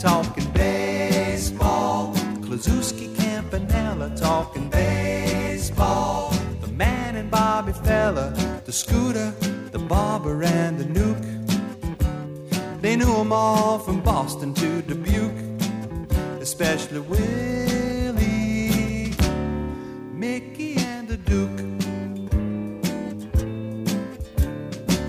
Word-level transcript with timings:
talking 0.00 0.48
baseball. 0.52 2.12
Kluszewski 2.40 3.14
Campanella 3.16 4.10
talking 4.16 4.68
baseball. 4.70 6.30
The 6.60 6.68
man 6.68 7.16
and 7.16 7.28
Bobby 7.30 7.72
Feller, 7.72 8.30
the 8.64 8.72
scooter, 8.72 9.32
the 9.72 9.78
barber, 9.78 10.42
and 10.44 10.78
the 10.78 10.84
Newk. 10.84 11.18
They 12.80 12.94
knew 12.94 13.12
'em 13.12 13.32
all 13.32 13.80
from 13.80 14.00
Boston 14.00 14.54
to 14.54 14.82
Dubuque, 14.82 15.32
especially 16.40 17.00
Willie, 17.00 18.20
Mickey, 20.14 20.76
and 20.76 21.08
the 21.08 21.16
Duke. 21.16 21.60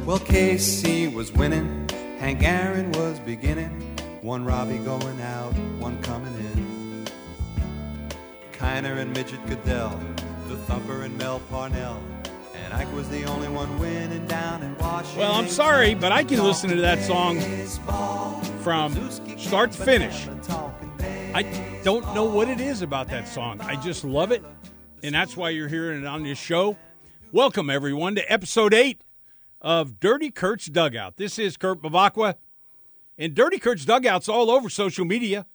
Well, 0.08 0.20
Casey 0.20 1.08
was 1.08 1.32
winning, 1.32 1.88
Hank 2.20 2.42
Aaron 2.42 2.92
was 2.94 3.20
beginning. 3.20 3.89
One 4.22 4.44
Robbie 4.44 4.80
going 4.80 5.22
out, 5.22 5.54
one 5.80 6.02
coming 6.04 6.34
in. 6.34 7.06
Kiner 8.52 8.98
and 8.98 9.14
Midget 9.14 9.44
Gaedel, 9.46 9.98
the 10.50 10.58
Thumper 10.58 11.04
and 11.04 11.18
Mel 11.18 11.40
Parnell. 11.50 12.04
And 12.54 12.74
Ike 12.74 12.92
was 12.94 13.08
the 13.08 13.24
only 13.24 13.48
one 13.48 13.80
winning 13.80 14.26
down 14.28 14.62
in 14.62 14.78
Washington. 14.78 15.20
Well, 15.22 15.32
I'm 15.32 15.48
sorry, 15.48 15.94
but 15.94 16.12
I 16.12 16.26
can 16.26 16.44
listen 16.44 16.70
to 16.70 16.82
that 16.82 17.02
song 17.02 17.40
from 18.60 19.10
start 19.38 19.72
to 19.72 19.78
finish. 19.86 20.28
I 21.34 21.44
don't 21.86 22.14
know 22.14 22.26
what 22.26 22.50
it 22.50 22.60
is 22.60 22.82
about 22.82 23.08
that 23.08 23.26
song. 23.26 23.62
I 23.62 23.78
just 23.78 24.04
love 24.04 24.34
it, 24.34 24.44
and 25.02 25.16
that's 25.16 25.38
why 25.38 25.52
you're 25.52 25.70
hearing 25.70 26.02
it 26.02 26.06
on 26.06 26.24
this 26.24 26.38
show. 26.38 26.76
Welcome, 27.32 27.70
everyone, 27.70 28.16
to 28.16 28.32
episode 28.32 28.74
eight 28.74 29.02
of 29.62 30.02
Dirty 30.02 30.30
Kurt's 30.30 30.66
Dugout. 30.66 31.16
This 31.16 31.40
is 31.40 31.56
Kurt 31.56 31.82
Bevacqua, 31.82 32.36
and 33.20 33.36
Dirty 33.36 33.60
Kurt's 33.60 33.86
Dugout's 33.86 34.30
all 34.30 34.50
over 34.50 34.70
social 34.70 35.04
media. 35.04 35.46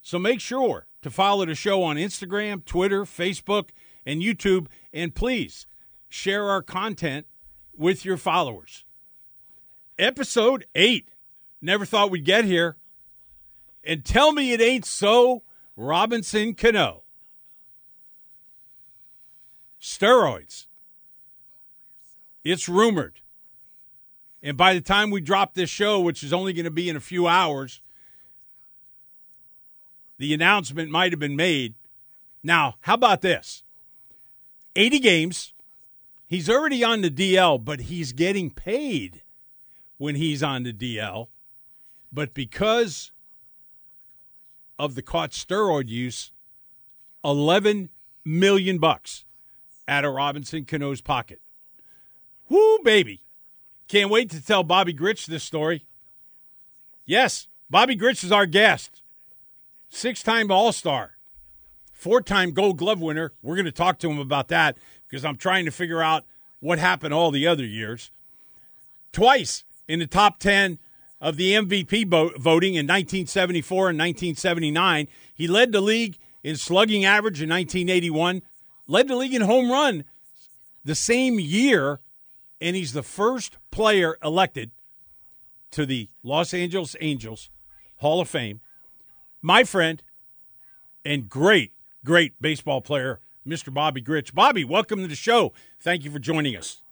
So 0.00 0.18
make 0.18 0.40
sure 0.40 0.86
to 1.02 1.10
follow 1.10 1.44
the 1.44 1.54
show 1.54 1.82
on 1.82 1.96
Instagram, 1.96 2.64
Twitter, 2.64 3.04
Facebook, 3.04 3.68
and 4.06 4.22
YouTube, 4.22 4.66
and 4.92 5.14
please 5.14 5.66
share 6.08 6.48
our 6.48 6.62
content 6.62 7.26
with 7.76 8.04
your 8.04 8.16
followers. 8.16 8.84
Episode 9.98 10.64
eight. 10.74 11.10
Never 11.60 11.84
thought 11.84 12.10
we'd 12.10 12.24
get 12.24 12.46
here. 12.46 12.76
And 13.84 14.04
tell 14.04 14.32
me 14.32 14.52
it 14.52 14.60
ain't 14.60 14.86
so, 14.86 15.42
Robinson 15.76 16.54
Cano. 16.54 17.02
Steroids. 19.80 20.66
It's 22.44 22.68
rumored. 22.68 23.21
And 24.42 24.56
by 24.56 24.74
the 24.74 24.80
time 24.80 25.10
we 25.10 25.20
drop 25.20 25.54
this 25.54 25.70
show, 25.70 26.00
which 26.00 26.22
is 26.24 26.32
only 26.32 26.52
going 26.52 26.64
to 26.64 26.70
be 26.70 26.88
in 26.88 26.96
a 26.96 27.00
few 27.00 27.28
hours, 27.28 27.80
the 30.18 30.34
announcement 30.34 30.90
might 30.90 31.12
have 31.12 31.20
been 31.20 31.36
made. 31.36 31.74
Now, 32.42 32.76
how 32.80 32.94
about 32.94 33.20
this? 33.20 33.62
80 34.74 34.98
games. 34.98 35.52
He's 36.26 36.48
already 36.48 36.82
on 36.82 37.02
the 37.02 37.10
DL, 37.10 37.62
but 37.62 37.82
he's 37.82 38.12
getting 38.12 38.50
paid 38.50 39.22
when 39.98 40.16
he's 40.16 40.42
on 40.42 40.64
the 40.64 40.72
DL. 40.72 41.28
But 42.12 42.34
because 42.34 43.12
of 44.78 44.94
the 44.94 45.02
caught 45.02 45.30
steroid 45.30 45.88
use, 45.88 46.32
11 47.24 47.90
million 48.24 48.78
bucks 48.78 49.24
out 49.86 50.04
of 50.04 50.14
Robinson 50.14 50.64
Cano's 50.64 51.00
pocket. 51.00 51.40
Woo, 52.48 52.78
baby. 52.82 53.22
Can't 53.92 54.08
wait 54.08 54.30
to 54.30 54.42
tell 54.42 54.62
Bobby 54.62 54.94
Grich 54.94 55.26
this 55.26 55.44
story. 55.44 55.84
Yes, 57.04 57.46
Bobby 57.68 57.94
Grich 57.94 58.24
is 58.24 58.32
our 58.32 58.46
guest. 58.46 59.02
Six 59.90 60.22
time 60.22 60.50
All 60.50 60.72
Star, 60.72 61.18
four 61.92 62.22
time 62.22 62.52
Gold 62.52 62.78
Glove 62.78 63.02
winner. 63.02 63.34
We're 63.42 63.54
going 63.54 63.66
to 63.66 63.70
talk 63.70 63.98
to 63.98 64.10
him 64.10 64.18
about 64.18 64.48
that 64.48 64.78
because 65.06 65.26
I'm 65.26 65.36
trying 65.36 65.66
to 65.66 65.70
figure 65.70 66.00
out 66.00 66.24
what 66.60 66.78
happened 66.78 67.12
all 67.12 67.30
the 67.30 67.46
other 67.46 67.66
years. 67.66 68.10
Twice 69.12 69.64
in 69.86 69.98
the 69.98 70.06
top 70.06 70.38
10 70.38 70.78
of 71.20 71.36
the 71.36 71.52
MVP 71.52 72.08
voting 72.40 72.76
in 72.76 72.86
1974 72.86 73.90
and 73.90 73.98
1979. 73.98 75.06
He 75.34 75.46
led 75.46 75.70
the 75.70 75.82
league 75.82 76.16
in 76.42 76.56
slugging 76.56 77.04
average 77.04 77.42
in 77.42 77.50
1981, 77.50 78.40
led 78.86 79.08
the 79.08 79.16
league 79.16 79.34
in 79.34 79.42
home 79.42 79.70
run 79.70 80.04
the 80.82 80.94
same 80.94 81.38
year, 81.38 82.00
and 82.62 82.76
he's 82.76 82.92
the 82.92 83.02
first 83.02 83.58
player 83.70 84.16
elected 84.22 84.70
to 85.72 85.84
the 85.84 86.08
Los 86.22 86.54
Angeles 86.54 86.94
Angels 87.00 87.50
Hall 87.96 88.20
of 88.20 88.28
Fame. 88.28 88.60
My 89.42 89.64
friend 89.64 90.02
and 91.04 91.28
great, 91.28 91.72
great 92.04 92.40
baseball 92.40 92.80
player, 92.80 93.20
Mr. 93.46 93.74
Bobby 93.74 94.00
Grich. 94.00 94.32
Bobby, 94.32 94.64
welcome 94.64 95.00
to 95.00 95.08
the 95.08 95.16
show. 95.16 95.52
Thank 95.80 96.04
you 96.04 96.10
for 96.10 96.20
joining 96.20 96.56
us. 96.56 96.82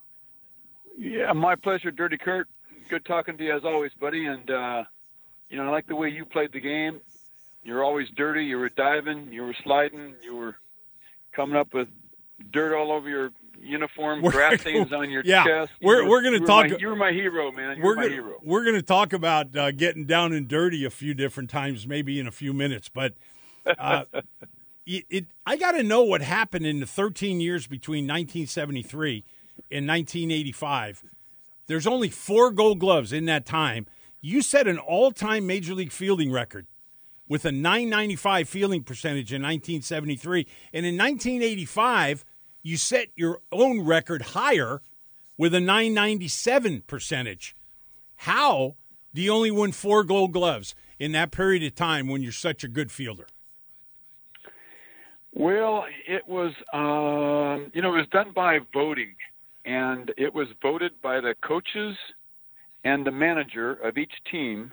Yeah, 0.99 1.33
my 1.33 1.55
pleasure, 1.55 1.93
Dirty 1.93 2.19
Kurt. 2.19 2.49
Good 2.89 3.05
talking 3.05 3.39
to 3.39 3.45
you 3.45 3.57
as 3.57 3.65
always, 3.65 3.93
buddy. 4.01 4.27
And 4.27 4.51
uh, 4.51 4.85
you 5.49 5.57
know, 5.57 5.69
I 5.69 5.71
like 5.71 5.87
the 5.87 5.95
way 5.95 6.09
you 6.09 6.25
played 6.25 6.53
the 6.53 6.61
game. 6.61 7.01
You're 7.63 7.85
always 7.85 8.09
dirty. 8.17 8.45
You 8.45 8.59
were 8.59 8.71
diving. 8.71 9.33
You 9.33 9.43
were 9.43 9.55
sliding. 9.63 10.15
You 10.23 10.35
were 10.35 10.57
coming 11.33 11.57
up 11.57 11.73
with 11.73 11.89
dirt 12.51 12.77
all 12.77 12.91
over 12.91 13.09
your 13.09 13.31
uniform, 13.61 14.23
We're- 14.23 14.57
on 14.93 15.11
your 15.11 15.23
Yeah, 15.25 15.45
chest. 15.45 15.73
You 15.81 15.89
we're- 15.89 16.03
were- 16.09 16.23
you 16.23 16.41
were 16.41 16.47
talk- 16.47 16.71
My, 16.71 16.77
you 16.79 16.89
were 16.89 16.97
my 16.97 17.13
hero, 17.13 17.53
man. 17.53 17.77
You 17.77 17.83
we're 17.83 17.95
gonna, 17.97 18.09
hero. 18.09 18.41
We're 18.43 18.65
going 18.65 18.77
to 18.77 18.83
talk 18.83 19.13
about 19.13 19.57
uh, 19.57 19.71
getting 19.73 20.07
down 20.07 20.33
and 20.33 20.49
dirty 20.49 20.85
a 20.85 20.91
few 20.91 21.15
different 21.15 21.51
times, 21.51 21.87
maybe 21.87 22.19
in 22.19 22.27
a 22.27 22.33
few 22.33 22.53
minutes. 22.53 22.89
But 22.89 23.15
uh, 23.79 24.05
it, 24.87 25.05
it, 25.11 25.27
I 25.47 25.57
got 25.57 25.73
to 25.73 25.83
know 25.83 26.03
what 26.03 26.23
happened 26.23 26.67
in 26.67 26.81
the 26.81 26.87
13 26.87 27.41
years 27.41 27.67
between 27.67 28.05
1973 28.05 29.25
and 29.71 29.87
1985. 29.87 31.05
There's 31.67 31.87
only 31.87 32.09
four 32.09 32.51
Gold 32.51 32.79
Gloves 32.81 33.13
in 33.13 33.27
that 33.27 33.47
time. 33.47 33.87
You 34.21 34.43
set 34.43 34.67
an 34.67 34.79
all-time 34.79 35.47
Major 35.47 35.75
League 35.75 35.93
fielding 35.93 36.31
record 36.33 36.67
with 37.29 37.45
a 37.45 37.53
995 37.53 38.49
fielding 38.49 38.83
percentage 38.83 39.33
in 39.33 39.41
1973, 39.41 40.47
and 40.73 40.85
in 40.85 40.97
1985 40.99 42.25
you 42.63 42.77
set 42.77 43.09
your 43.17 43.41
own 43.53 43.85
record 43.85 44.23
higher 44.23 44.83
with 45.37 45.55
a 45.55 45.61
997 45.61 46.83
percentage. 46.87 47.57
How 48.17 48.77
do 49.15 49.23
you 49.23 49.33
only 49.33 49.51
win 49.51 49.73
four 49.73 50.05
gold 50.05 50.33
gloves 50.33 50.75
in 50.99 51.13
that 51.13 51.31
period 51.31 51.63
of 51.63 51.75
time 51.75 52.09
when 52.09 52.23
you're 52.23 52.33
such 52.33 52.63
a 52.63 52.69
good 52.69 52.93
fielder? 52.93 53.27
Well, 55.33 55.85
it 56.07 56.27
was, 56.27 56.53
um, 56.73 57.71
you 57.73 57.83
know, 57.83 57.95
it 57.95 57.99
was 57.99 58.09
done 58.11 58.33
by 58.35 58.59
voting, 58.73 59.15
and 59.65 60.13
it 60.17 60.35
was 60.35 60.49
voted 60.61 60.93
by 61.03 61.21
the 61.21 61.35
coaches 61.43 61.97
and 62.85 63.07
the 63.07 63.11
manager 63.11 63.75
of 63.75 63.97
each 63.97 64.13
team, 64.31 64.73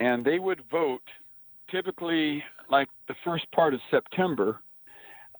and 0.00 0.24
they 0.24 0.38
would 0.38 0.62
vote 0.70 1.02
typically 1.70 2.42
like 2.70 2.88
the 3.08 3.14
first 3.24 3.50
part 3.52 3.74
of 3.74 3.80
September. 3.90 4.60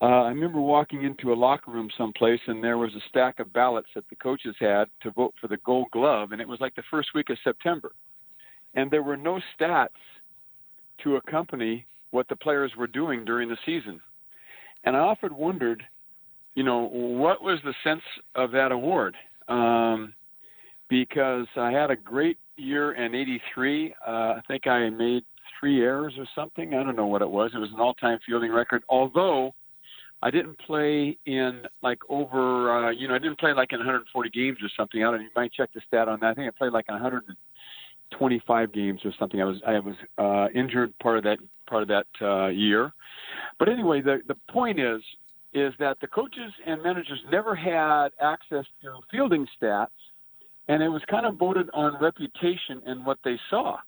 Uh, 0.01 0.05
I 0.25 0.29
remember 0.29 0.61
walking 0.61 1.05
into 1.05 1.33
a 1.33 1.35
locker 1.35 1.71
room 1.71 1.89
someplace, 1.97 2.41
and 2.47 2.63
there 2.63 2.77
was 2.77 2.95
a 2.95 3.09
stack 3.09 3.39
of 3.39 3.53
ballots 3.53 3.89
that 3.95 4.09
the 4.11 4.17
coaches 4.17 4.55
had 4.61 4.85
to 5.03 5.11
vote 5.11 5.35
for 5.41 5.49
the 5.49 5.57
Gold 5.59 5.87
Glove, 5.91 6.33
and 6.33 6.41
it 6.41 6.49
was 6.49 6.61
like 6.61 6.75
the 6.75 6.83
first 6.91 7.11
week 7.15 7.31
of 7.31 7.39
September, 7.43 7.93
and 8.75 8.91
there 8.91 9.03
were 9.03 9.17
no 9.17 9.41
stats 9.59 9.89
to 11.03 11.17
accompany 11.17 11.87
what 12.11 12.29
the 12.29 12.37
players 12.37 12.73
were 12.77 12.87
doing 12.87 13.25
during 13.25 13.49
the 13.49 13.57
season. 13.65 14.01
And 14.85 14.97
I 14.97 15.01
often 15.01 15.35
wondered, 15.35 15.83
you 16.55 16.63
know, 16.63 16.89
what 16.89 17.43
was 17.43 17.59
the 17.65 17.75
sense 17.83 18.03
of 18.35 18.51
that 18.53 18.73
award? 18.73 19.17
Um, 19.49 20.15
because 20.89 21.47
I 21.57 21.71
had 21.71 21.91
a 21.91 21.97
great 21.97 22.39
year 22.57 22.93
in 22.93 23.15
'83. 23.15 23.95
Uh, 24.07 24.11
I 24.11 24.41
think 24.47 24.67
I 24.67 24.91
made 24.91 25.25
three 25.59 25.83
errors 25.83 26.15
or 26.19 26.27
something. 26.35 26.75
I 26.75 26.83
don't 26.83 26.97
know 26.97 27.07
what 27.07 27.23
it 27.23 27.31
was. 27.31 27.53
It 27.55 27.59
was 27.59 27.73
an 27.73 27.81
all-time 27.81 28.19
fielding 28.27 28.53
record. 28.53 28.85
Although 28.89 29.55
I 30.23 30.31
didn't 30.31 30.59
play 30.59 31.19
in 31.27 31.63
like 31.83 31.99
over, 32.09 32.87
uh, 32.87 32.91
you 32.91 33.07
know, 33.09 33.15
I 33.15 33.19
didn't 33.19 33.39
play 33.39 33.53
like 33.53 33.73
in 33.73 33.79
140 33.79 34.31
games 34.31 34.59
or 34.63 34.69
something. 34.77 35.05
I 35.05 35.11
don't. 35.11 35.23
You 35.23 35.29
might 35.37 35.53
check 35.53 35.71
the 35.75 35.81
stat 35.87 36.09
on 36.09 36.21
that. 36.21 36.29
I 36.29 36.35
think 36.35 36.49
I 36.49 36.57
played 36.57 36.73
like 36.73 36.89
125 36.89 38.73
games 38.73 39.01
or 39.05 39.13
something. 39.19 39.41
I 39.41 39.45
was 39.45 39.57
I 39.67 39.79
was 39.79 39.95
uh, 40.19 40.59
injured 40.59 40.99
part 40.99 41.19
of 41.19 41.25
that 41.25 41.39
part 41.69 41.83
of 41.83 41.89
that 41.89 42.07
uh, 42.23 42.49
year. 42.49 42.93
But 43.59 43.69
anyway, 43.69 44.01
the 44.01 44.21
the 44.27 44.37
point 44.51 44.81
is 44.81 45.03
is 45.53 45.73
that 45.79 45.99
the 46.01 46.07
coaches 46.07 46.53
and 46.67 46.83
managers 46.83 47.21
never 47.31 47.55
had 47.55 48.09
access 48.21 48.65
to 48.83 48.99
fielding 49.11 49.47
stats, 49.61 49.87
and 50.69 50.83
it 50.83 50.89
was 50.89 51.03
kind 51.11 51.25
of 51.27 51.37
voted 51.37 51.69
on 51.73 51.97
reputation 52.01 52.83
and 52.87 53.05
what 53.05 53.19
they 53.25 53.39
saw. 53.49 53.79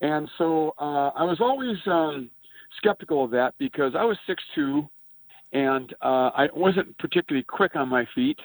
And 0.00 0.28
so 0.36 0.74
uh, 0.78 1.10
I 1.14 1.22
was 1.22 1.38
always 1.40 1.76
um, 1.86 2.30
skeptical 2.76 3.24
of 3.24 3.30
that 3.30 3.54
because 3.58 3.94
I 3.96 4.04
was 4.04 4.18
six 4.26 4.42
two, 4.54 4.88
and 5.56 5.94
uh, 6.02 6.30
I 6.42 6.48
wasn't 6.54 6.96
particularly 6.98 7.44
quick 7.44 7.76
on 7.76 7.88
my 7.88 8.04
feet. 8.14 8.38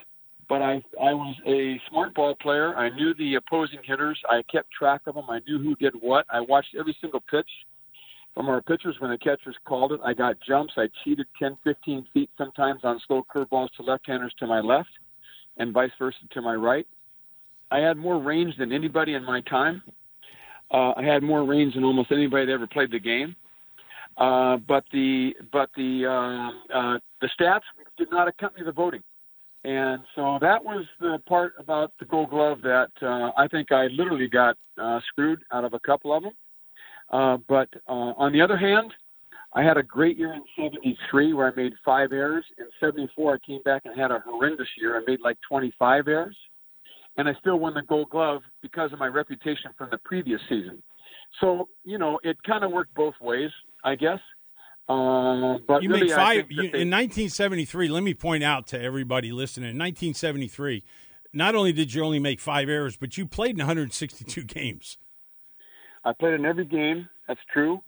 but 0.47 0.61
I 0.61 0.75
I 1.09 1.13
was 1.13 1.35
a 1.45 1.79
smart 1.89 2.13
ball 2.13 2.35
player. 2.41 2.69
I 2.75 2.87
knew 2.89 3.13
the 3.15 3.35
opposing 3.35 3.79
hitters. 3.83 4.19
I 4.29 4.37
kept 4.53 4.69
track 4.71 5.01
of 5.07 5.15
them. 5.15 5.29
I 5.29 5.39
knew 5.47 5.57
who 5.65 5.75
did 5.75 5.93
what. 5.99 6.25
I 6.29 6.39
watched 6.41 6.73
every 6.79 6.95
single 7.01 7.23
pitch 7.33 7.51
from 8.33 8.47
our 8.49 8.61
pitchers 8.61 8.95
when 8.99 9.11
the 9.11 9.17
catchers 9.17 9.57
called 9.65 9.91
it. 9.91 9.99
I 10.09 10.13
got 10.13 10.35
jumps. 10.47 10.73
I 10.77 10.87
cheated 11.03 11.27
10, 11.37 11.57
15 11.63 12.07
feet 12.13 12.29
sometimes 12.37 12.81
on 12.83 12.99
slow 13.07 13.21
curveballs 13.33 13.71
to 13.77 13.83
left-handers 13.83 14.33
to 14.39 14.47
my 14.47 14.61
left, 14.61 14.93
and 15.57 15.73
vice 15.73 15.91
versa 15.99 16.17
to 16.31 16.41
my 16.41 16.55
right. 16.55 16.87
I 17.71 17.79
had 17.79 17.97
more 17.97 18.19
range 18.21 18.53
than 18.57 18.71
anybody 18.71 19.13
in 19.15 19.23
my 19.25 19.41
time. 19.41 19.81
Uh, 20.77 20.93
I 20.95 21.03
had 21.03 21.23
more 21.23 21.43
range 21.45 21.73
than 21.75 21.83
almost 21.83 22.11
anybody 22.11 22.45
that 22.45 22.53
ever 22.53 22.67
played 22.67 22.91
the 22.91 22.99
game. 22.99 23.35
Uh, 24.17 24.57
but 24.57 24.83
the 24.91 25.33
but 25.51 25.69
the 25.75 26.05
uh, 26.05 26.77
uh, 26.77 26.99
the 27.21 27.29
stats 27.39 27.61
did 27.97 28.09
not 28.11 28.27
accompany 28.27 28.65
the 28.65 28.71
voting, 28.71 29.01
and 29.63 30.01
so 30.15 30.37
that 30.41 30.63
was 30.63 30.85
the 30.99 31.17
part 31.27 31.53
about 31.57 31.93
the 31.99 32.05
Gold 32.05 32.29
Glove 32.29 32.61
that 32.61 32.91
uh, 33.01 33.31
I 33.37 33.47
think 33.47 33.71
I 33.71 33.87
literally 33.87 34.27
got 34.27 34.57
uh, 34.81 34.99
screwed 35.07 35.39
out 35.51 35.63
of 35.63 35.73
a 35.73 35.79
couple 35.79 36.13
of 36.15 36.23
them. 36.23 36.33
Uh, 37.09 37.37
but 37.47 37.69
on 37.87 38.31
the 38.31 38.41
other 38.41 38.57
hand, 38.57 38.93
I 39.53 39.63
had 39.63 39.77
a 39.77 39.83
great 39.83 40.17
year 40.17 40.33
in 40.33 40.43
'73 40.55 41.33
where 41.33 41.51
I 41.51 41.55
made 41.55 41.73
five 41.83 42.11
errors. 42.11 42.45
In 42.57 42.65
'74, 42.79 43.35
I 43.35 43.37
came 43.45 43.61
back 43.63 43.83
and 43.85 43.99
had 43.99 44.11
a 44.11 44.19
horrendous 44.25 44.67
year. 44.77 44.97
I 44.97 45.03
made 45.07 45.21
like 45.21 45.37
25 45.49 46.07
errors 46.07 46.35
and 47.17 47.27
I 47.27 47.33
still 47.39 47.59
won 47.59 47.73
the 47.73 47.81
Gold 47.81 48.09
Glove 48.09 48.41
because 48.61 48.93
of 48.93 48.99
my 48.99 49.07
reputation 49.07 49.71
from 49.77 49.89
the 49.91 49.97
previous 49.99 50.41
season. 50.49 50.81
So 51.39 51.69
you 51.83 51.97
know, 51.97 52.19
it 52.23 52.41
kind 52.43 52.63
of 52.63 52.71
worked 52.71 52.93
both 52.93 53.15
ways, 53.21 53.51
I 53.83 53.95
guess. 53.95 54.19
Uh, 54.89 55.57
but 55.67 55.83
you 55.83 55.89
really, 55.89 56.07
made 56.07 56.11
five 56.11 56.51
you, 56.51 56.63
in 56.63 56.89
1973. 56.89 57.87
Let 57.87 58.03
me 58.03 58.13
point 58.13 58.43
out 58.43 58.67
to 58.67 58.81
everybody 58.81 59.31
listening: 59.31 59.69
in 59.69 59.77
1973, 59.77 60.83
not 61.33 61.55
only 61.55 61.71
did 61.71 61.93
you 61.93 62.03
only 62.03 62.19
make 62.19 62.39
five 62.39 62.67
errors, 62.67 62.97
but 62.97 63.17
you 63.17 63.25
played 63.25 63.51
in 63.51 63.59
162 63.59 64.43
games. 64.45 64.97
I 66.03 66.13
played 66.13 66.33
in 66.33 66.45
every 66.45 66.65
game. 66.65 67.07
That's 67.27 67.39
true. 67.53 67.81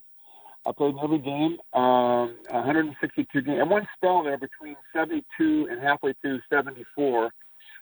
I 0.65 0.71
played 0.71 0.93
in 0.93 0.99
every 1.03 1.19
game, 1.19 1.57
um, 1.73 2.37
162 2.49 3.41
games. 3.41 3.59
And 3.59 3.69
one 3.69 3.85
spell 3.97 4.23
there 4.23 4.37
between 4.37 4.75
72 4.95 5.67
and 5.69 5.81
halfway 5.81 6.13
through 6.21 6.39
74 6.49 7.31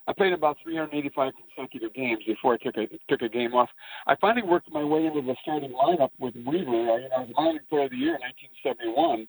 I 0.08 0.14
played 0.14 0.34
about 0.34 0.58
385 0.64 1.34
consecutive 1.56 1.94
games 1.94 2.24
before 2.26 2.56
I 2.56 2.58
took 2.58 2.76
a 2.78 2.88
took 3.10 3.22
a 3.22 3.30
game 3.30 3.54
off. 3.54 3.70
I 4.08 4.16
finally 4.20 4.48
worked 4.48 4.72
my 4.72 4.84
way 4.84 5.06
into 5.06 5.22
the 5.22 5.36
starting 5.42 5.72
lineup 5.72 6.10
with 6.20 6.36
Weaver. 6.36 6.92
I, 6.92 6.98
you 6.98 7.10
know, 7.10 7.16
I 7.18 7.20
was 7.20 7.30
minor 7.36 7.60
player 7.70 7.86
of 7.86 7.92
the 7.92 7.98
year 7.98 8.16
in 8.16 8.22
1971. 8.66 9.28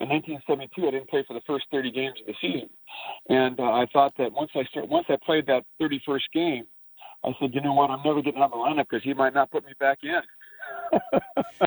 In 0.00 0.08
1972, 0.08 0.86
I 0.86 0.90
didn't 0.92 1.10
play 1.10 1.24
for 1.26 1.34
the 1.34 1.42
first 1.44 1.66
30 1.72 1.90
games 1.90 2.14
of 2.20 2.26
the 2.26 2.34
season, 2.40 2.70
and 3.28 3.58
uh, 3.58 3.64
I 3.64 3.86
thought 3.92 4.14
that 4.18 4.30
once 4.32 4.50
I 4.54 4.62
start, 4.70 4.88
once 4.88 5.06
I 5.08 5.16
played 5.26 5.46
that 5.46 5.64
31st 5.82 6.22
game, 6.32 6.64
I 7.24 7.32
said, 7.40 7.50
you 7.52 7.60
know 7.60 7.72
what, 7.72 7.90
I'm 7.90 8.02
never 8.04 8.22
getting 8.22 8.40
on 8.40 8.50
the 8.50 8.56
lineup 8.56 8.86
because 8.88 9.02
he 9.02 9.12
might 9.12 9.34
not 9.34 9.50
put 9.50 9.64
me 9.64 9.72
back 9.80 9.98
in. 10.04 10.20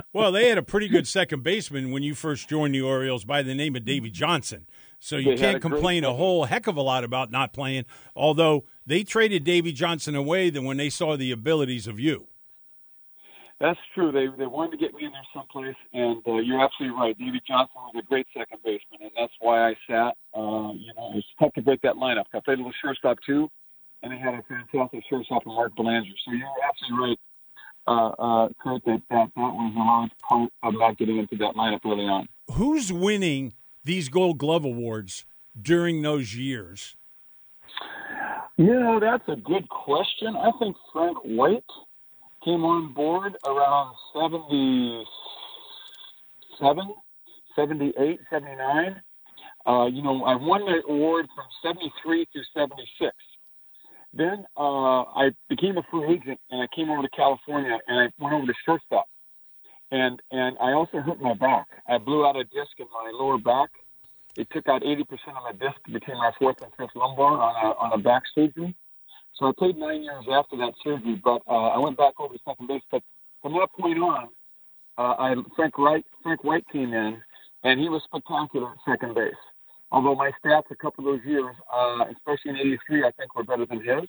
well, 0.14 0.32
they 0.32 0.48
had 0.48 0.58
a 0.58 0.64
pretty 0.64 0.88
good 0.88 1.08
second 1.08 1.44
baseman 1.44 1.92
when 1.92 2.04
you 2.04 2.16
first 2.16 2.48
joined 2.48 2.74
the 2.74 2.82
Orioles 2.82 3.26
by 3.26 3.42
the 3.42 3.54
name 3.54 3.76
of 3.76 3.86
Davey 3.86 4.10
Johnson. 4.10 4.66
So 5.04 5.18
you 5.18 5.36
They 5.36 5.42
can't 5.42 5.58
a 5.58 5.60
complain 5.60 6.04
a 6.04 6.14
whole 6.14 6.46
heck 6.46 6.68
of 6.68 6.78
a 6.78 6.82
lot 6.82 7.04
about 7.04 7.32
not 7.32 7.54
playing, 7.54 7.86
although 8.16 8.66
they 8.86 9.04
traded 9.04 9.44
Davey 9.44 9.74
Johnson 9.74 10.16
away 10.16 10.52
than 10.52 10.64
when 10.64 10.78
they 10.78 10.92
saw 10.92 11.18
the 11.18 11.32
abilities 11.32 11.88
of 11.88 12.00
you. 12.00 12.28
That's 13.60 13.80
true. 13.96 14.12
They 14.12 14.28
they 14.38 14.46
wanted 14.46 14.72
to 14.72 14.78
get 14.78 14.94
me 14.94 15.06
in 15.06 15.12
there 15.12 15.22
someplace, 15.34 15.76
and 15.92 16.22
uh, 16.28 16.36
you're 16.38 16.64
absolutely 16.64 16.98
right. 16.98 17.18
Davey 17.18 17.42
Johnson 17.48 17.76
was 17.78 17.96
a 17.98 18.08
great 18.08 18.28
second 18.32 18.60
baseman, 18.64 19.02
and 19.02 19.12
that's 19.18 19.34
why 19.40 19.70
I 19.70 19.76
sat. 19.90 20.16
Uh, 20.36 20.74
you 20.74 20.94
know, 20.96 21.14
it's 21.16 21.28
tough 21.40 21.54
to 21.54 21.64
break 21.64 21.82
that 21.82 21.96
lineup. 21.96 22.26
I 22.34 22.40
played 22.40 22.56
a 22.56 22.62
little 22.62 22.72
shortstop 22.84 23.18
too, 23.26 23.50
and 24.04 24.12
they 24.14 24.18
had 24.18 24.36
a 24.36 24.44
fantastic 24.44 25.04
shortstop 25.10 25.44
in 25.48 25.52
Mark 25.52 25.76
Belanger. 25.76 26.14
So 26.26 26.32
you're 26.32 26.48
absolutely 26.68 27.08
right, 27.08 27.20
uh, 27.88 28.10
uh, 28.22 28.50
Kurt. 28.62 28.86
That, 28.86 29.02
that 29.10 29.32
that 29.36 29.36
was 29.36 29.74
a 29.76 29.80
large 29.80 30.12
part 30.30 30.52
of 30.62 30.80
not 30.80 30.98
getting 31.00 31.18
into 31.18 31.38
that 31.38 31.56
lineup 31.56 31.80
early 31.86 32.06
on. 32.06 32.28
Who's 32.52 32.94
winning 32.94 33.54
these 33.84 34.10
Gold 34.10 34.38
Glove 34.38 34.66
awards 34.66 35.26
during 35.60 36.02
those 36.02 36.36
years? 36.36 36.96
You 38.58 38.80
know, 38.80 39.00
that's 39.00 39.28
a 39.28 39.36
good 39.36 39.68
question. 39.70 40.36
I 40.36 40.52
think 40.60 40.76
Frank 40.94 41.18
White 41.24 41.64
came 42.44 42.64
on 42.64 42.94
board 42.94 43.36
around 43.46 43.96
77, 44.14 45.06
78, 47.56 48.20
79. 48.30 49.02
Uh, 49.66 49.86
you 49.86 50.02
know, 50.04 50.24
I 50.26 50.36
won 50.36 50.66
the 50.66 50.82
award 50.92 51.28
from 51.36 51.46
73 51.64 52.28
through 52.32 52.44
76. 52.54 53.12
Then 54.14 54.46
uh, 54.58 55.04
I 55.04 55.32
became 55.50 55.78
a 55.78 55.84
free 55.90 56.16
agent 56.16 56.40
and 56.50 56.62
I 56.62 56.68
came 56.76 56.90
over 56.90 57.02
to 57.02 57.10
California 57.16 57.80
and 57.88 58.00
I 58.00 58.10
went 58.20 58.34
over 58.36 58.46
to 58.46 58.54
shortstop. 58.66 59.08
And 59.92 60.22
and 60.32 60.58
I 60.60 60.72
also 60.72 61.00
hurt 61.00 61.22
my 61.22 61.34
back. 61.34 61.68
I 61.88 61.98
blew 61.98 62.26
out 62.26 62.38
a 62.38 62.46
disc 62.46 62.80
in 62.80 62.88
my 62.94 63.12
lower 63.14 63.38
back. 63.38 63.70
It 64.38 64.48
took 64.52 64.70
out 64.70 64.82
80% 64.82 65.02
of 65.02 65.44
my 65.44 65.52
disc 65.52 65.78
between 65.92 66.18
my 66.18 66.32
fourth 66.40 66.62
and 66.62 66.72
fifth 66.78 66.96
lumbar 66.96 67.34
on 67.34 67.66
a, 67.66 67.70
on 67.78 67.92
a 67.92 67.98
back 67.98 68.24
surgery. 68.34 68.74
So 69.34 69.48
I 69.48 69.52
played 69.58 69.76
nine 69.78 70.04
years 70.04 70.24
after 70.32 70.56
that 70.58 70.74
surgery, 70.82 71.20
but 71.22 71.42
uh, 71.50 71.68
I 71.68 71.80
went 71.80 71.98
back 71.98 72.14
over 72.20 72.34
to 72.34 72.40
second 72.48 72.68
base. 72.68 72.84
But 72.90 73.04
from 73.42 73.54
that 73.54 73.68
point 73.78 74.00
on, 74.00 74.30
uh, 74.98 75.16
I 75.20 75.36
Frank 75.56 75.78
Wright 75.78 76.06
Frank 76.24 76.44
White 76.44 76.66
came 76.72 76.94
in, 76.94 77.22
and 77.64 77.80
he 77.80 77.90
was 77.90 78.02
spectacular 78.04 78.72
at 78.72 78.78
second 78.88 79.16
base. 79.16 79.34
Although 79.92 80.16
my 80.16 80.32
stats 80.44 80.72
a 80.72 80.76
couple 80.76 81.06
of 81.06 81.20
those 81.20 81.26
years, 81.26 81.54
uh, 81.74 82.06
especially 82.12 82.52
in 82.52 82.58
'83, 82.58 83.04
I 83.04 83.12
think 83.12 83.36
were 83.36 83.44
better 83.44 83.66
than 83.66 83.80
his. 83.80 84.08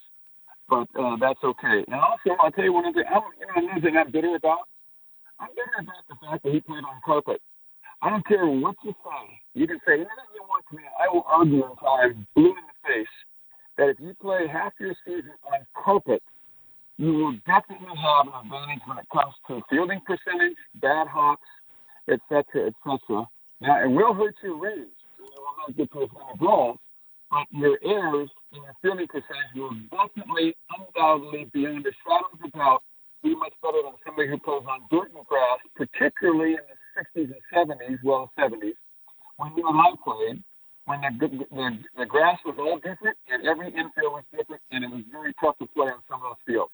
But 0.68 0.86
uh, 0.98 1.16
that's 1.20 1.42
okay. 1.42 1.84
And 1.88 2.00
also, 2.00 2.36
I'll 2.40 2.52
tell 2.52 2.64
you 2.64 2.72
one 2.72 2.86
other 2.86 3.02
thing. 3.02 3.12
I'm, 3.12 3.22
you 3.40 3.46
know, 3.46 3.68
another 3.68 3.80
thing 3.80 3.96
I'm 3.96 4.10
bitter 4.10 4.36
about. 4.36 4.68
I'm 5.42 5.50
bitter 5.58 5.82
about 5.82 6.06
the 6.08 6.14
fact 6.22 6.44
that 6.44 6.52
he 6.52 6.60
played 6.60 6.86
on 6.86 7.02
carpet. 7.04 7.42
I 8.00 8.10
don't 8.10 8.26
care 8.26 8.46
what 8.46 8.76
you 8.84 8.94
say. 9.02 9.22
You 9.54 9.66
can 9.66 9.78
say 9.86 9.94
anything 9.94 10.30
you 10.34 10.42
want 10.46 10.64
to 10.70 10.76
me. 10.76 10.82
I 10.98 11.12
will 11.12 11.26
argue 11.26 11.64
until 11.66 11.88
I'm 11.88 12.26
blue 12.34 12.54
in 12.54 12.62
the 12.62 12.78
face 12.86 13.14
that 13.76 13.88
if 13.88 13.98
you 13.98 14.14
play 14.20 14.46
half 14.46 14.72
your 14.78 14.94
season 15.04 15.34
on 15.50 15.66
carpet, 15.74 16.22
you 16.98 17.12
will 17.12 17.32
definitely 17.46 17.96
have 17.98 18.26
an 18.28 18.34
advantage 18.44 18.82
when 18.86 18.98
it 18.98 19.06
comes 19.12 19.34
to 19.48 19.62
fielding 19.68 20.00
percentage, 20.06 20.58
bad 20.76 21.08
hops, 21.08 21.42
etc., 22.06 22.70
etc. 22.70 23.26
Now, 23.60 23.82
it 23.82 23.90
will 23.90 24.14
hurt 24.14 24.34
your 24.42 24.58
range. 24.58 24.94
You 25.18 25.24
will 25.24 25.58
not 25.66 25.76
get 25.76 25.90
to 25.92 26.02
as 26.02 26.08
many 26.14 26.38
balls, 26.38 26.78
but 27.30 27.46
your 27.50 27.78
errors 27.82 28.30
and 28.52 28.62
your 28.62 28.74
fielding 28.82 29.08
percentage 29.08 29.54
will 29.56 29.74
definitely, 29.90 30.54
undoubtedly, 30.70 31.50
beyond 31.52 31.86
a 31.86 31.90
shadow 32.06 32.30
of 32.32 32.40
a 32.44 32.50
doubt, 32.56 32.82
be 33.22 33.34
much 33.36 33.52
better 33.62 33.78
than 33.82 33.92
somebody 34.04 34.28
who 34.28 34.38
plays 34.38 34.62
on 34.68 34.82
dirt 34.90 35.12
and 35.14 35.26
grass, 35.26 35.58
particularly 35.76 36.54
in 36.54 36.64
the 36.66 37.20
60s 37.20 37.32
and 37.32 37.70
70s, 37.70 37.98
well, 38.02 38.30
70s, 38.38 38.74
when 39.36 39.56
you 39.56 39.66
and 39.68 39.78
I 39.78 39.90
played, 40.02 40.42
when 40.84 41.00
the, 41.00 41.28
the, 41.28 41.78
the 41.98 42.06
grass 42.06 42.38
was 42.44 42.56
all 42.58 42.76
different 42.76 43.16
and 43.28 43.46
every 43.46 43.68
infield 43.68 44.12
was 44.12 44.24
different, 44.36 44.62
and 44.70 44.84
it 44.84 44.90
was 44.90 45.04
very 45.10 45.32
tough 45.40 45.56
to 45.58 45.66
play 45.66 45.86
on 45.86 46.00
some 46.08 46.20
of 46.22 46.36
those 46.36 46.54
fields. 46.54 46.72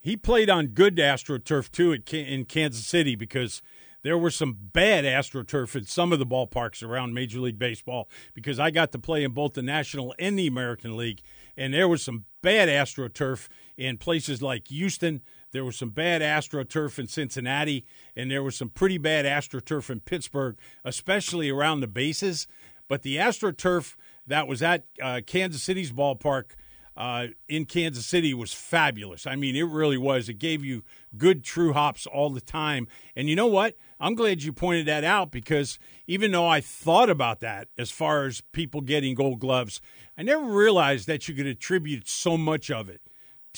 He 0.00 0.16
played 0.16 0.48
on 0.48 0.68
good 0.68 0.96
AstroTurf 0.96 1.70
too 1.70 1.92
at, 1.92 2.12
in 2.14 2.44
Kansas 2.44 2.86
City 2.86 3.16
because 3.16 3.60
there 4.02 4.16
were 4.16 4.30
some 4.30 4.56
bad 4.72 5.04
AstroTurf 5.04 5.74
in 5.74 5.84
some 5.84 6.12
of 6.12 6.18
the 6.18 6.26
ballparks 6.26 6.82
around 6.82 7.14
Major 7.14 7.40
League 7.40 7.58
Baseball 7.58 8.08
because 8.32 8.60
I 8.60 8.70
got 8.70 8.92
to 8.92 8.98
play 8.98 9.24
in 9.24 9.32
both 9.32 9.54
the 9.54 9.62
National 9.62 10.14
and 10.18 10.38
the 10.38 10.46
American 10.46 10.96
League, 10.96 11.20
and 11.56 11.74
there 11.74 11.88
was 11.88 12.02
some 12.02 12.24
bad 12.40 12.68
AstroTurf 12.68 13.48
in 13.76 13.98
places 13.98 14.40
like 14.40 14.68
Houston. 14.68 15.20
There 15.52 15.64
was 15.64 15.76
some 15.76 15.90
bad 15.90 16.20
AstroTurf 16.20 16.98
in 16.98 17.06
Cincinnati, 17.06 17.84
and 18.14 18.30
there 18.30 18.42
was 18.42 18.56
some 18.56 18.68
pretty 18.68 18.98
bad 18.98 19.24
AstroTurf 19.24 19.90
in 19.90 20.00
Pittsburgh, 20.00 20.58
especially 20.84 21.50
around 21.50 21.80
the 21.80 21.86
bases. 21.86 22.46
But 22.86 23.02
the 23.02 23.16
AstroTurf 23.16 23.96
that 24.26 24.46
was 24.46 24.62
at 24.62 24.84
uh, 25.02 25.20
Kansas 25.26 25.62
City's 25.62 25.92
ballpark 25.92 26.52
uh, 26.98 27.28
in 27.48 27.64
Kansas 27.64 28.04
City 28.04 28.34
was 28.34 28.52
fabulous. 28.52 29.26
I 29.26 29.36
mean, 29.36 29.54
it 29.54 29.62
really 29.62 29.96
was. 29.96 30.28
It 30.28 30.34
gave 30.34 30.64
you 30.64 30.82
good 31.16 31.44
true 31.44 31.72
hops 31.72 32.06
all 32.06 32.30
the 32.30 32.40
time. 32.40 32.88
And 33.14 33.28
you 33.28 33.36
know 33.36 33.46
what? 33.46 33.76
I'm 34.00 34.16
glad 34.16 34.42
you 34.42 34.52
pointed 34.52 34.86
that 34.86 35.04
out 35.04 35.30
because 35.30 35.78
even 36.08 36.32
though 36.32 36.48
I 36.48 36.60
thought 36.60 37.08
about 37.08 37.38
that 37.40 37.68
as 37.78 37.92
far 37.92 38.26
as 38.26 38.42
people 38.52 38.80
getting 38.80 39.14
gold 39.14 39.38
gloves, 39.38 39.80
I 40.16 40.22
never 40.24 40.44
realized 40.44 41.06
that 41.06 41.28
you 41.28 41.34
could 41.34 41.46
attribute 41.46 42.08
so 42.08 42.36
much 42.36 42.68
of 42.68 42.88
it 42.88 43.00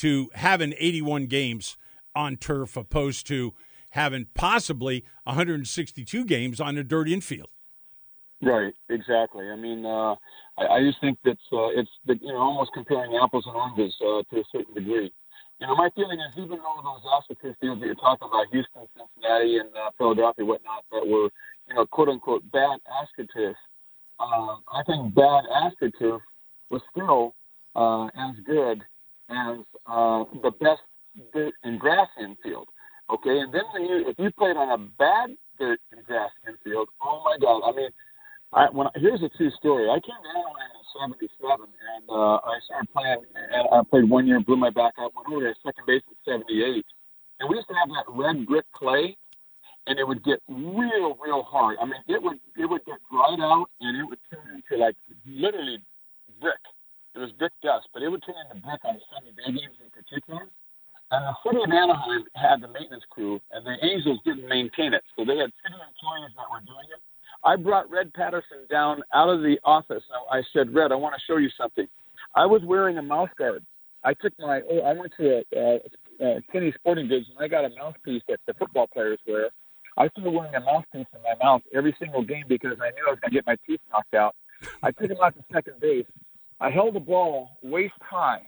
to 0.01 0.31
having 0.35 0.73
81 0.79 1.27
games 1.27 1.77
on 2.15 2.37
turf 2.39 2.77
opposed 2.77 3.27
to 3.27 3.53
having 3.91 4.27
possibly 4.35 5.05
162 5.25 6.25
games 6.25 6.59
on 6.59 6.79
a 6.79 6.83
dirt 6.83 7.07
infield. 7.07 7.49
Right, 8.41 8.73
exactly. 8.89 9.51
I 9.51 9.57
mean, 9.57 9.85
uh, 9.85 10.15
I, 10.57 10.67
I 10.77 10.81
just 10.81 11.01
think 11.03 11.19
that's 11.23 11.39
uh, 11.53 11.69
it's 11.77 11.91
the, 12.07 12.17
you 12.23 12.33
know 12.33 12.39
almost 12.39 12.71
comparing 12.73 13.19
apples 13.23 13.45
and 13.47 13.55
oranges 13.55 13.95
uh, 14.01 14.23
to 14.33 14.41
a 14.41 14.45
certain 14.51 14.73
degree. 14.73 15.13
You 15.61 15.67
know, 15.67 15.77
my 15.77 15.91
feeling 15.95 16.19
is 16.21 16.33
even 16.39 16.57
though 16.57 16.81
those 16.83 17.05
AstroTurf 17.05 17.57
fields 17.61 17.81
that 17.81 17.87
you're 17.87 17.95
talking 17.97 18.29
about, 18.29 18.47
Houston, 18.51 18.89
Cincinnati, 18.97 19.59
and 19.59 19.69
uh, 19.77 19.91
Philadelphia, 19.99 20.47
whatnot, 20.47 20.85
that 20.93 21.07
were 21.07 21.29
you 21.69 21.75
know 21.75 21.85
quote 21.85 22.09
unquote 22.09 22.43
bad 22.51 22.79
AstroTurf, 22.89 23.55
um, 24.19 24.63
I 24.73 24.83
think 24.87 25.15
bad 25.15 25.45
AstroTurf 25.53 26.21
was 26.71 26.81
still 26.91 27.35
uh, 27.77 28.07
as 28.07 28.37
good 28.47 28.83
as 29.31 29.59
uh, 29.87 30.25
the 30.43 30.51
best 30.61 30.83
dirt 31.33 31.55
and 31.63 31.79
grass 31.79 32.09
infield. 32.21 32.69
Okay, 33.13 33.39
and 33.39 33.53
then 33.53 33.63
when 33.73 33.83
you 33.83 34.09
if 34.09 34.17
you 34.19 34.31
played 34.39 34.57
on 34.57 34.71
a 34.71 34.79
bad 34.99 35.31
dirt 35.59 35.81
and 35.93 36.05
grass 36.05 36.31
infield, 36.47 36.89
oh 37.03 37.23
my 37.25 37.37
God! 37.41 37.63
I 37.67 37.73
mean, 37.75 37.91
I, 38.53 38.67
when 38.71 38.87
I, 38.87 38.91
here's 38.97 39.23
a 39.23 39.29
true 39.37 39.51
story. 39.59 39.89
I 39.91 39.99
came 39.99 40.19
to 40.23 40.31
Anaheim 40.31 40.71
in 41.11 41.19
'77, 41.19 41.67
and 41.67 42.05
uh, 42.11 42.39
I 42.43 42.59
started 42.67 42.93
playing. 42.93 43.23
And 43.35 43.69
I 43.73 43.83
played 43.89 44.09
one 44.09 44.27
year, 44.27 44.41
blew 44.41 44.57
my 44.57 44.71
back 44.71 44.95
out, 44.99 45.13
went 45.15 45.27
over 45.31 45.47
to 45.47 45.55
second 45.65 45.87
base 45.87 46.03
in 46.07 46.17
'78, 46.23 46.85
and 47.41 47.49
we 47.49 47.57
used 47.57 47.69
to 47.69 47.75
have 47.75 47.89
that 47.91 48.07
red 48.09 48.47
brick 48.47 48.67
clay, 48.75 49.17
and 49.87 49.99
it 49.99 50.07
would 50.07 50.23
get 50.23 50.39
real, 50.49 51.19
real 51.19 51.43
hard. 51.43 51.79
I 51.81 51.85
mean, 51.85 52.03
it 52.07 52.23
would 52.23 52.39
it 52.57 52.67
would 52.67 52.85
get 52.87 52.99
dried 53.11 53.41
out, 53.41 53.67
and 53.81 53.99
it 53.99 54.05
would 54.05 54.19
turn 54.31 54.47
into 54.55 54.83
like 54.83 54.95
literally 55.27 55.79
brick. 56.41 56.63
It 57.21 57.29
was 57.29 57.33
brick 57.33 57.53
dust, 57.63 57.87
but 57.93 58.03
it 58.03 58.09
would 58.09 58.25
turn 58.25 58.35
into 58.49 58.65
brick 58.65 58.81
on 58.81 58.97
Sunny 59.13 59.37
day 59.37 59.53
games 59.53 59.77
in 59.77 59.93
particular. 59.93 60.49
And 61.13 61.21
the 61.29 61.37
city 61.45 61.61
of 61.61 61.69
Anaheim 61.69 62.25
had 62.33 62.63
the 62.63 62.69
maintenance 62.69 63.05
crew, 63.11 63.39
and 63.53 63.61
the 63.61 63.77
Angels 63.85 64.21
didn't 64.25 64.49
maintain 64.49 64.95
it, 64.95 65.05
so 65.13 65.29
they 65.29 65.37
had 65.37 65.53
city 65.61 65.77
employees 65.77 66.33
that 66.33 66.49
were 66.49 66.65
doing 66.65 66.89
it. 66.89 67.03
I 67.45 67.57
brought 67.57 67.91
Red 67.91 68.15
Patterson 68.15 68.65
down 68.71 69.03
out 69.13 69.29
of 69.29 69.43
the 69.43 69.61
office. 69.65 70.03
I 70.33 70.41
said, 70.55 70.73
Red, 70.73 70.93
I 70.93 70.95
want 70.95 71.15
to 71.15 71.21
show 71.29 71.37
you 71.37 71.51
something. 71.61 71.87
I 72.35 72.47
was 72.47 72.63
wearing 72.65 72.97
a 72.97 73.03
mouth 73.03 73.29
guard. 73.37 73.67
I 74.03 74.15
took 74.15 74.33
my, 74.39 74.63
oh, 74.71 74.81
I 74.81 74.95
went 74.95 75.13
to 75.21 75.43
a, 75.45 75.61
uh, 75.61 76.25
uh, 76.25 76.41
Kinney 76.51 76.73
Sporting 76.79 77.09
Goods, 77.09 77.27
and 77.29 77.37
I 77.45 77.49
got 77.49 77.67
a 77.67 77.71
mouthpiece 77.77 78.23
that 78.29 78.41
the 78.47 78.55
football 78.55 78.87
players 78.87 79.19
wear. 79.29 79.51
I 79.99 80.09
started 80.09 80.31
wearing 80.31 80.55
a 80.55 80.61
mouthpiece 80.61 81.05
in 81.13 81.21
my 81.21 81.37
mouth 81.45 81.61
every 81.75 81.95
single 82.01 82.25
game 82.25 82.45
because 82.49 82.79
I 82.81 82.97
knew 82.97 83.05
I 83.09 83.11
was 83.11 83.21
going 83.21 83.33
to 83.33 83.37
get 83.37 83.47
my 83.47 83.57
teeth 83.67 83.81
knocked 83.93 84.15
out. 84.15 84.37
I 84.83 84.91
took 84.93 85.11
him 85.11 85.19
out 85.23 85.35
to 85.37 85.45
second 85.53 85.81
base. 85.81 86.07
I 86.61 86.71
held 86.71 86.95
the 86.95 87.01
ball 87.01 87.59
waist 87.63 87.95
high. 88.01 88.43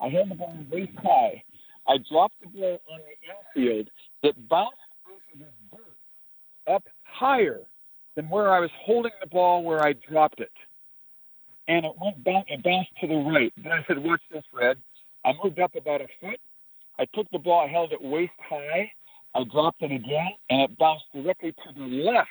I 0.00 0.08
held 0.08 0.30
the 0.30 0.34
ball 0.34 0.54
waist 0.70 0.92
high. 1.02 1.42
I 1.86 1.96
dropped 2.10 2.34
the 2.42 2.48
ball 2.48 2.78
on 2.92 3.00
the 3.00 3.62
infield. 3.62 3.88
It 4.22 4.48
bounced 4.48 4.76
off 5.06 5.20
of 5.32 5.38
the 5.38 5.76
dirt 5.76 6.74
up 6.74 6.84
higher 7.04 7.60
than 8.14 8.28
where 8.28 8.52
I 8.52 8.60
was 8.60 8.70
holding 8.84 9.12
the 9.20 9.28
ball 9.28 9.62
where 9.62 9.82
I 9.82 9.94
dropped 9.94 10.40
it. 10.40 10.52
And 11.68 11.86
it 11.86 11.92
went 12.02 12.22
back, 12.22 12.44
it 12.48 12.62
bounced 12.62 12.90
to 13.00 13.06
the 13.06 13.14
right. 13.14 13.52
Then 13.62 13.72
I 13.72 13.84
said, 13.86 13.98
Watch 13.98 14.20
this, 14.30 14.44
Red. 14.52 14.76
I 15.24 15.32
moved 15.42 15.58
up 15.58 15.74
about 15.74 16.02
a 16.02 16.06
foot. 16.20 16.40
I 16.98 17.06
took 17.14 17.30
the 17.30 17.38
ball, 17.38 17.64
I 17.66 17.68
held 17.70 17.92
it 17.92 18.02
waist 18.02 18.32
high. 18.38 18.90
I 19.34 19.44
dropped 19.44 19.82
it 19.82 19.92
again, 19.92 20.30
and 20.50 20.62
it 20.62 20.78
bounced 20.78 21.04
directly 21.14 21.52
to 21.52 21.72
the 21.74 21.84
left, 21.84 22.30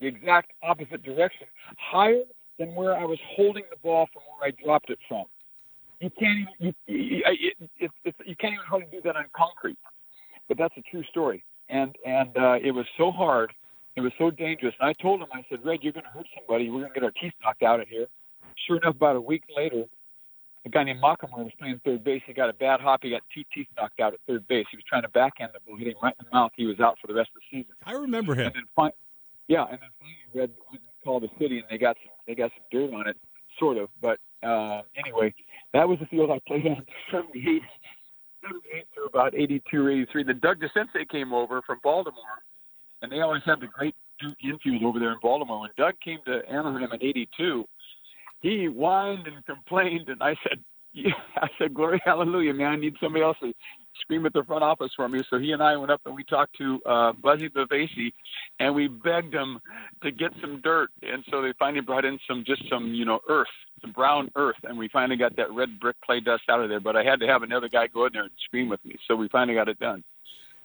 the 0.00 0.06
exact 0.06 0.52
opposite 0.62 1.02
direction, 1.02 1.46
higher 1.76 2.22
than 2.58 2.74
where 2.74 2.96
I 2.96 3.04
was 3.04 3.18
holding 3.36 3.64
the 3.70 3.76
ball 3.76 4.08
from 4.12 4.22
where 4.22 4.48
I 4.48 4.64
dropped 4.64 4.90
it 4.90 4.98
from. 5.08 5.24
You 6.00 6.10
can't 6.10 6.48
even 6.60 6.74
you, 6.86 6.94
you, 6.94 7.22
it, 7.26 7.70
it, 7.78 7.90
it, 8.04 8.14
you 8.24 8.36
can't 8.36 8.54
even 8.54 8.66
hardly 8.66 8.88
do 8.90 9.00
that 9.02 9.16
on 9.16 9.24
concrete. 9.36 9.78
But 10.48 10.56
that's 10.56 10.74
a 10.76 10.82
true 10.90 11.04
story, 11.10 11.44
and 11.68 11.94
and 12.06 12.36
uh, 12.36 12.56
it 12.62 12.70
was 12.70 12.86
so 12.96 13.10
hard, 13.10 13.52
it 13.96 14.00
was 14.00 14.12
so 14.18 14.30
dangerous. 14.30 14.74
And 14.80 14.88
I 14.88 14.92
told 14.94 15.20
him, 15.20 15.28
I 15.32 15.44
said, 15.50 15.64
Red, 15.64 15.80
you're 15.82 15.92
going 15.92 16.04
to 16.04 16.10
hurt 16.10 16.26
somebody. 16.38 16.70
We're 16.70 16.80
going 16.80 16.92
to 16.94 17.00
get 17.00 17.04
our 17.04 17.10
teeth 17.10 17.34
knocked 17.42 17.62
out 17.62 17.80
of 17.80 17.88
here. 17.88 18.06
Sure 18.66 18.76
enough, 18.76 18.94
about 18.94 19.16
a 19.16 19.20
week 19.20 19.42
later, 19.54 19.84
a 20.64 20.68
guy 20.68 20.84
named 20.84 21.02
Mockamore 21.02 21.44
was 21.44 21.52
playing 21.58 21.80
third 21.84 22.04
base. 22.04 22.22
He 22.26 22.32
got 22.32 22.48
a 22.48 22.52
bad 22.52 22.80
hop. 22.80 23.00
He 23.02 23.10
got 23.10 23.22
two 23.34 23.42
teeth 23.54 23.66
knocked 23.76 24.00
out 24.00 24.14
at 24.14 24.20
third 24.26 24.46
base. 24.48 24.66
He 24.70 24.76
was 24.76 24.84
trying 24.88 25.02
to 25.02 25.08
backhand 25.08 25.52
the 25.52 25.60
ball, 25.66 25.76
hit 25.76 25.88
him 25.88 25.94
right 26.02 26.14
in 26.18 26.26
the 26.30 26.34
mouth. 26.34 26.52
He 26.56 26.66
was 26.66 26.80
out 26.80 26.96
for 27.00 27.06
the 27.06 27.14
rest 27.14 27.30
of 27.34 27.42
the 27.42 27.58
season. 27.58 27.74
I 27.84 27.92
remember 27.92 28.34
him. 28.34 28.46
And 28.46 28.54
then 28.54 28.90
yeah, 29.48 29.64
and 29.64 29.78
then 29.80 29.88
finally 29.98 30.16
Red 30.34 30.50
called 31.04 31.22
the 31.22 31.30
city, 31.38 31.58
and 31.58 31.66
they 31.70 31.78
got 31.78 31.96
some 32.04 32.12
they 32.28 32.34
got 32.34 32.52
some 32.52 32.64
dirt 32.70 32.94
on 32.94 33.08
it, 33.08 33.16
sort 33.58 33.78
of. 33.78 33.88
But 34.00 34.20
uh, 34.46 34.82
anyway, 34.96 35.34
that 35.72 35.88
was 35.88 35.98
the 35.98 36.06
field 36.06 36.30
I 36.30 36.38
played 36.46 36.66
on 36.66 36.84
78, 37.10 37.62
78 38.42 38.86
to 38.94 39.02
about 39.02 39.34
82 39.34 39.84
or 39.84 39.90
83. 39.90 40.22
Then 40.24 40.38
Doug 40.40 40.58
DeCinces 40.60 41.08
came 41.10 41.32
over 41.32 41.62
from 41.62 41.80
Baltimore, 41.82 42.44
and 43.02 43.10
they 43.10 43.20
always 43.20 43.42
had 43.44 43.60
the 43.60 43.66
great 43.66 43.96
infield 44.44 44.84
over 44.84 44.98
there 44.98 45.12
in 45.12 45.18
Baltimore. 45.22 45.60
When 45.60 45.70
Doug 45.76 45.94
came 46.04 46.18
to 46.26 46.42
Anaheim 46.48 46.92
in 46.92 47.02
82, 47.02 47.64
he 48.40 48.66
whined 48.66 49.26
and 49.26 49.44
complained, 49.46 50.08
and 50.08 50.22
I 50.22 50.36
said, 50.48 50.58
yeah, 50.92 51.12
I 51.36 51.48
said, 51.58 51.74
glory, 51.74 52.00
hallelujah, 52.04 52.54
man. 52.54 52.72
I 52.72 52.76
need 52.76 52.94
somebody 53.02 53.24
else 53.24 53.36
to 53.40 53.52
scream 54.00 54.26
at 54.26 54.32
the 54.32 54.44
front 54.44 54.62
office 54.62 54.90
for 54.96 55.08
me. 55.08 55.22
So 55.30 55.38
he 55.38 55.52
and 55.52 55.62
I 55.62 55.76
went 55.76 55.90
up 55.90 56.00
and 56.06 56.14
we 56.14 56.24
talked 56.24 56.56
to 56.58 56.80
uh, 56.86 57.12
Buzzy 57.12 57.48
Bavasi, 57.48 58.12
and 58.60 58.74
we 58.74 58.88
begged 58.88 59.34
him 59.34 59.60
to 60.02 60.10
get 60.10 60.32
some 60.40 60.60
dirt. 60.62 60.90
And 61.02 61.24
so 61.30 61.42
they 61.42 61.52
finally 61.58 61.80
brought 61.80 62.04
in 62.04 62.18
some, 62.28 62.44
just 62.46 62.62
some, 62.70 62.94
you 62.94 63.04
know, 63.04 63.20
earth, 63.28 63.48
some 63.80 63.92
brown 63.92 64.30
earth, 64.36 64.56
and 64.64 64.78
we 64.78 64.88
finally 64.88 65.16
got 65.16 65.36
that 65.36 65.52
red 65.52 65.80
brick 65.80 65.96
clay 66.04 66.20
dust 66.20 66.42
out 66.48 66.60
of 66.60 66.68
there. 66.68 66.80
But 66.80 66.96
I 66.96 67.04
had 67.04 67.20
to 67.20 67.26
have 67.26 67.42
another 67.42 67.68
guy 67.68 67.86
go 67.86 68.06
in 68.06 68.12
there 68.12 68.22
and 68.22 68.32
scream 68.44 68.68
with 68.68 68.84
me. 68.84 68.96
So 69.06 69.16
we 69.16 69.28
finally 69.28 69.54
got 69.54 69.68
it 69.68 69.78
done. 69.78 70.04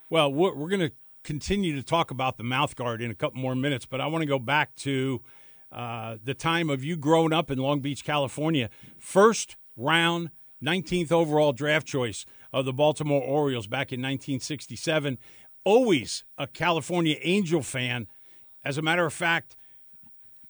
Well, 0.10 0.32
we're, 0.32 0.54
we're 0.54 0.70
going 0.70 0.88
to 0.88 0.92
continue 1.24 1.76
to 1.76 1.84
talk 1.84 2.12
about 2.12 2.38
the 2.38 2.44
mouth 2.44 2.76
guard 2.76 3.02
in 3.02 3.10
a 3.10 3.16
couple 3.16 3.42
more 3.42 3.56
minutes, 3.56 3.86
but 3.86 4.02
I 4.02 4.08
want 4.08 4.22
to 4.22 4.28
go 4.28 4.40
back 4.40 4.76
to 4.78 5.22
uh, 5.72 6.18
the 6.24 6.34
time 6.34 6.70
of 6.70 6.84
you 6.84 6.96
growing 6.96 7.34
up 7.34 7.50
in 7.50 7.58
Long 7.58 7.80
Beach, 7.80 8.04
California. 8.04 8.70
First 8.98 9.56
round, 9.76 10.30
19th 10.64 11.12
overall 11.12 11.52
draft 11.52 11.88
choice 11.88 12.26
of 12.54 12.66
the 12.66 12.74
Baltimore 12.74 13.22
Orioles 13.22 13.68
back 13.68 13.92
in 13.92 14.00
1967. 14.00 15.18
Always 15.66 16.24
a 16.38 16.48
California 16.48 17.18
Angel 17.22 17.62
fan. 17.62 18.08
As 18.64 18.78
a 18.78 18.82
matter 18.82 19.06
of 19.06 19.14
fact, 19.14 19.58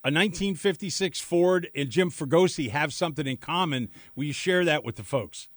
a 0.03 0.11
1956 0.11 1.21
Ford 1.21 1.69
and 1.73 1.89
Jim 1.89 2.11
Fregosi 2.11 2.69
have 2.69 2.93
something 2.93 3.25
in 3.25 3.37
common. 3.37 3.89
Will 4.15 4.25
you 4.25 4.33
share 4.33 4.65
that 4.65 4.83
with 4.83 4.97
the 4.97 5.03
folks? 5.03 5.47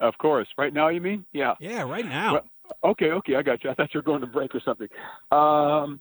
Of 0.00 0.16
course. 0.18 0.46
Right 0.56 0.72
now, 0.72 0.88
you 0.88 1.00
mean? 1.00 1.26
Yeah. 1.32 1.54
Yeah, 1.58 1.82
right 1.82 2.06
now. 2.06 2.34
Well, 2.34 2.44
okay, 2.92 3.10
okay, 3.10 3.34
I 3.34 3.42
got 3.42 3.64
you. 3.64 3.70
I 3.70 3.74
thought 3.74 3.92
you 3.92 3.98
were 3.98 4.04
going 4.04 4.20
to 4.20 4.28
break 4.28 4.54
or 4.54 4.60
something. 4.64 4.88
Um, 5.32 5.98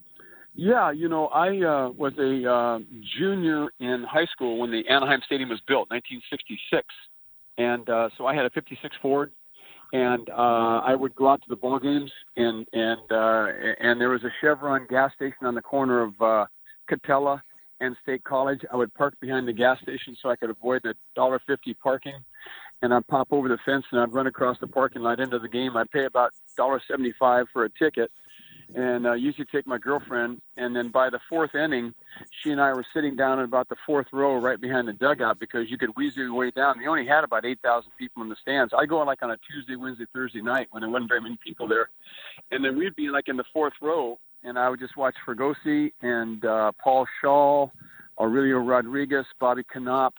yeah, 0.53 0.91
you 0.91 1.09
know, 1.09 1.27
I 1.27 1.49
uh, 1.63 1.89
was 1.89 2.13
a 2.19 2.51
uh, 2.51 2.79
junior 3.19 3.67
in 3.79 4.03
high 4.07 4.25
school 4.25 4.59
when 4.59 4.71
the 4.71 4.87
Anaheim 4.87 5.21
Stadium 5.25 5.49
was 5.49 5.61
built, 5.67 5.89
1966, 5.89 6.85
and 7.57 7.87
uh, 7.89 8.09
so 8.17 8.25
I 8.25 8.35
had 8.35 8.45
a 8.45 8.49
'56 8.49 8.95
Ford, 9.01 9.31
and 9.93 10.29
uh, 10.29 10.81
I 10.83 10.95
would 10.95 11.15
go 11.15 11.29
out 11.29 11.41
to 11.41 11.49
the 11.49 11.55
ball 11.55 11.79
games, 11.79 12.11
and 12.35 12.67
and 12.73 13.11
uh, 13.11 13.47
and 13.79 13.99
there 13.99 14.09
was 14.09 14.23
a 14.23 14.31
Chevron 14.41 14.87
gas 14.89 15.13
station 15.15 15.45
on 15.45 15.55
the 15.55 15.61
corner 15.61 16.01
of 16.03 16.21
uh, 16.21 16.45
Katella 16.89 17.41
and 17.79 17.95
State 18.03 18.23
College. 18.23 18.61
I 18.71 18.75
would 18.75 18.93
park 18.93 19.15
behind 19.21 19.47
the 19.47 19.53
gas 19.53 19.79
station 19.81 20.15
so 20.21 20.29
I 20.29 20.35
could 20.35 20.49
avoid 20.49 20.81
the 20.83 20.93
dollar 21.15 21.39
fifty 21.47 21.73
parking, 21.73 22.15
and 22.81 22.93
I'd 22.93 23.07
pop 23.07 23.27
over 23.31 23.47
the 23.47 23.57
fence 23.65 23.85
and 23.91 24.01
I'd 24.01 24.13
run 24.13 24.27
across 24.27 24.57
the 24.59 24.67
parking 24.67 25.01
lot 25.01 25.19
into 25.19 25.39
the 25.39 25.49
game. 25.49 25.77
I'd 25.77 25.91
pay 25.91 26.05
about 26.05 26.33
dollar 26.55 26.81
seventy 26.87 27.13
five 27.19 27.45
for 27.53 27.65
a 27.65 27.69
ticket 27.69 28.11
and 28.75 29.07
uh, 29.07 29.13
usually 29.13 29.45
take 29.45 29.65
my 29.65 29.77
girlfriend. 29.77 30.41
And 30.57 30.75
then 30.75 30.89
by 30.89 31.09
the 31.09 31.19
fourth 31.29 31.55
inning, 31.55 31.93
she 32.41 32.51
and 32.51 32.59
I 32.59 32.73
were 32.73 32.85
sitting 32.93 33.15
down 33.15 33.39
in 33.39 33.45
about 33.45 33.69
the 33.69 33.75
fourth 33.85 34.07
row, 34.11 34.35
right 34.35 34.59
behind 34.59 34.87
the 34.87 34.93
dugout, 34.93 35.39
because 35.39 35.69
you 35.69 35.77
could 35.77 35.95
weasel 35.95 36.23
your 36.23 36.33
way 36.33 36.51
down. 36.51 36.79
They 36.79 36.87
only 36.87 37.05
had 37.07 37.23
about 37.23 37.45
eight 37.45 37.59
thousand 37.61 37.91
people 37.97 38.23
in 38.23 38.29
the 38.29 38.35
stands. 38.41 38.73
I 38.77 38.85
go 38.85 38.97
like 38.99 39.23
on 39.23 39.31
a 39.31 39.37
Tuesday, 39.49 39.75
Wednesday, 39.75 40.05
Thursday 40.13 40.41
night 40.41 40.67
when 40.71 40.81
there 40.81 40.89
wasn't 40.89 41.09
very 41.09 41.21
many 41.21 41.37
people 41.43 41.67
there, 41.67 41.89
and 42.51 42.63
then 42.63 42.77
we'd 42.77 42.95
be 42.95 43.09
like 43.09 43.27
in 43.27 43.37
the 43.37 43.45
fourth 43.53 43.73
row, 43.81 44.19
and 44.43 44.57
I 44.57 44.69
would 44.69 44.79
just 44.79 44.97
watch 44.97 45.15
Fregosi 45.25 45.93
and 46.01 46.43
uh, 46.43 46.71
Paul 46.83 47.07
Schaal, 47.23 47.71
Aurelio 48.19 48.57
Rodriguez, 48.57 49.25
Bobby 49.39 49.63
Knoop. 49.75 50.11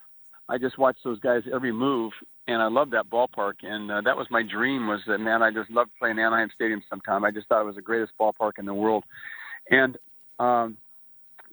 I 0.49 0.59
just 0.59 0.79
watched 0.79 1.05
those 1.05 1.21
guys 1.21 1.43
every 1.53 1.73
move, 1.73 2.13
and 2.47 2.63
I 2.63 2.69
loved 2.69 2.93
that 2.93 3.11
ballpark. 3.11 3.55
And 3.63 3.91
uh, 3.91 4.01
that 4.05 4.17
was 4.17 4.27
my 4.31 4.43
dream. 4.43 4.87
Was 4.87 5.01
that 5.07 5.19
man? 5.19 5.43
I 5.43 5.51
just 5.51 5.71
loved 5.71 5.91
playing 5.99 6.19
Anaheim 6.19 6.49
Stadium. 6.55 6.83
Sometime 6.89 7.25
I 7.25 7.31
just 7.31 7.49
thought 7.49 7.61
it 7.61 7.67
was 7.67 7.77
the 7.77 7.83
greatest 7.83 8.13
ballpark 8.21 8.53
in 8.59 8.67
the 8.67 8.75
world. 8.75 9.05
And 9.71 9.99
um, 10.39 10.77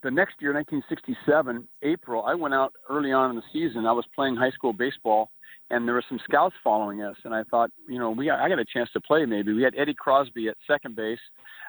the 0.04 0.12
next 0.12 0.36
year, 0.40 0.54
1967, 0.54 1.68
April, 1.84 2.24
I 2.26 2.36
went 2.36 2.54
out 2.54 2.74
early 2.90 3.12
on 3.12 3.32
in 3.32 3.36
the 3.36 3.44
season. 3.52 3.86
I 3.86 3.92
was 3.92 4.06
playing 4.16 4.36
high 4.36 4.52
school 4.52 4.72
baseball, 4.72 5.32
and 5.70 5.88
there 5.88 5.96
were 5.96 6.06
some 6.08 6.20
scouts 6.24 6.56
following 6.64 7.02
us. 7.02 7.16
And 7.26 7.34
I 7.34 7.44
thought, 7.44 7.72
you 7.90 8.00
know, 8.00 8.12
we 8.12 8.30
I 8.30 8.48
got 8.48 8.60
a 8.60 8.66
chance 8.66 8.90
to 8.94 9.02
play. 9.02 9.26
Maybe 9.26 9.52
we 9.52 9.64
had 9.64 9.74
Eddie 9.78 9.96
Crosby 9.96 10.48
at 10.48 10.56
second 10.68 10.96
base. 10.96 11.20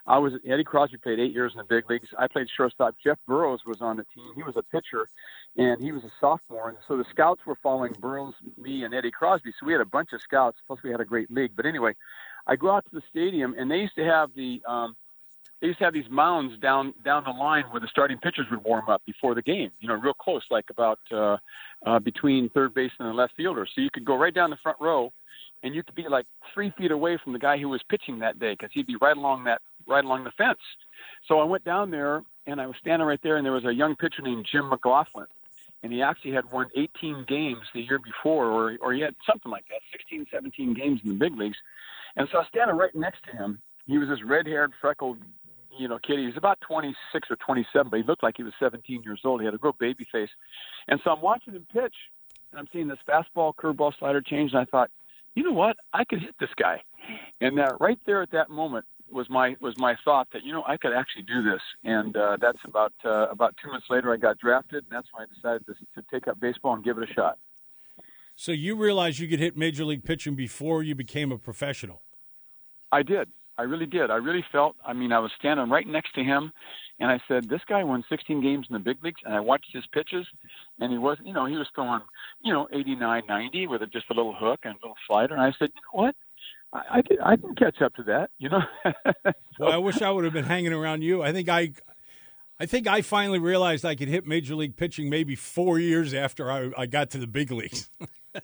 I 0.07 0.19
was 0.19 0.35
Eddie 0.49 0.65
Crosby 0.65 0.99
played 0.99 1.19
eight 1.19 1.33
years 1.33 1.53
in 1.53 1.59
the 1.59 1.65
big 1.65 1.91
leagues. 1.91 2.09
I 2.17 2.29
played 2.29 2.49
shortstop. 2.57 2.95
Jeff 3.03 3.19
Burroughs 3.27 3.61
was 3.67 3.81
on 3.81 3.97
the 3.97 4.05
team. 4.15 4.33
He 4.37 4.43
was 4.43 4.57
a 4.57 4.63
pitcher, 4.63 5.09
and 5.57 5.83
he 5.83 5.91
was 5.91 6.05
a 6.05 6.13
sophomore. 6.21 6.69
And 6.69 6.79
so 6.87 6.97
the 6.97 7.05
scouts 7.11 7.41
were 7.45 7.57
following 7.63 7.93
Burroughs, 8.01 8.35
me, 8.57 8.85
and 8.85 8.95
Eddie 8.95 9.11
Crosby. 9.11 9.53
So 9.59 9.67
we 9.67 9.73
had 9.73 9.81
a 9.81 9.87
bunch 9.87 10.13
of 10.13 10.21
scouts. 10.21 10.59
Plus 10.67 10.79
we 10.85 10.91
had 10.91 11.01
a 11.01 11.05
great 11.05 11.31
league. 11.31 11.53
But 11.57 11.67
anyway, 11.67 11.95
I 12.47 12.57
go 12.57 12.71
out 12.71 12.85
to 12.85 12.95
the 12.95 13.03
stadium, 13.11 13.55
and 13.59 13.71
they 13.71 13.79
used 13.79 13.97
to 13.97 14.05
have 14.05 14.31
the 14.37 14.63
um, 14.67 14.95
they 15.61 15.69
used 15.69 15.79
to 15.79 15.85
have 15.85 15.95
these 15.95 16.11
mounds 16.11 16.59
down 16.61 16.95
down 17.05 17.25
the 17.25 17.31
line 17.31 17.65
where 17.71 17.81
the 17.81 17.89
starting 17.89 18.19
pitchers 18.19 18.47
would 18.51 18.63
warm 18.63 18.89
up 18.89 19.03
before 19.07 19.35
the 19.35 19.43
game. 19.43 19.71
You 19.81 19.89
know, 19.89 19.95
real 19.95 20.15
close, 20.15 20.43
like 20.51 20.67
about 20.71 21.01
uh, 21.11 21.39
uh, 21.85 21.99
between 21.99 22.49
third 22.51 22.75
base 22.75 22.93
and 22.99 23.09
the 23.09 23.13
left 23.13 23.35
fielder. 23.37 23.67
So 23.75 23.81
you 23.81 23.91
could 23.93 24.05
go 24.05 24.17
right 24.17 24.35
down 24.35 24.51
the 24.51 24.59
front 24.63 24.79
row, 24.81 25.13
and 25.63 25.75
you 25.75 25.83
could 25.83 25.95
be 25.95 26.07
like 26.09 26.27
three 26.53 26.73
feet 26.77 26.91
away 26.91 27.19
from 27.23 27.33
the 27.33 27.39
guy 27.39 27.59
who 27.59 27.69
was 27.69 27.81
pitching 27.89 28.19
that 28.21 28.39
day 28.39 28.53
because 28.53 28.71
he'd 28.73 28.87
be 28.87 28.97
right 29.01 29.17
along 29.17 29.45
that 29.45 29.63
right 29.87 30.05
along 30.05 30.25
the 30.25 30.31
fence. 30.33 30.59
So 31.27 31.41
I 31.41 31.45
went 31.45 31.65
down 31.65 31.91
there 31.91 32.23
and 32.47 32.61
I 32.61 32.67
was 32.67 32.77
standing 32.81 33.07
right 33.07 33.21
there, 33.23 33.37
and 33.37 33.45
there 33.45 33.53
was 33.53 33.65
a 33.65 33.75
young 33.75 33.97
pitcher 33.97 34.23
named 34.23 34.47
Jim 34.51 34.71
McGlothlin, 34.71 35.27
and 35.83 35.93
he 35.93 36.03
actually 36.03 36.33
had 36.33 36.51
won 36.53 36.69
18 36.77 37.25
games 37.27 37.63
the 37.75 37.83
year 37.83 37.99
before, 37.99 38.47
or 38.47 38.77
or 38.81 38.93
he 38.93 39.01
had 39.01 39.17
something 39.27 39.51
like 39.51 39.67
that, 39.69 39.81
16, 39.93 40.27
17 40.31 40.75
games 40.75 41.01
in 41.03 41.11
the 41.11 41.15
big 41.15 41.37
leagues. 41.37 41.59
And 42.17 42.29
so 42.31 42.39
I 42.39 42.41
was 42.41 42.49
standing 42.49 42.77
right 42.77 42.95
next 42.95 43.25
to 43.25 43.37
him. 43.37 43.61
He 43.87 43.99
was 43.99 44.09
this 44.09 44.23
red-haired, 44.23 44.73
freckled, 44.81 45.19
you 45.77 45.89
know, 45.89 45.99
kid. 45.99 46.19
He 46.19 46.27
was 46.27 46.37
about 46.37 46.61
26 46.61 47.31
or 47.31 47.37
27, 47.37 47.91
but 47.91 47.97
he 47.99 48.03
looked 48.03 48.23
like 48.23 48.37
he 48.37 48.43
was 48.43 48.55
17 48.59 49.03
years 49.03 49.21
old. 49.25 49.41
He 49.41 49.45
had 49.45 49.55
a 49.55 49.59
real 49.61 49.77
baby 49.79 50.07
face. 50.11 50.31
And 50.89 51.01
so 51.05 51.11
I'm 51.11 51.21
watching 51.21 51.55
him 51.55 51.67
pitch, 51.73 51.95
and 52.51 52.59
I'm 52.59 52.69
seeing 52.73 52.89
this 52.89 52.99
fastball, 53.09 53.55
curveball, 53.55 53.97
slider 53.99 54.21
change, 54.21 54.53
and 54.53 54.61
I 54.61 54.65
thought, 54.65 54.91
you 55.35 55.43
know 55.43 55.53
what? 55.53 55.77
I 55.93 56.05
could 56.05 56.21
hit 56.21 56.35
this 56.41 56.51
guy. 56.57 56.83
And 57.41 57.59
that 57.59 57.75
right 57.81 57.99
there 58.07 58.23
at 58.23 58.31
that 58.31 58.51
moment 58.51 58.87
was 59.11 59.29
my 59.31 59.57
was 59.61 59.79
my 59.79 59.97
thought 60.05 60.29
that 60.33 60.45
you 60.45 60.53
know 60.53 60.65
I 60.67 60.77
could 60.77 60.93
actually 60.93 61.23
do 61.23 61.43
this. 61.43 61.61
And 61.85 62.17
uh, 62.17 62.37
that's 62.41 62.59
about 62.65 62.93
uh, 63.05 63.29
about 63.29 63.55
two 63.63 63.71
months 63.71 63.87
later 63.91 64.13
I 64.13 64.17
got 64.17 64.39
drafted, 64.39 64.85
and 64.85 64.91
that's 64.91 65.09
when 65.13 65.27
I 65.27 65.35
decided 65.35 65.67
to, 65.67 66.01
to 66.01 66.07
take 66.11 66.29
up 66.29 66.41
baseball 66.41 66.75
and 66.75 66.85
give 66.85 66.99
it 66.99 67.09
a 67.09 67.13
shot. 67.13 67.39
So 68.35 68.53
you 68.53 68.77
realized 68.77 69.19
you 69.19 69.29
could 69.29 69.41
hit 69.41 69.57
major 69.57 69.85
league 69.85 70.05
pitching 70.05 70.35
before 70.35 70.83
you 70.83 70.95
became 70.95 71.33
a 71.33 71.39
professional. 71.39 72.03
I 72.93 73.03
did. 73.03 73.31
I 73.59 73.63
really 73.63 73.87
did. 73.87 74.11
I 74.11 74.17
really 74.17 74.45
felt. 74.53 74.77
I 74.85 74.93
mean, 74.93 75.13
I 75.13 75.19
was 75.19 75.31
standing 75.39 75.71
right 75.71 75.87
next 75.87 76.15
to 76.15 76.23
him, 76.23 76.53
and 77.01 77.11
I 77.11 77.19
said, 77.27 77.49
"This 77.49 77.63
guy 77.67 77.83
won 77.83 78.05
16 78.09 78.43
games 78.43 78.67
in 78.69 78.75
the 78.75 78.79
big 78.79 79.03
leagues." 79.03 79.23
And 79.25 79.35
I 79.35 79.41
watched 79.41 79.73
his 79.73 79.87
pitches, 79.87 80.27
and 80.79 80.93
he 80.93 80.99
was, 80.99 81.17
you 81.25 81.33
know, 81.33 81.47
he 81.47 81.57
was 81.57 81.67
throwing, 81.75 82.03
you 82.43 82.53
know, 82.53 82.69
89, 82.73 83.23
90 83.27 83.67
with 83.69 83.83
a, 83.83 83.87
just 83.87 84.11
a 84.11 84.15
little 84.15 84.35
hook 84.35 84.61
and 84.65 84.75
a 84.75 84.79
little 84.83 84.97
slider. 85.07 85.33
And 85.33 85.43
I 85.43 85.53
said, 85.59 85.71
"You 85.75 85.81
know 85.81 86.03
what? 86.03 86.17
I, 86.77 86.99
I 86.99 87.03
can 87.03 87.21
I 87.21 87.37
can 87.37 87.55
catch 87.55 87.81
up 87.83 87.95
to 87.95 88.03
that." 88.05 88.31
You 88.39 88.51
know. 88.51 88.63
so, 89.25 89.33
well, 89.61 89.73
I 89.73 89.79
wish 89.79 90.03
I 90.03 90.11
would 90.11 90.25
have 90.25 90.33
been 90.33 90.45
hanging 90.45 90.73
around 90.73 91.03
you. 91.03 91.23
I 91.23 91.33
think 91.33 91.49
I. 91.49 91.73
I 92.59 92.65
think 92.65 92.87
I 92.87 93.03
finally 93.03 93.39
realized 93.39 93.85
I 93.85 93.95
could 93.95 94.09
hit 94.09 94.27
major 94.27 94.55
league 94.55 94.79
pitching 94.79 95.11
maybe 95.11 95.35
four 95.35 95.79
years 95.79 96.15
after 96.15 96.51
I, 96.51 96.71
I 96.75 96.87
got 96.87 97.11
to 97.11 97.19
the 97.19 97.27
big 97.27 97.51
leagues. 97.51 97.91
it, 98.35 98.43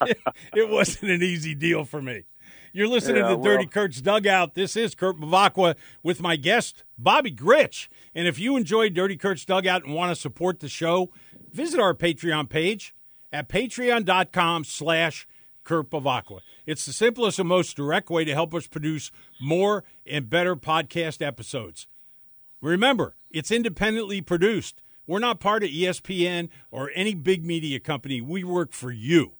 it 0.54 0.70
wasn't 0.70 1.10
an 1.10 1.22
easy 1.22 1.54
deal 1.54 1.84
for 1.84 2.00
me. 2.00 2.24
You're 2.72 2.88
listening 2.88 3.16
yeah, 3.16 3.28
to 3.28 3.36
well, 3.36 3.44
Dirty 3.44 3.66
Kurt's 3.66 4.00
Dugout. 4.00 4.54
This 4.54 4.76
is 4.76 4.94
Kurt 4.94 5.20
Bevacqua 5.20 5.74
with 6.02 6.22
my 6.22 6.36
guest, 6.36 6.84
Bobby 6.96 7.30
Grich. 7.30 7.88
And 8.14 8.26
if 8.26 8.38
you 8.38 8.56
enjoy 8.56 8.88
Dirty 8.88 9.18
Kurt's 9.18 9.44
Dugout 9.44 9.84
and 9.84 9.94
want 9.94 10.10
to 10.10 10.18
support 10.18 10.60
the 10.60 10.70
show, 10.70 11.10
visit 11.52 11.78
our 11.78 11.92
Patreon 11.92 12.48
page 12.48 12.94
at 13.30 13.48
patreon.com 13.48 14.64
slash 14.64 15.26
Kurt 15.64 15.90
Bevacqua. 15.90 16.40
It's 16.66 16.86
the 16.86 16.92
simplest 16.92 17.38
and 17.38 17.48
most 17.48 17.76
direct 17.76 18.10
way 18.10 18.24
to 18.24 18.34
help 18.34 18.54
us 18.54 18.66
produce 18.66 19.10
more 19.40 19.84
and 20.06 20.28
better 20.28 20.56
podcast 20.56 21.24
episodes. 21.24 21.86
Remember, 22.60 23.16
it's 23.30 23.50
independently 23.50 24.20
produced. 24.20 24.82
We're 25.06 25.18
not 25.18 25.40
part 25.40 25.64
of 25.64 25.70
ESPN 25.70 26.48
or 26.70 26.90
any 26.94 27.14
big 27.14 27.44
media 27.44 27.80
company. 27.80 28.20
We 28.20 28.44
work 28.44 28.72
for 28.72 28.92
you, 28.92 29.32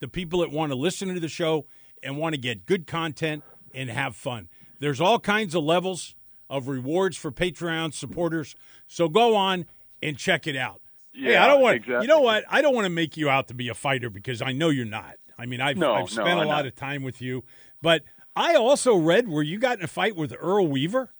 the 0.00 0.08
people 0.08 0.40
that 0.40 0.50
want 0.50 0.72
to 0.72 0.76
listen 0.76 1.12
to 1.12 1.20
the 1.20 1.28
show 1.28 1.66
and 2.02 2.16
want 2.16 2.34
to 2.34 2.40
get 2.40 2.66
good 2.66 2.86
content 2.86 3.42
and 3.74 3.90
have 3.90 4.16
fun. 4.16 4.48
There's 4.78 5.00
all 5.00 5.18
kinds 5.18 5.54
of 5.54 5.62
levels 5.62 6.14
of 6.48 6.68
rewards 6.68 7.16
for 7.16 7.30
Patreon 7.30 7.92
supporters. 7.92 8.56
So 8.86 9.08
go 9.08 9.36
on 9.36 9.66
and 10.02 10.16
check 10.16 10.46
it 10.46 10.56
out. 10.56 10.80
Yeah, 11.12 11.32
hey, 11.32 11.36
I 11.36 11.46
don't 11.48 11.60
want 11.60 11.76
exactly. 11.76 12.02
you 12.02 12.08
know 12.08 12.20
what? 12.20 12.44
I 12.48 12.62
don't 12.62 12.74
want 12.74 12.86
to 12.86 12.90
make 12.90 13.16
you 13.16 13.28
out 13.28 13.48
to 13.48 13.54
be 13.54 13.68
a 13.68 13.74
fighter 13.74 14.10
because 14.10 14.40
I 14.40 14.52
know 14.52 14.68
you're 14.68 14.86
not. 14.86 15.16
I 15.40 15.46
mean, 15.46 15.60
I've, 15.60 15.76
no, 15.76 15.94
I've 15.94 16.10
spent 16.10 16.28
no, 16.28 16.42
a 16.42 16.44
lot 16.44 16.66
of 16.66 16.74
time 16.74 17.02
with 17.02 17.22
you, 17.22 17.44
but 17.80 18.02
I 18.36 18.54
also 18.54 18.96
read 18.96 19.28
where 19.28 19.42
you 19.42 19.58
got 19.58 19.78
in 19.78 19.84
a 19.84 19.88
fight 19.88 20.16
with 20.16 20.34
Earl 20.38 20.66
Weaver. 20.68 21.12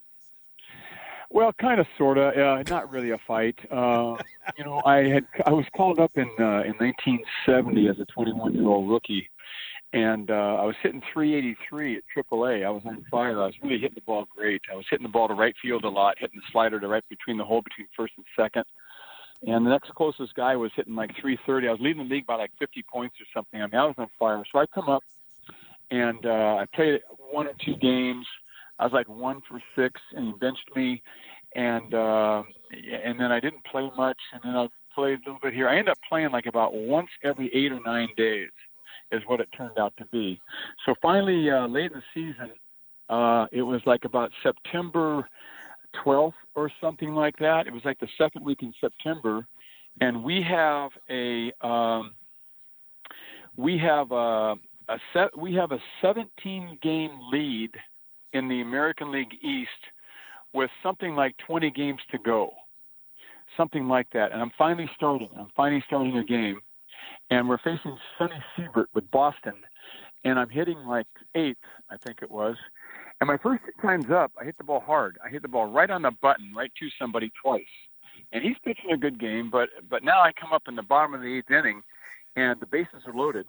Well, 1.31 1.53
kind 1.53 1.81
of, 1.81 1.87
sort 1.97 2.19
of. 2.19 2.37
Uh, 2.37 2.63
not 2.69 2.91
really 2.91 3.11
a 3.11 3.19
fight. 3.27 3.59
Uh, 3.71 4.17
you 4.59 4.65
know, 4.65 4.83
I 4.85 5.09
had 5.09 5.27
I 5.47 5.51
was 5.51 5.65
called 5.77 6.01
up 6.01 6.11
in 6.17 6.29
uh, 6.39 6.63
in 6.63 6.75
1970 6.79 7.89
as 7.89 7.99
a 8.01 8.05
21 8.07 8.55
year 8.55 8.67
old 8.67 8.91
rookie 8.91 9.31
and 9.93 10.31
uh, 10.31 10.57
I 10.61 10.65
was 10.65 10.77
hitting 10.83 11.03
383 11.13 11.97
at 11.97 12.03
AAA. 12.17 12.65
I 12.65 12.71
was 12.71 12.83
on 12.87 13.05
fire. 13.11 13.43
I 13.43 13.47
was 13.47 13.55
really 13.63 13.79
hitting 13.79 13.97
the 13.97 14.03
ball 14.03 14.27
great. 14.35 14.63
I 14.73 14.77
was 14.77 14.87
hitting 14.89 15.03
the 15.03 15.11
ball 15.11 15.27
to 15.29 15.35
right 15.35 15.55
field 15.61 15.85
a 15.85 15.89
lot, 15.89 16.17
hitting 16.19 16.39
the 16.39 16.47
slider 16.53 16.79
to 16.79 16.87
right 16.87 17.05
between 17.09 17.39
the 17.39 17.45
hole 17.45 17.63
between 17.63 17.89
first 17.97 18.13
and 18.17 18.25
second. 18.39 18.65
And 19.47 19.65
the 19.65 19.71
next 19.71 19.95
closest 19.95 20.35
guy 20.35 20.55
was 20.57 20.71
hitting 20.77 20.95
like 20.95 21.11
330. 21.21 21.69
I 21.69 21.71
was 21.71 21.81
leading 21.81 22.07
the 22.07 22.15
league 22.15 22.27
by 22.27 22.37
like 22.37 22.51
50 22.59 22.85
points 22.93 23.17
or 23.21 23.25
something. 23.35 23.63
I 23.63 23.67
mean, 23.67 23.81
I 23.81 23.87
was 23.87 23.95
on 23.97 24.09
fire. 24.19 24.43
So 24.53 24.59
I 24.59 24.67
come 24.67 24.89
up 24.89 25.03
and 25.91 26.25
uh, 26.27 26.57
I 26.61 26.67
played 26.75 27.01
one 27.31 27.47
or 27.47 27.55
two 27.65 27.77
games. 27.77 28.27
I 28.79 28.85
was 28.85 28.93
like 28.93 29.09
one 29.09 29.43
for 29.49 29.61
six, 29.77 30.01
and 30.17 30.27
he 30.27 30.33
benched 30.41 30.71
me. 30.75 31.03
And 31.55 31.93
uh, 31.95 32.43
and 33.05 33.19
then 33.19 33.33
I 33.33 33.41
didn't 33.41 33.65
play 33.65 33.91
much, 33.97 34.19
and 34.33 34.41
then 34.45 34.57
I 34.57 34.69
played 34.95 35.19
a 35.19 35.23
little 35.27 35.41
bit 35.43 35.53
here. 35.53 35.69
I 35.69 35.73
ended 35.79 35.91
up 35.91 35.99
playing 36.09 36.31
like 36.31 36.47
about 36.47 36.75
once 36.75 37.09
every 37.25 37.51
eight 37.53 37.73
or 37.73 37.81
nine 37.85 38.09
days 38.17 38.51
is 39.11 39.23
what 39.27 39.41
it 39.41 39.49
turned 39.57 39.79
out 39.79 39.93
to 39.99 40.07
be. 40.07 40.41
So 40.87 40.95
finally, 41.03 41.51
uh, 41.51 41.67
late 41.67 41.91
in 41.91 41.99
the 41.99 42.03
season, 42.15 42.53
uh, 43.09 43.47
it 43.51 43.63
was 43.63 43.81
like 43.85 44.05
about 44.05 44.31
September 44.43 45.29
12th 46.05 46.33
or 46.55 46.71
something 46.81 47.15
like 47.15 47.37
that. 47.39 47.67
It 47.67 47.73
was 47.73 47.83
like 47.85 47.99
the 48.01 48.09
second 48.19 48.45
week 48.45 48.63
in 48.63 48.73
September, 48.81 49.47
and 50.01 50.23
we 50.23 50.43
have 50.43 50.91
a 51.11 51.53
um, 51.67 52.15
we 53.57 53.79
have 53.79 54.11
a, 54.13 54.55
a 54.89 54.99
set 55.13 55.37
we 55.37 55.55
have 55.55 55.73
a 55.73 55.79
17 56.03 56.79
game 56.83 57.19
lead 57.33 57.71
in 58.33 58.49
the 58.49 58.61
American 58.61 59.11
League 59.13 59.35
East 59.43 59.71
with 60.53 60.71
something 60.83 61.15
like 61.15 61.35
20 61.47 61.71
games 61.71 62.01
to 62.11 62.19
go, 62.19 62.51
something 63.57 63.89
like 63.89 64.09
that. 64.13 64.33
And 64.33 64.41
I'm 64.41 64.51
finally 64.59 64.91
starting. 64.97 65.31
I'm 65.39 65.51
finally 65.57 65.83
starting 65.87 66.17
a 66.19 66.25
game 66.25 66.61
and 67.31 67.49
we're 67.49 67.59
facing 67.59 67.97
Sonny 68.19 68.35
Siebert 68.57 68.89
with 68.95 69.11
Boston, 69.11 69.55
and 70.25 70.39
I'm 70.39 70.51
hitting 70.51 70.79
like 70.79 71.07
eighth, 71.35 71.59
I 71.91 71.97
think 71.97 72.19
it 72.23 72.31
was. 72.31 72.57
And 73.21 73.29
my 73.29 73.37
first 73.37 73.63
time's 73.83 74.11
up, 74.11 74.33
I 74.41 74.45
hit 74.45 74.57
the 74.57 74.65
ball 74.65 74.81
hard. 74.81 75.19
I 75.25 75.29
hit 75.29 75.43
the 75.43 75.49
ball 75.49 75.67
right 75.67 75.91
on 75.91 76.03
the 76.03 76.11
button, 76.23 76.53
right 76.57 76.73
to 76.81 76.89
somebody 76.99 77.31
twice. 77.43 77.63
And 78.33 78.43
he's 78.43 78.57
pitching 78.65 78.93
a 78.93 78.97
good 78.97 79.21
game, 79.21 79.51
but 79.51 79.69
but 79.89 80.03
now 80.05 80.21
I 80.23 80.33
come 80.33 80.53
up 80.53 80.63
in 80.69 80.77
the 80.77 80.83
bottom 80.83 81.15
of 81.15 81.21
the 81.21 81.39
eighth 81.39 81.51
inning, 81.51 81.83
and 82.37 82.59
the 82.61 82.67
bases 82.67 83.03
are 83.07 83.13
loaded, 83.13 83.47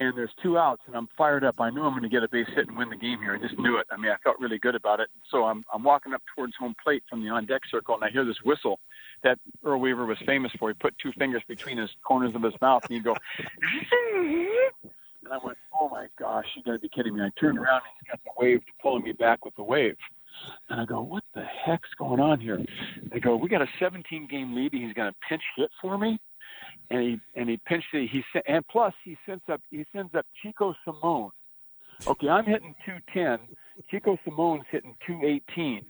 and 0.00 0.16
there's 0.16 0.30
two 0.42 0.58
outs, 0.58 0.82
and 0.86 0.96
I'm 0.96 1.08
fired 1.16 1.44
up. 1.44 1.60
I 1.60 1.70
knew 1.70 1.82
I'm 1.82 1.92
going 1.92 2.02
to 2.02 2.08
get 2.08 2.22
a 2.22 2.28
base 2.28 2.48
hit 2.54 2.66
and 2.68 2.76
win 2.76 2.88
the 2.88 2.96
game 2.96 3.20
here. 3.20 3.34
I 3.34 3.38
just 3.38 3.58
knew 3.58 3.76
it. 3.76 3.86
I 3.90 3.96
mean, 3.96 4.10
I 4.10 4.16
felt 4.24 4.40
really 4.40 4.58
good 4.58 4.74
about 4.74 5.00
it. 5.00 5.08
So 5.30 5.44
I'm 5.44 5.62
I'm 5.72 5.84
walking 5.84 6.14
up 6.14 6.22
towards 6.34 6.54
home 6.56 6.74
plate 6.82 7.02
from 7.08 7.22
the 7.22 7.30
on 7.30 7.46
deck 7.46 7.62
circle, 7.70 7.94
and 7.94 8.02
I 8.02 8.10
hear 8.10 8.24
this 8.24 8.40
whistle 8.44 8.80
that 9.22 9.38
Earl 9.64 9.80
Weaver 9.80 10.06
was 10.06 10.18
famous 10.26 10.50
for. 10.58 10.68
He 10.70 10.74
put 10.74 10.96
two 10.98 11.12
fingers 11.12 11.42
between 11.46 11.78
his 11.78 11.90
corners 12.02 12.34
of 12.34 12.42
his 12.42 12.54
mouth, 12.60 12.82
and 12.84 12.94
he'd 12.94 13.04
go. 13.04 13.16
And 15.26 15.34
I 15.34 15.44
went, 15.44 15.58
"Oh 15.78 15.88
my 15.88 16.06
gosh, 16.18 16.46
you 16.56 16.62
got 16.62 16.72
to 16.72 16.78
be 16.78 16.88
kidding 16.88 17.14
me!" 17.14 17.22
I 17.22 17.30
turned 17.38 17.58
around, 17.58 17.82
and 17.82 17.92
he's 18.00 18.10
got 18.10 18.20
the 18.24 18.30
wave 18.38 18.60
pulling 18.80 19.02
me 19.02 19.12
back 19.12 19.44
with 19.44 19.54
the 19.56 19.64
wave. 19.64 19.96
And 20.68 20.80
I 20.80 20.84
go, 20.84 21.00
what 21.00 21.24
the 21.34 21.44
heck's 21.44 21.88
going 21.98 22.20
on 22.20 22.40
here? 22.40 22.62
They 23.10 23.20
go, 23.20 23.36
we 23.36 23.48
got 23.48 23.62
a 23.62 23.68
17 23.80 24.28
game 24.30 24.54
lead. 24.54 24.74
And 24.74 24.82
he's 24.84 24.92
going 24.92 25.10
to 25.10 25.16
pinch 25.26 25.42
hit 25.56 25.70
for 25.80 25.96
me 25.96 26.20
and 26.90 27.02
he 27.02 27.20
and 27.34 27.48
he 27.48 27.58
pinched 27.66 27.88
it. 27.92 28.08
He 28.10 28.22
sent 28.32 28.44
and 28.48 28.66
plus 28.68 28.94
he 29.04 29.16
sends 29.26 29.42
up 29.50 29.60
he 29.70 29.84
sends 29.94 30.14
up 30.14 30.26
Chico 30.42 30.74
Salmon. 30.84 31.30
Okay, 32.06 32.28
I'm 32.28 32.44
hitting 32.44 32.74
210. 32.84 33.56
Chico 33.90 34.18
Salmon's 34.24 34.66
hitting 34.70 34.94
218. 35.06 35.84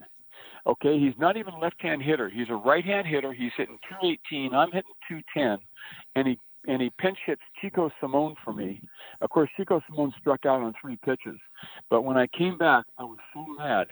Okay, 0.66 0.98
he's 0.98 1.14
not 1.18 1.36
even 1.36 1.54
a 1.54 1.58
left-hand 1.58 2.02
hitter. 2.02 2.28
He's 2.28 2.48
a 2.50 2.54
right-hand 2.54 3.06
hitter. 3.06 3.32
He's 3.32 3.52
hitting 3.56 3.78
218. 3.88 4.54
I'm 4.54 4.70
hitting 4.70 4.92
210, 5.08 5.58
and 6.14 6.28
he 6.28 6.38
and 6.66 6.82
he 6.82 6.90
pinch 6.98 7.18
hits 7.26 7.42
Chico 7.60 7.90
Salmon 8.00 8.34
for 8.44 8.52
me. 8.52 8.80
Of 9.20 9.30
course, 9.30 9.48
Chico 9.56 9.80
Salmon 9.88 10.12
struck 10.20 10.46
out 10.46 10.62
on 10.62 10.74
three 10.80 10.98
pitches, 11.04 11.38
but 11.90 12.02
when 12.02 12.16
I 12.16 12.26
came 12.28 12.58
back, 12.58 12.84
I 12.98 13.04
was 13.04 13.18
so 13.32 13.44
mad 13.58 13.88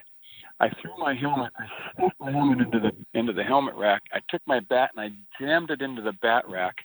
I 0.61 0.69
threw 0.81 0.97
my 0.99 1.15
helmet, 1.15 1.53
I 1.59 1.67
stuffed 1.99 2.21
my 2.21 2.31
helmet 2.31 2.61
into 2.61 2.79
the 2.79 3.19
into 3.19 3.33
the 3.33 3.43
helmet 3.43 3.75
rack. 3.75 4.03
I 4.13 4.21
took 4.31 4.41
my 4.47 4.61
bat 4.61 4.91
and 4.97 5.01
I 5.05 5.11
jammed 5.41 5.71
it 5.71 5.83
into 5.83 6.01
the 6.01 6.13
bat 6.23 6.49
rack, 6.49 6.77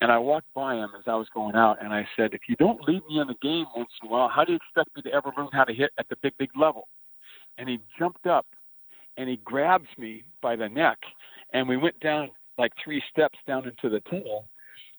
and 0.00 0.12
I 0.12 0.18
walked 0.18 0.52
by 0.54 0.74
him 0.74 0.90
as 0.96 1.04
I 1.06 1.14
was 1.14 1.28
going 1.34 1.56
out, 1.56 1.82
and 1.82 1.92
I 1.94 2.06
said, 2.14 2.34
"If 2.34 2.42
you 2.48 2.56
don't 2.56 2.82
leave 2.82 3.02
me 3.06 3.20
in 3.20 3.26
the 3.26 3.36
game 3.40 3.66
once 3.74 3.90
in 4.02 4.08
a 4.08 4.10
while, 4.12 4.28
how 4.28 4.44
do 4.44 4.52
you 4.52 4.56
expect 4.56 4.94
me 4.94 5.02
to 5.02 5.12
ever 5.12 5.32
learn 5.36 5.48
how 5.52 5.64
to 5.64 5.72
hit 5.72 5.92
at 5.98 6.08
the 6.08 6.16
big 6.16 6.36
big 6.36 6.50
level?" 6.56 6.88
And 7.56 7.68
he 7.68 7.80
jumped 7.98 8.26
up, 8.26 8.46
and 9.16 9.28
he 9.30 9.38
grabs 9.38 9.88
me 9.96 10.24
by 10.42 10.56
the 10.56 10.68
neck, 10.68 10.98
and 11.52 11.66
we 11.66 11.78
went 11.78 11.98
down 12.00 12.30
like 12.58 12.72
three 12.82 13.02
steps 13.10 13.38
down 13.46 13.66
into 13.66 13.88
the 13.88 14.00
tunnel, 14.00 14.46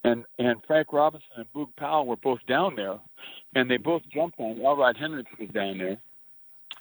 and 0.07 0.25
and 0.39 0.57
Frank 0.65 0.93
Robinson 0.93 1.29
and 1.35 1.53
Boog 1.53 1.75
Powell 1.75 2.05
were 2.05 2.15
both 2.15 2.39
down 2.47 2.75
there, 2.75 2.99
and 3.55 3.69
they 3.69 3.77
both 3.77 4.03
jumped 4.11 4.39
on. 4.39 4.61
Elrod 4.61 4.97
Hendricks 4.97 5.31
was 5.39 5.49
down 5.49 5.77
there, 5.77 5.97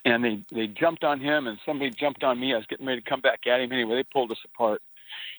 and 0.05 0.25
they 0.25 0.41
they 0.53 0.67
jumped 0.67 1.05
on 1.05 1.21
him, 1.21 1.47
and 1.47 1.59
somebody 1.67 1.91
jumped 1.91 2.23
on 2.23 2.39
me. 2.39 2.55
I 2.55 2.57
was 2.57 2.67
getting 2.67 2.87
ready 2.87 3.01
to 3.01 3.09
come 3.09 3.21
back 3.21 3.41
at 3.47 3.61
him 3.61 3.73
anyway. 3.73 3.97
They 3.97 4.05
pulled 4.05 4.31
us 4.31 4.39
apart, 4.45 4.81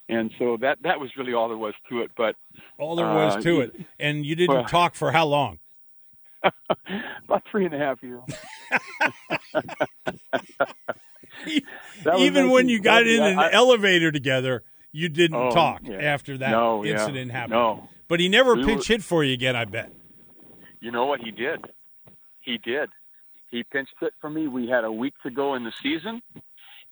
and 0.09 0.31
so 0.37 0.57
that 0.61 0.79
that 0.83 0.99
was 0.99 1.15
really 1.17 1.33
all 1.33 1.47
there 1.47 1.57
was 1.57 1.73
to 1.89 2.01
it. 2.01 2.11
But 2.15 2.35
all 2.77 2.95
there 2.95 3.07
was 3.07 3.35
uh, 3.37 3.41
to 3.41 3.61
it, 3.61 3.75
and 3.99 4.25
you 4.25 4.35
didn't 4.35 4.55
well, 4.55 4.65
talk 4.65 4.95
for 4.95 5.11
how 5.11 5.25
long? 5.25 5.59
about 6.43 7.43
three 7.49 7.65
and 7.65 7.73
a 7.73 7.79
half 7.79 8.03
years. 8.03 8.21
Even 12.17 12.49
when 12.49 12.69
you 12.69 12.79
got 12.79 13.05
in 13.07 13.21
an 13.21 13.39
I, 13.39 13.51
elevator 13.51 14.11
together, 14.11 14.63
you 14.97 15.09
didn't 15.09 15.37
Oh, 15.37 15.51
talk 15.51 15.81
yeah. 15.83 15.97
after 15.97 16.37
that 16.39 16.51
No, 16.51 16.83
yeah. 16.83 16.93
incident 16.93 17.31
happened. 17.31 17.53
No. 17.53 17.89
But 18.07 18.19
he 18.19 18.29
never 18.29 18.55
We 18.55 18.65
pinch 18.65 18.89
were- 18.89 18.95
hit 18.95 19.03
for 19.03 19.23
you 19.23 19.33
again, 19.33 19.55
I 19.55 19.65
bet. 19.65 19.91
You 20.79 20.91
know 20.91 21.05
what 21.05 21.19
he 21.21 21.31
did? 21.31 21.65
He 22.41 22.57
did. 22.57 22.89
He 23.51 23.63
pinched 23.63 23.93
hit 23.99 24.13
for 24.21 24.29
me. 24.29 24.47
We 24.47 24.67
had 24.67 24.83
a 24.83 24.91
week 24.91 25.13
to 25.23 25.29
go 25.29 25.55
in 25.55 25.63
the 25.63 25.73
season, 25.83 26.21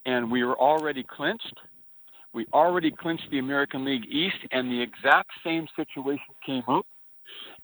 and 0.05 0.31
we 0.31 0.43
were 0.43 0.57
already 0.59 1.03
clinched. 1.03 1.57
We 2.33 2.45
already 2.53 2.91
clinched 2.91 3.29
the 3.31 3.39
American 3.39 3.85
League 3.85 4.05
East, 4.09 4.37
and 4.51 4.69
the 4.71 4.81
exact 4.81 5.31
same 5.43 5.67
situation 5.75 6.33
came 6.45 6.63
up. 6.67 6.85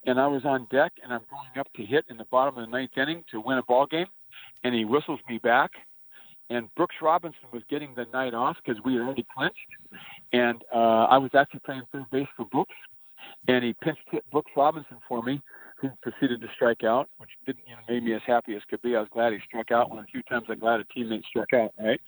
And 0.06 0.20
I 0.20 0.28
was 0.28 0.44
on 0.46 0.66
deck, 0.72 0.94
and 1.04 1.14
I'm 1.14 1.22
going 1.30 1.60
up 1.60 1.68
to 1.76 1.86
hit 1.86 2.06
in 2.10 2.18
the 2.18 2.26
bottom 2.26 2.58
of 2.58 2.66
the 2.66 2.72
ninth 2.72 2.98
inning 2.98 3.24
to 3.32 3.40
win 3.42 3.58
a 3.58 3.64
ball 3.64 3.86
game, 3.86 4.08
and 4.64 4.74
he 4.74 4.86
whistles 4.86 5.20
me 5.30 5.38
back. 5.38 5.72
And 6.52 6.68
Brooks 6.76 6.96
Robinson 7.02 7.48
was 7.54 7.64
getting 7.70 7.94
the 7.96 8.06
night 8.12 8.34
off 8.34 8.58
because 8.64 8.82
we 8.84 8.94
had 8.94 9.04
already 9.04 9.26
clinched, 9.34 9.56
and 10.34 10.62
uh, 10.76 11.06
I 11.06 11.18
was 11.18 11.32
actually 11.34 11.62
playing 11.62 11.84
third 11.94 12.10
base 12.12 12.28
for 12.36 12.46
Brooks, 12.46 12.76
and 13.48 13.64
he 13.64 13.74
pinched 13.82 14.02
hit 14.12 14.30
Brooks 14.32 14.52
Robinson 14.58 14.98
for 15.08 15.24
me, 15.24 15.42
who 15.78 15.90
proceeded 16.02 16.42
to 16.42 16.48
strike 16.54 16.84
out, 16.84 17.08
which 17.20 17.30
didn't 17.46 17.64
you 17.66 17.74
know, 17.74 17.82
made 17.88 18.04
me 18.04 18.14
as 18.14 18.22
happy 18.28 18.54
as 18.56 18.62
could 18.70 18.82
be. 18.82 18.98
I 18.98 19.00
was 19.00 19.08
glad 19.14 19.32
he 19.32 19.40
struck 19.48 19.72
out. 19.72 19.90
One 19.90 20.00
of 20.00 20.06
the 20.06 20.12
few 20.12 20.24
times 20.24 20.48
I'm 20.50 20.60
glad 20.60 20.82
a 20.82 20.84
teammate 20.84 21.24
struck 21.24 21.54
out, 21.54 21.72
right? 21.80 22.02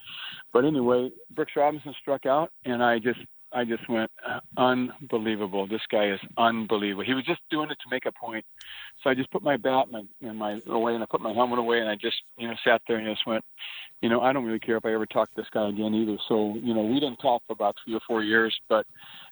But 0.52 0.66
anyway, 0.66 1.10
Brooks 1.34 1.54
Robinson 1.56 1.96
struck 2.02 2.26
out, 2.26 2.52
and 2.66 2.84
I 2.84 3.00
just 3.00 3.22
I 3.54 3.66
just 3.66 3.88
went 3.88 4.12
unbelievable. 4.58 5.68
This 5.68 5.82
guy 5.90 6.10
is 6.12 6.20
unbelievable. 6.38 7.04
He 7.04 7.14
was 7.14 7.26
just 7.26 7.42
doing 7.50 7.70
it 7.70 7.78
to 7.84 7.90
make 7.90 8.06
a 8.06 8.12
point. 8.12 8.46
So 9.04 9.10
I 9.10 9.14
just 9.14 9.32
put 9.32 9.44
my 9.44 9.58
bat 9.58 9.88
and 9.92 9.92
my, 9.92 10.28
and 10.28 10.38
my 10.38 10.62
away, 10.68 10.96
and 10.96 11.04
I 11.04 11.06
put 11.06 11.22
my 11.22 11.34
helmet 11.34 11.60
away, 11.60 11.80
and 11.80 11.90
I 11.90 11.96
just 11.96 12.18
you 12.38 12.48
know 12.48 12.56
sat 12.64 12.82
there 12.88 12.98
and 12.98 13.08
just 13.08 13.28
went, 13.28 13.44
you 14.02 14.10
know, 14.10 14.22
I 14.22 14.34
don't 14.34 14.46
really 14.46 14.60
care 14.60 14.78
if 14.78 14.86
I 14.86 14.94
ever 14.94 15.06
talk 15.06 15.30
to 15.30 15.36
this 15.36 15.50
guy 15.54 15.70
again 15.70 15.94
either. 15.94 16.18
So 16.28 16.56
you 16.56 16.74
know, 16.74 16.82
we 16.82 17.00
didn't 17.00 17.18
talk 17.18 17.44
for 17.48 17.54
about 17.54 17.76
three 17.84 17.96
or 17.96 18.02
four 18.08 18.24
years, 18.24 18.58
but 18.70 18.86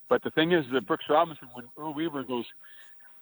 but 0.09 0.23
the 0.23 0.31
thing 0.31 0.51
is 0.51 0.65
that 0.73 0.87
Brooks 0.87 1.05
Robinson, 1.09 1.49
when 1.53 1.65
Earl 1.77 1.93
Weaver 1.93 2.23
goes, 2.23 2.45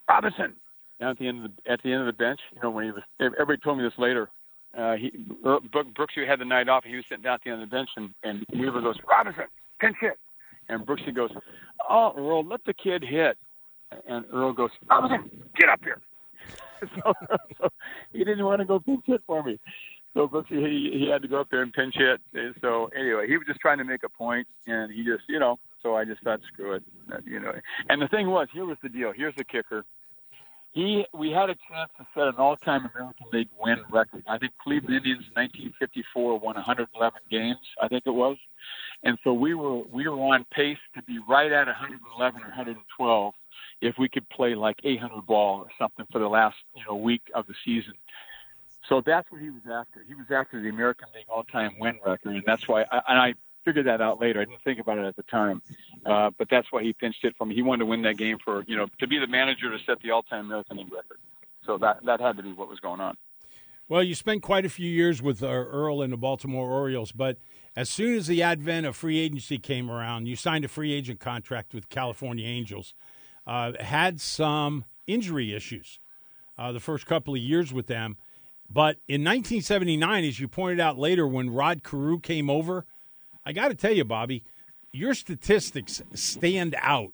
Robinson, 0.08 0.54
down 1.00 1.12
at 1.12 1.20
the 1.20 1.28
end 1.28 1.46
of 1.46 1.52
the 1.52 1.72
at 1.72 1.82
the 1.84 1.92
end 1.92 2.02
of 2.02 2.08
the 2.08 2.14
bench, 2.14 2.40
you 2.54 2.62
know, 2.62 2.70
when 2.70 2.86
he 2.86 2.92
was 2.92 3.04
everybody 3.20 3.60
told 3.64 3.78
me 3.78 3.84
this 3.84 3.98
later. 3.98 4.30
Uh, 4.78 4.96
he 4.96 5.10
Brooks 5.42 6.14
who 6.14 6.26
had 6.28 6.40
the 6.40 6.46
night 6.46 6.70
off, 6.70 6.84
he 6.84 6.96
was 6.96 7.04
sitting 7.10 7.24
down 7.24 7.34
at 7.36 7.42
the 7.44 7.50
end 7.50 7.64
of 7.64 7.70
the 7.70 7.76
bench, 7.76 7.90
and, 7.98 8.14
and 8.22 8.46
Weaver 8.54 8.82
goes, 8.82 8.98
Robinson, 9.10 9.46
pinch 9.80 9.96
hit, 10.00 10.20
and 10.70 10.86
Brooksy 10.86 11.14
goes, 11.14 11.32
Oh, 11.90 12.14
Earl, 12.18 12.46
let 12.46 12.64
the 12.66 12.74
kid 12.74 13.04
hit, 13.04 13.38
and 14.08 14.26
Earl 14.32 14.54
goes, 14.54 14.70
Robinson, 14.90 15.30
get 15.58 15.70
up 15.70 15.80
here. 15.84 16.02
so, 17.04 17.14
so 17.60 17.70
he 18.14 18.20
didn't 18.20 18.46
want 18.46 18.60
to 18.60 18.66
go 18.66 18.80
pinch 18.80 19.04
hit 19.06 19.22
for 19.28 19.44
me. 19.44 19.60
So 20.14 20.28
Brooksy, 20.28 20.66
he, 20.68 20.92
he 20.94 21.10
had 21.12 21.22
to 21.22 21.28
go 21.28 21.42
up 21.42 21.48
there 21.52 21.62
and 21.62 21.74
pinch 21.74 21.96
hit. 21.96 22.20
And 22.34 22.56
So 22.62 22.90
anyway, 22.98 23.28
he 23.28 23.38
was 23.38 23.46
just 23.48 23.60
trying 23.60 23.78
to 23.78 23.84
make 23.84 24.04
a 24.04 24.10
point, 24.10 24.48
and 24.66 24.92
he 24.92 25.04
just, 25.04 25.24
you 25.28 25.40
know, 25.40 25.60
so 25.84 25.96
I 25.96 26.06
just 26.06 26.22
thought, 26.24 26.40
screw 26.52 26.74
it, 26.74 26.84
you 27.26 27.40
know. 27.40 27.54
And 27.90 28.02
the 28.02 28.08
thing 28.08 28.30
was, 28.30 28.48
here 28.54 28.66
was 28.66 28.78
the 28.82 28.90
deal. 28.90 29.14
Here's 29.16 29.36
the 29.36 29.44
kicker. 29.44 29.86
He, 30.72 31.04
we 31.14 31.32
had 31.32 31.50
a 31.50 31.56
chance 31.68 31.90
to 31.98 32.06
set 32.14 32.28
an 32.28 32.36
all-time 32.38 32.90
American 32.94 33.26
League 33.34 33.50
win 33.60 33.78
record. 33.92 34.24
I 34.28 34.38
think 34.38 34.54
Cleveland 34.62 34.98
Indians 34.98 35.26
in 35.28 35.42
1954 35.42 36.40
won 36.40 36.56
111 36.56 37.20
games. 37.32 37.58
I 37.82 37.88
think 37.88 38.04
it 38.06 38.12
was, 38.12 38.38
and 39.04 39.18
so 39.24 39.34
we 39.34 39.54
were 39.54 39.80
we 39.80 40.08
were 40.08 40.18
on 40.18 40.46
pace 40.52 40.78
to 40.96 41.02
be 41.04 41.20
right 41.28 41.52
at 41.52 41.68
111 41.68 42.42
or 42.42 42.48
112 42.48 43.34
if 43.82 43.98
we 43.98 44.10
could 44.10 44.28
play 44.30 44.56
like 44.56 44.78
800 44.84 45.26
ball 45.26 45.60
or 45.60 45.68
something 45.78 46.06
for 46.12 46.20
the 46.20 46.28
last 46.28 46.58
you 46.76 46.84
know 46.88 46.96
week 46.96 47.22
of 47.34 47.48
the 47.48 47.54
season. 47.66 47.94
So 48.88 49.02
that's 49.06 49.32
what 49.32 49.42
he 49.42 49.50
was 49.50 49.62
after. 49.72 50.04
He 50.08 50.16
was 50.16 50.26
after 50.32 50.62
the 50.62 50.70
American 50.70 51.10
League 51.14 51.26
all-time 51.30 51.76
win 51.80 52.00
record, 52.06 52.36
and 52.36 52.44
that's 52.46 52.68
why. 52.68 52.86
I, 52.92 53.02
and 53.08 53.20
I 53.20 53.34
figured 53.64 53.86
that 53.86 54.02
out 54.02 54.20
later. 54.20 54.42
I 54.42 54.46
didn't 54.46 54.64
think 54.64 54.80
about 54.80 54.98
it 54.98 55.06
at 55.06 55.16
the 55.16 55.24
time, 55.24 55.62
uh, 56.06 56.32
but 56.38 56.50
that's 56.50 56.72
why 56.72 56.82
he 56.82 56.94
pinched 56.94 57.24
it 57.24 57.36
me. 57.46 57.54
He 57.54 57.62
wanted 57.62 57.80
to 57.80 57.86
win 57.86 58.02
that 58.04 58.18
game 58.18 58.38
for 58.44 58.64
you 58.68 58.76
know 58.76 58.88
to 59.00 59.08
be 59.08 59.20
the 59.20 59.28
manager 59.28 59.70
to 59.70 59.84
set 59.86 60.02
the 60.02 60.12
all-time 60.12 60.46
American 60.46 60.78
League 60.78 60.92
record. 60.92 61.20
So 61.66 61.78
that 61.78 62.04
that 62.06 62.20
had 62.20 62.38
to 62.38 62.44
be 62.44 62.52
what 62.52 62.68
was 62.68 62.80
going 62.80 63.00
on. 63.00 63.16
Well, 63.90 64.04
you 64.04 64.14
spent 64.14 64.44
quite 64.44 64.68
a 64.68 64.70
few 64.70 64.88
years 64.88 65.20
with 65.20 65.42
uh, 65.42 65.48
Earl 65.48 66.04
and 66.04 66.14
the 66.14 66.18
Baltimore 66.18 66.70
Orioles, 66.70 67.12
but 67.12 67.38
as 67.76 67.90
soon 67.90 68.16
as 68.16 68.28
the 68.28 68.44
advent 68.44 68.86
of 68.86 68.96
free 68.96 69.18
agency 69.18 69.58
came 69.58 69.90
around, 69.90 70.28
you 70.28 70.36
signed 70.36 70.64
a 70.64 70.68
free 70.68 70.94
agent 70.94 71.20
contract 71.20 71.74
with 71.74 71.90
California 71.90 72.46
Angels. 72.46 72.94
Uh, 73.48 73.72
had 73.80 74.22
some 74.22 74.86
injury 75.08 75.56
issues 75.56 76.00
uh, 76.56 76.72
the 76.72 76.80
first 76.80 77.08
couple 77.08 77.34
of 77.34 77.40
years 77.40 77.74
with 77.74 77.88
them, 77.88 78.16
but 78.70 78.98
in 79.08 79.24
1979, 79.24 80.24
as 80.24 80.40
you 80.40 80.48
pointed 80.48 80.80
out 80.80 81.00
later, 81.00 81.26
when 81.26 81.50
Rod 81.50 81.84
Carew 81.84 82.20
came 82.20 82.48
over, 82.48 82.86
I 83.44 83.54
got 83.54 83.70
to 83.70 83.76
tell 83.76 83.94
you, 83.94 84.06
Bobby, 84.06 84.44
your 84.92 85.16
statistics 85.16 86.04
stand 86.14 86.76
out 86.80 87.14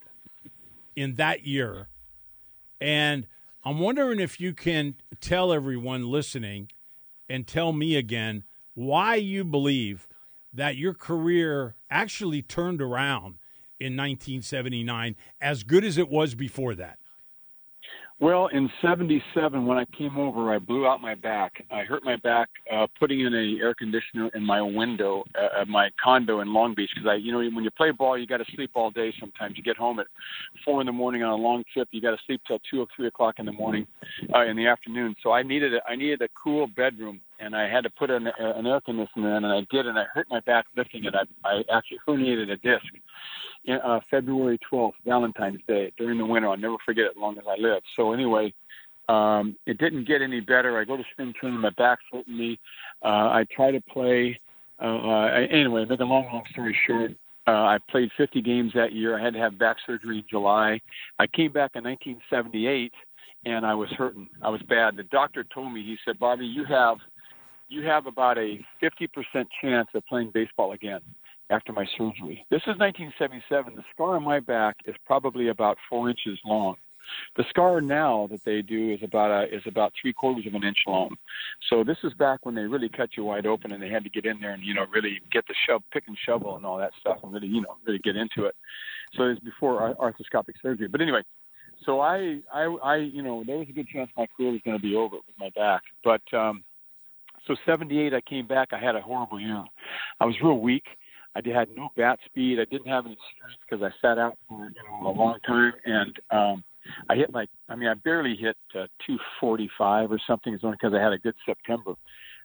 in 0.93 1.13
that 1.13 1.47
year, 1.47 1.87
and 2.81 3.27
I'm 3.67 3.79
wondering 3.79 4.19
if 4.19 4.39
you 4.39 4.53
can 4.53 4.93
tell 5.19 5.51
everyone 5.51 6.07
listening 6.07 6.69
and 7.27 7.47
tell 7.47 7.73
me 7.73 7.95
again 7.95 8.43
why 8.75 9.15
you 9.15 9.43
believe 9.43 10.07
that 10.53 10.77
your 10.77 10.93
career 10.93 11.75
actually 11.89 12.43
turned 12.43 12.79
around 12.79 13.39
in 13.79 13.97
1979 13.97 15.15
as 15.41 15.63
good 15.63 15.83
as 15.83 15.97
it 15.97 16.09
was 16.09 16.35
before 16.35 16.75
that. 16.75 16.99
Well, 18.21 18.47
in 18.47 18.69
'77, 18.81 19.65
when 19.65 19.77
I 19.77 19.83
came 19.97 20.17
over, 20.17 20.53
I 20.53 20.57
blew 20.57 20.87
out 20.87 21.01
my 21.01 21.15
back. 21.15 21.65
I 21.69 21.81
hurt 21.81 22.05
my 22.05 22.15
back 22.15 22.47
uh, 22.73 22.87
putting 22.97 23.19
in 23.19 23.33
a 23.33 23.61
air 23.61 23.73
conditioner 23.73 24.29
in 24.33 24.41
my 24.41 24.61
window 24.61 25.25
uh, 25.37 25.61
at 25.61 25.67
my 25.67 25.89
condo 26.01 26.39
in 26.39 26.53
Long 26.53 26.73
Beach 26.73 26.89
because 26.95 27.09
I, 27.09 27.15
you 27.15 27.33
know, 27.33 27.39
when 27.39 27.65
you 27.65 27.71
play 27.71 27.91
ball, 27.91 28.17
you 28.17 28.25
got 28.25 28.37
to 28.37 28.45
sleep 28.55 28.71
all 28.73 28.89
day. 28.89 29.13
Sometimes 29.19 29.57
you 29.57 29.63
get 29.63 29.75
home 29.75 29.99
at 29.99 30.07
four 30.63 30.79
in 30.79 30.87
the 30.87 30.93
morning 30.93 31.23
on 31.23 31.31
a 31.31 31.35
long 31.35 31.65
trip. 31.73 31.89
You 31.91 31.99
got 31.99 32.11
to 32.11 32.17
sleep 32.25 32.39
till 32.47 32.59
two 32.71 32.79
or 32.79 32.87
three 32.95 33.07
o'clock 33.07 33.35
in 33.39 33.45
the 33.45 33.51
morning, 33.51 33.85
uh, 34.33 34.45
in 34.45 34.55
the 34.55 34.65
afternoon. 34.65 35.13
So 35.21 35.33
I 35.33 35.43
needed 35.43 35.73
a, 35.73 35.79
I 35.85 35.97
needed 35.97 36.21
a 36.21 36.29
cool 36.41 36.67
bedroom, 36.67 37.19
and 37.39 37.55
I 37.55 37.69
had 37.69 37.83
to 37.83 37.89
put 37.89 38.09
an, 38.09 38.27
an 38.39 38.65
air 38.65 38.81
conditioner 38.81 39.37
in, 39.37 39.43
and 39.43 39.53
I 39.53 39.65
did, 39.69 39.87
and 39.87 39.97
I 39.97 40.05
hurt 40.13 40.27
my 40.29 40.39
back 40.41 40.65
lifting 40.75 41.05
it. 41.05 41.13
I, 41.15 41.23
I 41.47 41.63
actually 41.71 41.99
herniated 42.07 42.51
a 42.51 42.57
disc 42.57 42.85
in, 43.65 43.75
uh, 43.75 43.99
February 44.09 44.59
12th, 44.71 44.93
Valentine's 45.05 45.61
Day, 45.67 45.91
during 45.97 46.17
the 46.17 46.25
winter. 46.25 46.49
I'll 46.49 46.57
never 46.57 46.77
forget 46.85 47.05
it 47.05 47.11
as 47.15 47.21
long 47.21 47.37
as 47.37 47.43
I 47.47 47.59
live. 47.59 47.81
So 47.95 48.13
anyway, 48.13 48.53
um, 49.09 49.55
it 49.65 49.77
didn't 49.77 50.07
get 50.07 50.21
any 50.21 50.39
better. 50.39 50.79
I 50.79 50.85
go 50.85 50.97
to 50.97 51.03
spring 51.11 51.33
training, 51.39 51.59
my 51.59 51.71
back's 51.71 52.03
hurting 52.11 52.37
me. 52.37 52.59
Uh, 53.03 53.29
I 53.29 53.45
try 53.55 53.71
to 53.71 53.81
play. 53.81 54.39
Uh, 54.81 54.97
uh, 54.97 55.25
anyway, 55.49 55.85
make 55.85 55.99
a 55.99 56.03
long, 56.03 56.25
long 56.25 56.43
story 56.51 56.77
short, 56.87 57.11
uh, 57.47 57.51
I 57.51 57.77
played 57.89 58.09
50 58.17 58.41
games 58.41 58.71
that 58.73 58.93
year. 58.93 59.17
I 59.17 59.23
had 59.23 59.33
to 59.33 59.39
have 59.39 59.59
back 59.59 59.77
surgery 59.85 60.17
in 60.17 60.23
July. 60.29 60.81
I 61.19 61.27
came 61.27 61.51
back 61.51 61.71
in 61.75 61.83
1978, 61.83 62.91
and 63.45 63.65
I 63.65 63.75
was 63.75 63.89
hurting. 63.91 64.27
I 64.41 64.49
was 64.49 64.61
bad. 64.63 64.95
The 64.95 65.03
doctor 65.03 65.43
told 65.43 65.71
me, 65.71 65.83
he 65.83 65.97
said, 66.03 66.17
Bobby, 66.17 66.45
you 66.45 66.65
have 66.65 66.97
you 67.67 67.85
have 67.85 68.05
about 68.05 68.37
a 68.37 68.63
50% 68.81 69.45
chance 69.61 69.87
of 69.93 70.05
playing 70.07 70.31
baseball 70.33 70.73
again 70.73 71.01
after 71.49 71.73
my 71.73 71.85
surgery. 71.97 72.45
This 72.49 72.61
is 72.61 72.77
1977. 72.77 73.75
The 73.75 73.83
scar 73.93 74.15
on 74.15 74.23
my 74.23 74.39
back 74.39 74.77
is 74.85 74.95
probably 75.05 75.49
about 75.49 75.77
four 75.89 76.09
inches 76.09 76.39
long. 76.45 76.75
The 77.37 77.45
scar 77.49 77.81
now 77.81 78.27
that 78.31 78.43
they 78.45 78.63
do 78.63 78.91
is 78.91 78.99
about 79.03 79.29
a, 79.29 79.55
is 79.55 79.61
about 79.67 79.93
three 80.01 80.11
quarters 80.11 80.47
of 80.47 80.55
an 80.55 80.63
inch 80.63 80.77
long. 80.87 81.15
So 81.69 81.83
this 81.83 81.97
is 82.03 82.13
back 82.15 82.45
when 82.45 82.55
they 82.55 82.63
really 82.63 82.89
cut 82.89 83.09
you 83.15 83.25
wide 83.25 83.45
open 83.45 83.71
and 83.71 83.81
they 83.81 83.89
had 83.89 84.03
to 84.05 84.09
get 84.09 84.25
in 84.25 84.39
there 84.39 84.51
and 84.51 84.63
you 84.63 84.73
know 84.73 84.85
really 84.91 85.21
get 85.31 85.45
the 85.47 85.53
shove, 85.67 85.83
pick 85.93 86.05
and 86.07 86.17
shovel 86.25 86.55
and 86.55 86.65
all 86.65 86.79
that 86.79 86.91
stuff 86.99 87.19
and 87.21 87.31
really 87.31 87.47
you 87.47 87.61
know 87.61 87.77
really 87.85 87.99
get 87.99 88.15
into 88.15 88.45
it. 88.45 88.55
So 89.13 89.23
it's 89.25 89.39
before 89.39 89.95
arthroscopic 89.95 90.55
surgery. 90.63 90.87
But 90.87 91.01
anyway, 91.01 91.21
so 91.85 91.99
I 91.99 92.39
I 92.51 92.63
I 92.83 92.95
you 92.97 93.21
know 93.21 93.43
there 93.45 93.57
was 93.57 93.67
a 93.69 93.73
good 93.73 93.87
chance 93.87 94.09
my 94.17 94.27
career 94.35 94.51
was 94.51 94.61
going 94.65 94.77
to 94.77 94.81
be 94.81 94.95
over 94.95 95.17
with 95.17 95.35
my 95.37 95.51
back, 95.55 95.83
but 96.03 96.21
um, 96.33 96.63
so 97.47 97.55
78 97.65 98.13
I 98.13 98.21
came 98.21 98.47
back. 98.47 98.69
I 98.71 98.79
had 98.79 98.95
a 98.95 99.01
horrible 99.01 99.39
year. 99.39 99.63
I 100.19 100.25
was 100.25 100.35
real 100.41 100.59
weak. 100.59 100.85
I 101.35 101.41
had 101.49 101.67
no 101.75 101.89
bat 101.97 102.19
speed. 102.25 102.59
I 102.59 102.65
didn't 102.65 102.87
have 102.87 103.05
any 103.05 103.17
strength 103.35 103.59
because 103.69 103.83
I 103.83 103.91
sat 104.01 104.17
out 104.17 104.37
for 104.47 104.69
you 104.69 105.01
know 105.01 105.09
a 105.09 105.11
long 105.11 105.37
time, 105.45 105.73
and 105.85 106.19
um, 106.31 106.63
I 107.09 107.15
hit 107.15 107.33
like 107.33 107.49
I 107.67 107.75
mean 107.75 107.89
I 107.89 107.93
barely 107.95 108.35
hit 108.35 108.55
uh, 108.73 108.87
245 109.05 110.11
or 110.11 110.19
something. 110.25 110.53
It's 110.53 110.63
only 110.63 110.77
because 110.79 110.95
I 110.97 111.01
had 111.01 111.11
a 111.11 111.17
good 111.17 111.35
September. 111.45 111.93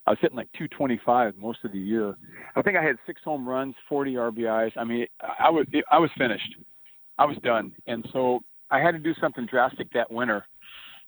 I 0.07 0.11
was 0.11 0.17
hitting 0.19 0.35
like 0.35 0.51
225 0.53 1.37
most 1.37 1.59
of 1.63 1.71
the 1.71 1.77
year. 1.77 2.15
I 2.55 2.61
think 2.63 2.75
I 2.75 2.83
had 2.83 2.97
six 3.05 3.21
home 3.23 3.47
runs, 3.47 3.75
40 3.87 4.13
RBIs. 4.15 4.71
I 4.75 4.83
mean 4.83 5.05
I 5.21 5.49
was 5.49 5.65
I 5.89 5.97
was 5.97 6.09
finished. 6.17 6.55
I 7.17 7.25
was 7.25 7.37
done, 7.43 7.71
and 7.87 8.05
so 8.11 8.41
I 8.71 8.79
had 8.79 8.91
to 8.91 8.99
do 8.99 9.13
something 9.21 9.45
drastic 9.45 9.91
that 9.93 10.11
winter. 10.11 10.45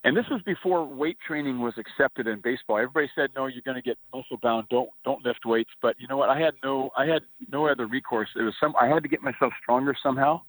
And 0.04 0.14
this 0.14 0.26
was 0.30 0.42
before 0.42 0.84
weight 0.84 1.16
training 1.26 1.60
was 1.60 1.74
accepted 1.78 2.26
in 2.26 2.40
baseball. 2.40 2.76
Everybody 2.76 3.10
said, 3.14 3.30
"No, 3.34 3.46
you're 3.46 3.62
going 3.62 3.76
to 3.76 3.82
get 3.82 3.98
muscle 4.12 4.36
bound. 4.42 4.68
Don't 4.68 4.90
don't 5.04 5.24
lift 5.24 5.46
weights." 5.46 5.70
But 5.80 5.98
you 5.98 6.06
know 6.08 6.18
what? 6.18 6.28
I 6.28 6.38
had 6.38 6.54
no 6.62 6.90
I 6.96 7.06
had 7.06 7.22
no 7.50 7.66
other 7.66 7.86
recourse. 7.86 8.28
It 8.36 8.42
was 8.42 8.54
some 8.60 8.74
I 8.80 8.86
had 8.86 9.02
to 9.02 9.08
get 9.08 9.22
myself 9.22 9.52
stronger 9.62 9.94
somehow, 10.02 10.42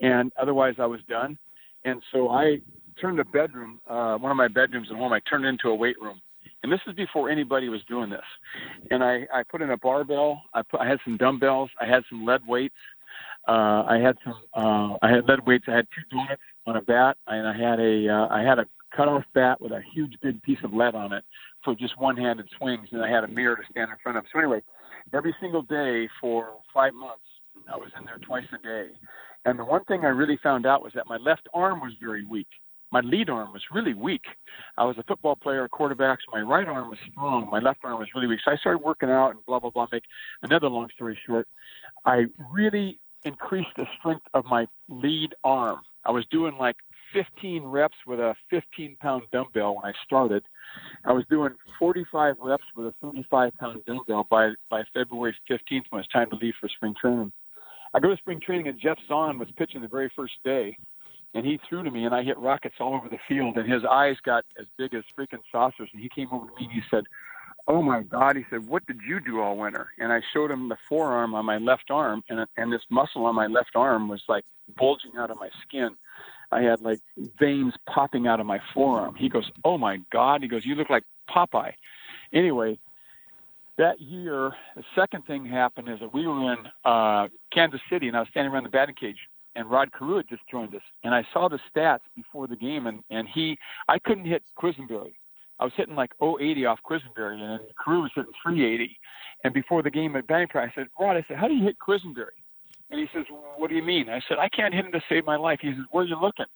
and 0.00 0.32
otherwise 0.40 0.76
I 0.78 0.86
was 0.86 1.00
done. 1.06 1.36
And 1.84 2.02
so 2.12 2.30
I 2.30 2.60
turned 2.98 3.20
a 3.20 3.24
bedroom, 3.26 3.80
uh, 3.88 4.16
one 4.16 4.30
of 4.30 4.36
my 4.36 4.48
bedrooms 4.48 4.88
at 4.90 4.96
home, 4.96 5.12
I 5.12 5.20
turned 5.20 5.44
it 5.44 5.48
into 5.48 5.68
a 5.68 5.74
weight 5.74 6.00
room. 6.00 6.20
And 6.62 6.72
this 6.72 6.80
is 6.86 6.94
before 6.94 7.28
anybody 7.28 7.68
was 7.68 7.82
doing 7.84 8.08
this. 8.08 8.24
And 8.90 9.04
I 9.04 9.26
I 9.32 9.42
put 9.42 9.60
in 9.60 9.70
a 9.70 9.76
barbell. 9.76 10.42
I 10.54 10.62
put 10.62 10.80
I 10.80 10.88
had 10.88 10.98
some 11.04 11.18
dumbbells. 11.18 11.70
I 11.78 11.86
had 11.86 12.04
some 12.08 12.24
lead 12.24 12.40
weights. 12.46 12.74
Uh, 13.46 13.84
I 13.86 13.98
had 13.98 14.16
some. 14.24 14.40
Uh, 14.54 14.96
I 15.02 15.10
had 15.10 15.28
lead 15.28 15.46
weights. 15.46 15.66
I 15.68 15.72
had 15.72 15.86
two 15.94 16.02
donuts 16.10 16.40
on 16.66 16.76
a 16.76 16.80
bat, 16.80 17.18
and 17.26 17.46
I 17.46 17.52
had 17.54 17.80
a. 17.80 18.08
Uh, 18.08 18.28
I 18.30 18.40
had 18.40 18.58
a 18.58 18.66
cutoff 18.96 19.24
bat 19.34 19.60
with 19.60 19.72
a 19.72 19.82
huge 19.94 20.14
big 20.22 20.42
piece 20.42 20.58
of 20.64 20.72
lead 20.72 20.94
on 20.94 21.12
it 21.12 21.24
for 21.64 21.74
just 21.74 21.98
one-handed 21.98 22.48
swings, 22.56 22.88
and 22.92 23.02
I 23.02 23.10
had 23.10 23.24
a 23.24 23.28
mirror 23.28 23.56
to 23.56 23.62
stand 23.70 23.90
in 23.90 23.96
front 24.02 24.18
of. 24.18 24.24
So 24.32 24.38
anyway, 24.38 24.62
every 25.12 25.34
single 25.40 25.62
day 25.62 26.08
for 26.20 26.54
five 26.72 26.94
months, 26.94 27.22
I 27.72 27.76
was 27.76 27.90
in 27.98 28.04
there 28.04 28.18
twice 28.18 28.46
a 28.52 28.58
day. 28.58 28.88
And 29.44 29.58
the 29.58 29.64
one 29.64 29.84
thing 29.84 30.04
I 30.04 30.08
really 30.08 30.38
found 30.42 30.66
out 30.66 30.82
was 30.82 30.92
that 30.94 31.06
my 31.08 31.16
left 31.16 31.48
arm 31.52 31.80
was 31.80 31.92
very 32.00 32.24
weak. 32.24 32.48
My 32.90 33.00
lead 33.00 33.28
arm 33.28 33.52
was 33.52 33.62
really 33.72 33.94
weak. 33.94 34.24
I 34.78 34.84
was 34.84 34.96
a 34.98 35.02
football 35.02 35.34
player, 35.34 35.64
a 35.64 35.68
quarterback, 35.68 36.20
so 36.20 36.36
my 36.36 36.42
right 36.42 36.68
arm 36.68 36.90
was 36.90 36.98
strong. 37.10 37.48
My 37.50 37.58
left 37.58 37.80
arm 37.82 37.98
was 37.98 38.08
really 38.14 38.28
weak. 38.28 38.40
So 38.44 38.52
I 38.52 38.56
started 38.56 38.78
working 38.78 39.10
out 39.10 39.30
and 39.30 39.44
blah, 39.46 39.58
blah, 39.58 39.70
blah. 39.70 39.86
Make 39.90 40.04
another 40.42 40.68
long 40.68 40.88
story 40.94 41.18
short, 41.26 41.48
I 42.04 42.26
really 42.52 43.00
increased 43.24 43.70
the 43.76 43.86
strength 43.98 44.26
of 44.32 44.44
my 44.44 44.68
lead 44.88 45.34
arm. 45.42 45.80
I 46.04 46.12
was 46.12 46.24
doing 46.30 46.56
like 46.56 46.76
15 47.14 47.62
reps 47.64 47.96
with 48.06 48.18
a 48.18 48.34
15 48.50 48.96
pound 49.00 49.22
dumbbell 49.32 49.76
when 49.76 49.84
I 49.86 49.92
started. 50.04 50.42
I 51.04 51.12
was 51.12 51.24
doing 51.30 51.52
45 51.78 52.36
reps 52.40 52.64
with 52.76 52.88
a 52.88 52.94
35 53.00 53.52
pound 53.58 53.84
dumbbell 53.86 54.26
by, 54.28 54.50
by 54.68 54.82
February 54.92 55.34
15th 55.50 55.60
when 55.70 55.80
it 55.80 55.92
was 55.92 56.08
time 56.08 56.28
to 56.30 56.36
leave 56.36 56.54
for 56.60 56.68
spring 56.68 56.94
training. 57.00 57.32
I 57.94 58.00
go 58.00 58.10
to 58.10 58.16
spring 58.16 58.40
training 58.44 58.66
and 58.68 58.78
Geoff 58.80 58.98
Zahn 59.08 59.38
was 59.38 59.48
pitching 59.56 59.80
the 59.80 59.88
very 59.88 60.10
first 60.16 60.34
day, 60.44 60.76
and 61.34 61.46
he 61.46 61.60
threw 61.68 61.84
to 61.84 61.90
me 61.90 62.04
and 62.04 62.14
I 62.14 62.24
hit 62.24 62.36
rockets 62.38 62.74
all 62.80 62.94
over 62.94 63.08
the 63.08 63.18
field, 63.28 63.56
and 63.56 63.72
his 63.72 63.84
eyes 63.88 64.16
got 64.24 64.44
as 64.58 64.66
big 64.76 64.94
as 64.94 65.04
freaking 65.16 65.42
saucers, 65.52 65.88
and 65.92 66.02
he 66.02 66.08
came 66.14 66.28
over 66.32 66.46
to 66.46 66.54
me 66.56 66.64
and 66.64 66.72
he 66.72 66.82
said, 66.90 67.04
"Oh 67.68 67.80
my 67.80 68.02
God!" 68.02 68.34
He 68.34 68.44
said, 68.50 68.66
"What 68.66 68.84
did 68.86 68.98
you 69.06 69.20
do 69.20 69.40
all 69.40 69.56
winter?" 69.56 69.90
And 70.00 70.12
I 70.12 70.20
showed 70.32 70.50
him 70.50 70.68
the 70.68 70.76
forearm 70.88 71.34
on 71.34 71.46
my 71.46 71.58
left 71.58 71.90
arm, 71.90 72.24
and 72.28 72.44
and 72.56 72.72
this 72.72 72.82
muscle 72.90 73.24
on 73.26 73.36
my 73.36 73.46
left 73.46 73.76
arm 73.76 74.08
was 74.08 74.22
like 74.28 74.44
bulging 74.76 75.12
out 75.16 75.30
of 75.30 75.38
my 75.38 75.50
skin. 75.62 75.96
I 76.54 76.62
had 76.62 76.80
like 76.80 77.00
veins 77.40 77.74
popping 77.92 78.26
out 78.26 78.40
of 78.40 78.46
my 78.46 78.60
forearm. 78.72 79.14
He 79.16 79.28
goes, 79.28 79.50
"Oh 79.64 79.76
my 79.76 79.98
God!" 80.12 80.42
He 80.42 80.48
goes, 80.48 80.64
"You 80.64 80.74
look 80.74 80.90
like 80.90 81.04
Popeye." 81.28 81.72
Anyway, 82.32 82.78
that 83.76 84.00
year, 84.00 84.52
the 84.76 84.84
second 84.94 85.26
thing 85.26 85.44
happened 85.44 85.88
is 85.88 85.98
that 86.00 86.14
we 86.14 86.26
were 86.26 86.52
in 86.52 86.58
uh, 86.84 87.28
Kansas 87.52 87.80
City, 87.90 88.08
and 88.08 88.16
I 88.16 88.20
was 88.20 88.28
standing 88.30 88.52
around 88.52 88.64
the 88.64 88.70
batting 88.70 88.94
cage, 88.94 89.18
and 89.56 89.70
Rod 89.70 89.90
Carew 89.92 90.16
had 90.16 90.28
just 90.28 90.42
joined 90.50 90.74
us, 90.74 90.82
and 91.02 91.14
I 91.14 91.26
saw 91.32 91.48
the 91.48 91.58
stats 91.74 92.00
before 92.14 92.46
the 92.46 92.56
game, 92.56 92.86
and 92.86 93.02
and 93.10 93.26
he, 93.28 93.58
I 93.88 93.98
couldn't 93.98 94.26
hit 94.26 94.42
Quisenberry. 94.56 95.14
I 95.60 95.64
was 95.64 95.72
hitting 95.76 95.94
like 95.94 96.12
080 96.22 96.66
off 96.66 96.80
Quisenberry, 96.88 97.40
and 97.40 97.60
Carew 97.82 98.02
was 98.02 98.10
hitting 98.14 98.32
380. 98.42 98.98
And 99.44 99.54
before 99.54 99.82
the 99.82 99.90
game 99.90 100.16
at 100.16 100.26
batting 100.26 100.48
practice, 100.48 100.74
I 100.76 100.80
said, 100.80 100.88
Rod, 100.98 101.16
I 101.16 101.24
said, 101.28 101.36
how 101.36 101.48
do 101.48 101.54
you 101.54 101.64
hit 101.64 101.76
Quisenberry? 101.78 102.43
And 102.94 103.02
he 103.02 103.18
says, 103.18 103.26
What 103.56 103.70
do 103.70 103.76
you 103.76 103.82
mean? 103.82 104.08
I 104.08 104.20
said, 104.28 104.38
I 104.38 104.48
can't 104.48 104.72
hit 104.72 104.84
him 104.84 104.92
to 104.92 105.02
save 105.08 105.26
my 105.26 105.36
life. 105.36 105.58
He 105.60 105.70
says, 105.70 105.84
Where 105.90 106.04
are 106.04 106.06
you 106.06 106.16
looking? 106.20 106.46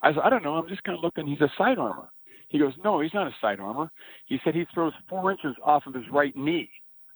I 0.00 0.12
said, 0.12 0.20
I 0.24 0.30
don't 0.30 0.44
know. 0.44 0.54
I'm 0.54 0.68
just 0.68 0.84
kind 0.84 0.96
of 0.96 1.02
looking. 1.02 1.26
He's 1.26 1.40
a 1.40 1.50
side 1.58 1.76
armor. 1.76 2.08
He 2.48 2.58
goes, 2.60 2.72
No, 2.84 3.00
he's 3.00 3.12
not 3.12 3.26
a 3.26 3.34
side 3.40 3.58
armor. 3.58 3.90
He 4.26 4.38
said 4.44 4.54
he 4.54 4.64
throws 4.72 4.92
four 5.08 5.32
inches 5.32 5.56
off 5.64 5.82
of 5.86 5.94
his 5.94 6.04
right 6.12 6.36
knee. 6.36 6.70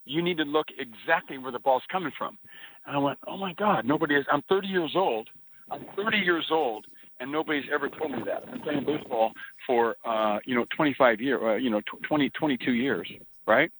You 0.04 0.20
need 0.20 0.36
to 0.38 0.44
look 0.44 0.66
exactly 0.78 1.38
where 1.38 1.52
the 1.52 1.60
ball's 1.60 1.84
coming 1.92 2.10
from. 2.18 2.38
And 2.86 2.96
I 2.96 2.98
went, 2.98 3.18
Oh 3.28 3.36
my 3.36 3.52
God, 3.52 3.84
nobody 3.84 4.16
is. 4.16 4.26
I'm 4.32 4.42
30 4.48 4.66
years 4.66 4.92
old. 4.96 5.28
I'm 5.70 5.86
30 5.94 6.18
years 6.18 6.46
old, 6.50 6.86
and 7.20 7.30
nobody's 7.30 7.64
ever 7.72 7.88
told 7.88 8.12
me 8.12 8.18
that. 8.26 8.44
I've 8.46 8.52
been 8.52 8.62
playing 8.62 8.84
baseball 8.84 9.32
for, 9.66 9.96
uh, 10.04 10.38
you 10.44 10.56
know, 10.56 10.64
25 10.76 11.20
years, 11.20 11.40
uh, 11.40 11.54
you 11.54 11.70
know, 11.70 11.80
20, 12.08 12.30
22 12.30 12.72
years, 12.72 13.08
right? 13.46 13.70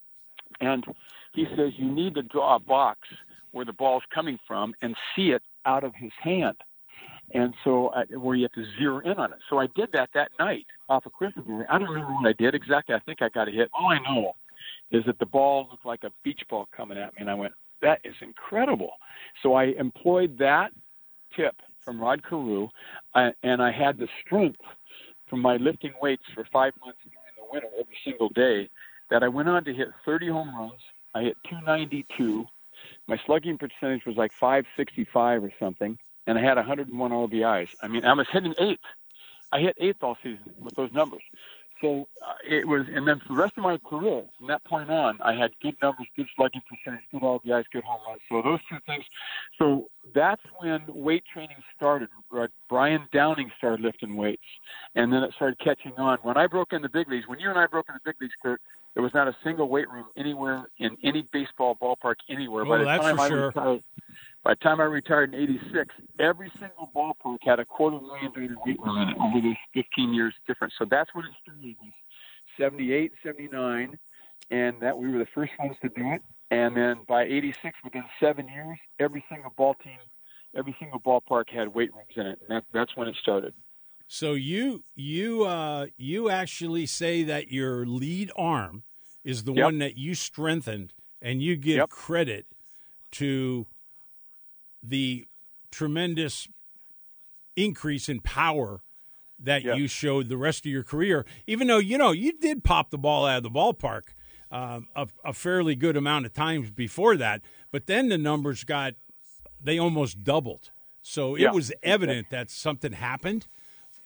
And 0.60 0.84
he 1.32 1.44
says, 1.56 1.72
You 1.76 1.90
need 1.90 2.14
to 2.14 2.22
draw 2.22 2.56
a 2.56 2.60
box 2.60 3.00
where 3.56 3.64
the 3.64 3.72
ball's 3.72 4.02
coming 4.14 4.38
from 4.46 4.74
and 4.82 4.94
see 5.14 5.30
it 5.30 5.40
out 5.64 5.82
of 5.82 5.94
his 5.94 6.12
hand. 6.22 6.56
And 7.32 7.54
so, 7.64 7.86
uh, 7.88 8.04
where 8.18 8.36
you 8.36 8.42
have 8.42 8.52
to 8.52 8.66
zero 8.78 9.00
in 9.00 9.14
on 9.14 9.32
it. 9.32 9.38
So 9.48 9.58
I 9.58 9.66
did 9.74 9.88
that 9.94 10.10
that 10.12 10.30
night 10.38 10.66
off 10.90 11.06
of 11.06 11.12
Christopher. 11.14 11.66
I 11.70 11.78
don't 11.78 11.88
remember 11.88 12.12
what 12.12 12.28
I 12.28 12.34
did 12.34 12.54
exactly. 12.54 12.94
I 12.94 12.98
think 13.00 13.22
I 13.22 13.30
got 13.30 13.48
a 13.48 13.50
hit. 13.50 13.70
All 13.72 13.88
I 13.88 13.98
know 13.98 14.34
is 14.90 15.04
that 15.06 15.18
the 15.18 15.26
ball 15.26 15.68
looked 15.70 15.86
like 15.86 16.04
a 16.04 16.12
beach 16.22 16.42
ball 16.50 16.68
coming 16.76 16.98
at 16.98 17.14
me, 17.14 17.22
and 17.22 17.30
I 17.30 17.34
went, 17.34 17.54
"That 17.80 18.00
is 18.04 18.14
incredible." 18.20 18.92
So 19.42 19.54
I 19.54 19.64
employed 19.78 20.36
that 20.38 20.72
tip 21.34 21.56
from 21.80 21.98
Rod 21.98 22.22
Carew, 22.22 22.68
uh, 23.14 23.30
and 23.42 23.62
I 23.62 23.72
had 23.72 23.96
the 23.96 24.08
strength 24.20 24.60
from 25.28 25.40
my 25.40 25.56
lifting 25.56 25.94
weights 26.02 26.24
for 26.34 26.44
five 26.52 26.74
months 26.84 27.00
during 27.04 27.36
the 27.38 27.50
winter 27.50 27.68
every 27.80 27.96
single 28.04 28.28
day 28.28 28.68
that 29.08 29.22
I 29.22 29.28
went 29.28 29.48
on 29.48 29.64
to 29.64 29.72
hit 29.72 29.88
30 30.04 30.28
home 30.28 30.54
runs. 30.54 30.82
I 31.14 31.22
hit 31.22 31.38
292 31.48 32.46
my 33.06 33.18
slugging 33.24 33.58
percentage 33.58 34.04
was 34.06 34.16
like 34.16 34.32
565 34.32 35.44
or 35.44 35.52
something, 35.58 35.98
and 36.26 36.38
I 36.38 36.42
had 36.42 36.56
101 36.56 37.10
RBIs. 37.10 37.68
I 37.82 37.88
mean, 37.88 38.04
I 38.04 38.12
was 38.12 38.26
hitting 38.30 38.54
eighth. 38.58 38.80
I 39.52 39.60
hit 39.60 39.76
eighth 39.78 40.02
all 40.02 40.16
season 40.22 40.52
with 40.60 40.74
those 40.74 40.92
numbers. 40.92 41.22
So 41.80 42.08
uh, 42.26 42.32
it 42.48 42.66
was, 42.66 42.86
and 42.92 43.06
then 43.06 43.20
for 43.20 43.34
the 43.34 43.38
rest 43.38 43.54
of 43.56 43.62
my 43.62 43.76
career, 43.78 44.24
from 44.38 44.46
that 44.46 44.64
point 44.64 44.90
on, 44.90 45.18
I 45.20 45.34
had 45.34 45.52
good 45.60 45.76
numbers, 45.82 46.06
good 46.16 46.26
slugging 46.34 46.62
percentage, 46.68 47.04
good 47.12 47.22
all 47.22 47.40
the 47.44 47.50
RBIs, 47.50 47.64
good 47.70 47.84
home 47.84 48.00
runs. 48.08 48.20
So 48.28 48.40
those 48.40 48.60
two 48.68 48.78
things. 48.86 49.04
So 49.58 49.90
that's 50.14 50.42
when 50.58 50.82
weight 50.88 51.24
training 51.30 51.56
started. 51.76 52.08
Brian 52.68 53.08
Downing 53.12 53.52
started 53.58 53.80
lifting 53.80 54.16
weights, 54.16 54.46
and 54.94 55.12
then 55.12 55.22
it 55.22 55.34
started 55.34 55.58
catching 55.58 55.92
on. 55.96 56.18
When 56.22 56.36
I 56.36 56.46
broke 56.46 56.72
in 56.72 56.80
the 56.80 56.88
big 56.88 57.08
leagues, 57.08 57.28
when 57.28 57.40
you 57.40 57.50
and 57.50 57.58
I 57.58 57.66
broke 57.66 57.86
in 57.88 57.94
the 57.94 58.00
big 58.04 58.20
leagues, 58.20 58.34
Kurt, 58.42 58.60
there 58.94 59.02
was 59.02 59.12
not 59.12 59.28
a 59.28 59.36
single 59.44 59.68
weight 59.68 59.90
room 59.90 60.06
anywhere 60.16 60.70
in 60.78 60.96
any 61.02 61.22
baseball 61.22 61.76
ballpark 61.76 62.16
anywhere. 62.30 62.64
Oh, 62.64 62.68
by 62.68 62.78
the 62.78 62.84
that's 62.84 63.04
time 63.04 63.16
for 63.16 63.22
I 63.22 63.28
sure. 63.28 63.46
Retired, 63.48 63.82
by 64.46 64.52
the 64.52 64.60
time 64.60 64.80
I 64.80 64.84
retired 64.84 65.34
in 65.34 65.40
'86, 65.40 65.92
every 66.20 66.52
single 66.60 66.88
ballpark 66.94 67.38
had 67.42 67.58
a 67.58 67.64
quarter 67.64 67.98
million 68.00 68.32
dollar 68.32 68.62
weight 68.64 68.78
room 68.78 68.96
in 68.98 69.08
it 69.08 69.16
over 69.20 69.40
those 69.40 69.56
15 69.74 70.14
years 70.14 70.34
difference. 70.46 70.72
So 70.78 70.86
that's 70.88 71.12
when 71.14 71.24
it 71.24 71.32
started. 71.42 71.74
78, 72.56 73.10
79, 73.24 73.98
and 74.52 74.80
that 74.80 74.96
we 74.96 75.10
were 75.10 75.18
the 75.18 75.26
first 75.34 75.50
ones 75.58 75.74
to 75.82 75.88
do 75.88 76.12
it. 76.12 76.22
And 76.52 76.76
then 76.76 76.98
by 77.08 77.24
'86, 77.24 77.76
within 77.82 78.04
seven 78.20 78.46
years, 78.46 78.78
every 79.00 79.24
single 79.28 79.52
ball 79.56 79.74
team, 79.82 79.98
every 80.56 80.76
single 80.78 81.00
ballpark 81.00 81.50
had 81.50 81.74
weight 81.74 81.92
rooms 81.92 82.14
in 82.14 82.28
it, 82.28 82.38
and 82.42 82.56
that, 82.56 82.64
that's 82.72 82.96
when 82.96 83.08
it 83.08 83.16
started. 83.20 83.52
So 84.06 84.34
you 84.34 84.84
you 84.94 85.44
uh, 85.44 85.86
you 85.96 86.30
actually 86.30 86.86
say 86.86 87.24
that 87.24 87.50
your 87.50 87.84
lead 87.84 88.30
arm 88.36 88.84
is 89.24 89.42
the 89.42 89.54
yep. 89.54 89.64
one 89.64 89.78
that 89.78 89.96
you 89.96 90.14
strengthened, 90.14 90.92
and 91.20 91.42
you 91.42 91.56
give 91.56 91.78
yep. 91.78 91.90
credit 91.90 92.46
to 93.10 93.66
the 94.88 95.26
tremendous 95.70 96.48
increase 97.56 98.08
in 98.08 98.20
power 98.20 98.80
that 99.38 99.64
yep. 99.64 99.76
you 99.76 99.86
showed 99.86 100.28
the 100.28 100.36
rest 100.36 100.64
of 100.64 100.72
your 100.72 100.82
career. 100.82 101.26
Even 101.46 101.66
though 101.66 101.78
you 101.78 101.98
know 101.98 102.12
you 102.12 102.32
did 102.38 102.64
pop 102.64 102.90
the 102.90 102.98
ball 102.98 103.26
out 103.26 103.38
of 103.38 103.42
the 103.42 103.50
ballpark 103.50 104.02
um, 104.50 104.88
a, 104.94 105.06
a 105.24 105.32
fairly 105.32 105.74
good 105.74 105.96
amount 105.96 106.26
of 106.26 106.32
times 106.32 106.70
before 106.70 107.16
that, 107.16 107.42
but 107.72 107.86
then 107.86 108.08
the 108.08 108.18
numbers 108.18 108.64
got 108.64 108.94
they 109.60 109.78
almost 109.78 110.22
doubled. 110.22 110.70
So 111.02 111.36
it 111.36 111.52
was 111.52 111.72
evident 111.82 112.30
that 112.30 112.50
something 112.50 112.92
happened. 112.92 113.46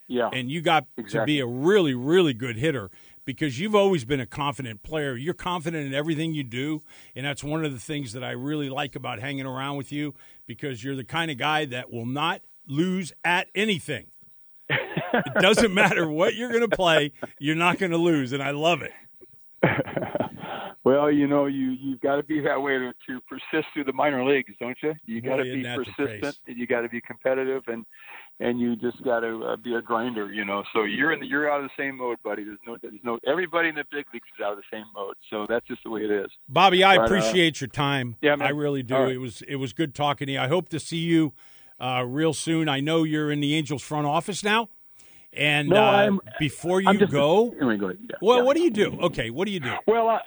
Yeah. 0.06 0.28
And 0.32 0.50
you 0.50 0.60
got 0.60 0.86
exactly. 0.98 1.20
to 1.20 1.26
be 1.26 1.40
a 1.40 1.46
really, 1.46 1.94
really 1.94 2.34
good 2.34 2.56
hitter 2.56 2.90
because 3.34 3.60
you've 3.60 3.74
always 3.74 4.04
been 4.04 4.20
a 4.20 4.26
confident 4.26 4.82
player. 4.82 5.16
You're 5.16 5.34
confident 5.34 5.86
in 5.86 5.94
everything 5.94 6.34
you 6.34 6.42
do. 6.42 6.82
And 7.14 7.24
that's 7.24 7.44
one 7.44 7.64
of 7.64 7.72
the 7.72 7.78
things 7.78 8.12
that 8.12 8.24
I 8.24 8.32
really 8.32 8.68
like 8.68 8.96
about 8.96 9.20
hanging 9.20 9.46
around 9.46 9.76
with 9.76 9.92
you 9.92 10.14
because 10.46 10.82
you're 10.82 10.96
the 10.96 11.04
kind 11.04 11.30
of 11.30 11.38
guy 11.38 11.64
that 11.66 11.90
will 11.90 12.06
not 12.06 12.42
lose 12.66 13.12
at 13.24 13.48
anything. 13.54 14.06
it 14.68 15.34
doesn't 15.40 15.72
matter 15.74 16.08
what 16.08 16.34
you're 16.34 16.50
going 16.50 16.68
to 16.68 16.76
play, 16.76 17.12
you're 17.38 17.56
not 17.56 17.78
going 17.78 17.92
to 17.92 17.98
lose. 17.98 18.32
And 18.32 18.42
I 18.42 18.50
love 18.50 18.82
it. 18.82 18.92
Well, 20.82 21.10
you 21.10 21.26
know, 21.26 21.44
you 21.44 21.72
you've 21.72 22.00
got 22.00 22.16
to 22.16 22.22
be 22.22 22.40
that 22.40 22.60
way 22.60 22.78
to, 22.78 22.92
to 23.06 23.20
persist 23.28 23.68
through 23.74 23.84
the 23.84 23.92
minor 23.92 24.24
leagues, 24.24 24.54
don't 24.58 24.76
you? 24.82 24.94
You 25.04 25.20
got 25.20 25.36
to 25.36 25.42
be 25.42 25.50
isn't 25.50 25.62
that 25.62 25.78
the 25.78 25.84
persistent, 25.84 26.38
and 26.46 26.56
you 26.56 26.66
got 26.66 26.80
to 26.80 26.88
be 26.88 27.02
competitive, 27.02 27.62
and 27.66 27.84
and 28.40 28.59
you 28.59 28.74
just 28.74 29.03
got 29.05 29.20
to 29.20 29.44
uh, 29.44 29.57
be 29.57 29.74
a 29.74 29.83
grinder, 29.83 30.33
you 30.33 30.44
know. 30.44 30.64
So 30.72 30.83
you're 30.85 31.12
in 31.12 31.20
the, 31.20 31.26
you're 31.26 31.50
out 31.50 31.61
of 31.62 31.70
the 31.76 31.83
same 31.83 31.98
mode, 31.98 32.16
buddy. 32.24 32.42
There's 32.42 32.59
no 32.66 32.76
there's 32.83 32.94
no 33.05 33.18
everybody 33.26 33.68
in 33.68 33.74
the 33.74 33.85
big 33.92 34.07
leagues 34.12 34.26
is 34.37 34.44
out 34.44 34.53
of 34.53 34.59
the 34.59 34.64
same 34.72 34.87
mode. 34.94 35.14
So 35.29 35.46
that's 35.48 35.66
just 35.68 35.85
the 35.85 35.90
way 35.90 36.00
it 36.03 36.11
is. 36.11 36.31
Bobby, 36.48 36.83
I 36.83 36.96
But, 36.96 37.03
uh, 37.03 37.05
appreciate 37.05 37.61
your 37.61 37.68
time. 37.68 38.16
yeah, 38.22 38.35
man. 38.37 38.48
I 38.48 38.50
really 38.50 38.83
do. 38.83 38.94
Right. 38.94 39.12
It 39.12 39.18
was 39.18 39.42
it 39.42 39.57
was 39.57 39.72
good 39.72 39.94
talking 39.94 40.26
to 40.26 40.33
you. 40.33 40.40
I 40.40 40.48
hope 40.48 40.68
to 40.70 40.81
see 40.81 40.96
you 40.98 41.33
uh, 41.79 42.05
real 42.07 42.33
soon. 42.33 42.68
I 42.68 42.81
know 42.81 43.05
you're 43.05 43.31
in 43.31 43.40
the 43.40 43.55
Angels 43.55 43.83
front 43.83 44.07
office 44.07 44.42
now. 44.42 44.68
And 45.33 45.68
No, 45.68 45.81
uh, 45.81 46.11
before 46.40 46.81
you 46.81 46.98
just 46.98 47.12
go, 47.12 47.50
Anyway, 47.53 47.76
go 47.76 47.87
ahead. 47.87 47.98
Yeah, 48.00 48.16
well, 48.20 48.38
yeah. 48.38 48.42
what 48.42 48.57
do 48.57 48.62
you 48.64 48.70
do? 48.70 48.98
Okay, 49.00 49.31
what 49.31 49.46
do 49.46 49.53
you 49.53 49.61
do? 49.61 49.74
Well, 49.87 50.09
I, 50.09 50.14
I- 50.16 50.20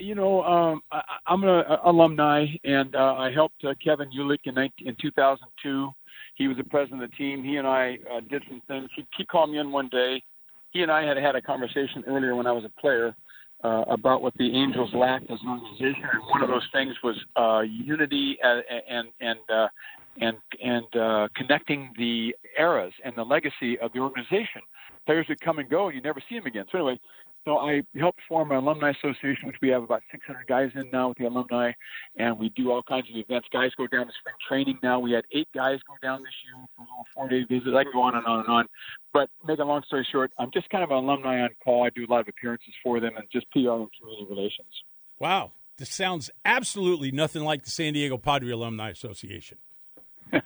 you 0.00 0.14
know, 0.14 0.42
um, 0.42 0.82
I, 0.90 1.02
I'm 1.26 1.42
an 1.44 1.64
alumni, 1.84 2.46
and 2.64 2.94
uh, 2.94 3.14
I 3.16 3.30
helped 3.30 3.64
uh, 3.64 3.74
Kevin 3.82 4.08
Uhlich 4.18 4.40
in, 4.44 4.54
19, 4.54 4.88
in 4.88 4.96
2002. 5.00 5.90
He 6.40 6.48
was 6.48 6.56
the 6.56 6.64
president 6.64 7.02
of 7.02 7.10
the 7.10 7.16
team. 7.16 7.44
He 7.44 7.56
and 7.56 7.68
I 7.68 7.98
uh, 8.10 8.20
did 8.30 8.42
some 8.48 8.62
things. 8.66 8.88
He, 8.96 9.06
he 9.18 9.26
called 9.26 9.50
me 9.50 9.58
in 9.58 9.70
one 9.70 9.88
day. 9.88 10.22
He 10.70 10.80
and 10.80 10.90
I 10.90 11.04
had 11.04 11.18
had 11.18 11.36
a 11.36 11.42
conversation 11.42 12.02
earlier 12.06 12.34
when 12.34 12.46
I 12.46 12.52
was 12.52 12.64
a 12.64 12.80
player 12.80 13.14
uh, 13.62 13.84
about 13.88 14.22
what 14.22 14.32
the 14.38 14.50
Angels 14.56 14.88
lacked 14.94 15.30
as 15.30 15.38
an 15.42 15.50
organization, 15.50 16.08
and 16.10 16.22
one 16.30 16.42
of 16.42 16.48
those 16.48 16.66
things 16.72 16.94
was 17.04 17.16
uh, 17.36 17.60
unity 17.60 18.38
and 18.42 18.64
and, 18.88 19.08
and 19.20 19.38
uh, 19.54 19.68
and 20.22 20.38
and 20.64 20.96
uh, 20.96 21.28
connecting 21.36 21.92
the 21.98 22.34
eras 22.58 22.94
and 23.04 23.14
the 23.16 23.22
legacy 23.22 23.78
of 23.80 23.92
the 23.92 23.98
organization. 23.98 24.62
Players 25.04 25.26
would 25.28 25.42
come 25.42 25.58
and 25.58 25.68
go, 25.68 25.88
and 25.88 25.94
you 25.94 26.00
never 26.00 26.22
see 26.26 26.38
them 26.38 26.46
again. 26.46 26.64
So 26.72 26.78
anyway, 26.78 26.98
so 27.44 27.58
I 27.58 27.82
helped 27.98 28.20
form 28.28 28.50
an 28.50 28.58
alumni 28.58 28.90
association, 28.90 29.46
which 29.46 29.56
we 29.62 29.68
have 29.68 29.82
about 29.82 30.02
600 30.10 30.46
guys 30.46 30.70
in 30.74 30.90
now 30.90 31.08
with 31.08 31.18
the 31.18 31.24
alumni, 31.24 31.72
and 32.16 32.38
we 32.38 32.50
do 32.50 32.70
all 32.70 32.82
kinds 32.82 33.08
of 33.10 33.16
events. 33.16 33.48
Guys 33.52 33.70
go 33.76 33.86
down 33.86 34.06
to 34.06 34.12
spring 34.20 34.34
training 34.46 34.78
now. 34.82 34.98
We 35.00 35.12
had 35.12 35.24
eight 35.32 35.48
guys 35.54 35.78
go 35.86 35.94
down 36.06 36.22
this 36.22 36.34
year 36.44 36.64
for 36.76 36.82
a 36.82 36.84
little 36.84 37.06
four-day 37.14 37.44
visit. 37.44 37.74
I 37.74 37.84
can 37.84 37.92
go 37.92 38.02
on 38.02 38.14
and 38.14 38.26
on 38.26 38.40
and 38.40 38.48
on. 38.48 38.66
But 39.12 39.30
make 39.46 39.58
a 39.58 39.64
long 39.64 39.82
story 39.86 40.06
short, 40.10 40.32
I'm 40.38 40.50
just 40.52 40.68
kind 40.70 40.84
of 40.84 40.90
an 40.90 40.98
alumni 40.98 41.40
on 41.40 41.50
call. 41.64 41.84
I 41.84 41.90
do 41.90 42.04
a 42.04 42.10
lot 42.10 42.20
of 42.20 42.28
appearances 42.28 42.74
for 42.82 43.00
them 43.00 43.12
and 43.16 43.26
just 43.32 43.50
PR 43.52 43.58
and 43.58 43.88
community 43.98 44.26
relations. 44.28 44.68
Wow, 45.18 45.52
this 45.78 45.90
sounds 45.90 46.30
absolutely 46.44 47.10
nothing 47.10 47.42
like 47.42 47.62
the 47.62 47.70
San 47.70 47.94
Diego 47.94 48.18
Padre 48.18 48.52
Alumni 48.52 48.90
Association. 48.90 49.58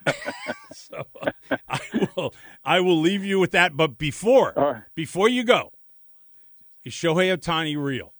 so 0.72 1.04
uh, 1.20 1.56
I 1.68 2.08
will 2.16 2.34
I 2.64 2.80
will 2.80 3.00
leave 3.00 3.24
you 3.24 3.38
with 3.38 3.50
that. 3.50 3.76
But 3.76 3.98
before 3.98 4.52
right. 4.56 4.82
before 4.94 5.28
you 5.28 5.44
go, 5.44 5.72
is 6.84 6.92
Shohei 6.92 7.36
Ohtani 7.36 7.76
real? 7.76 8.12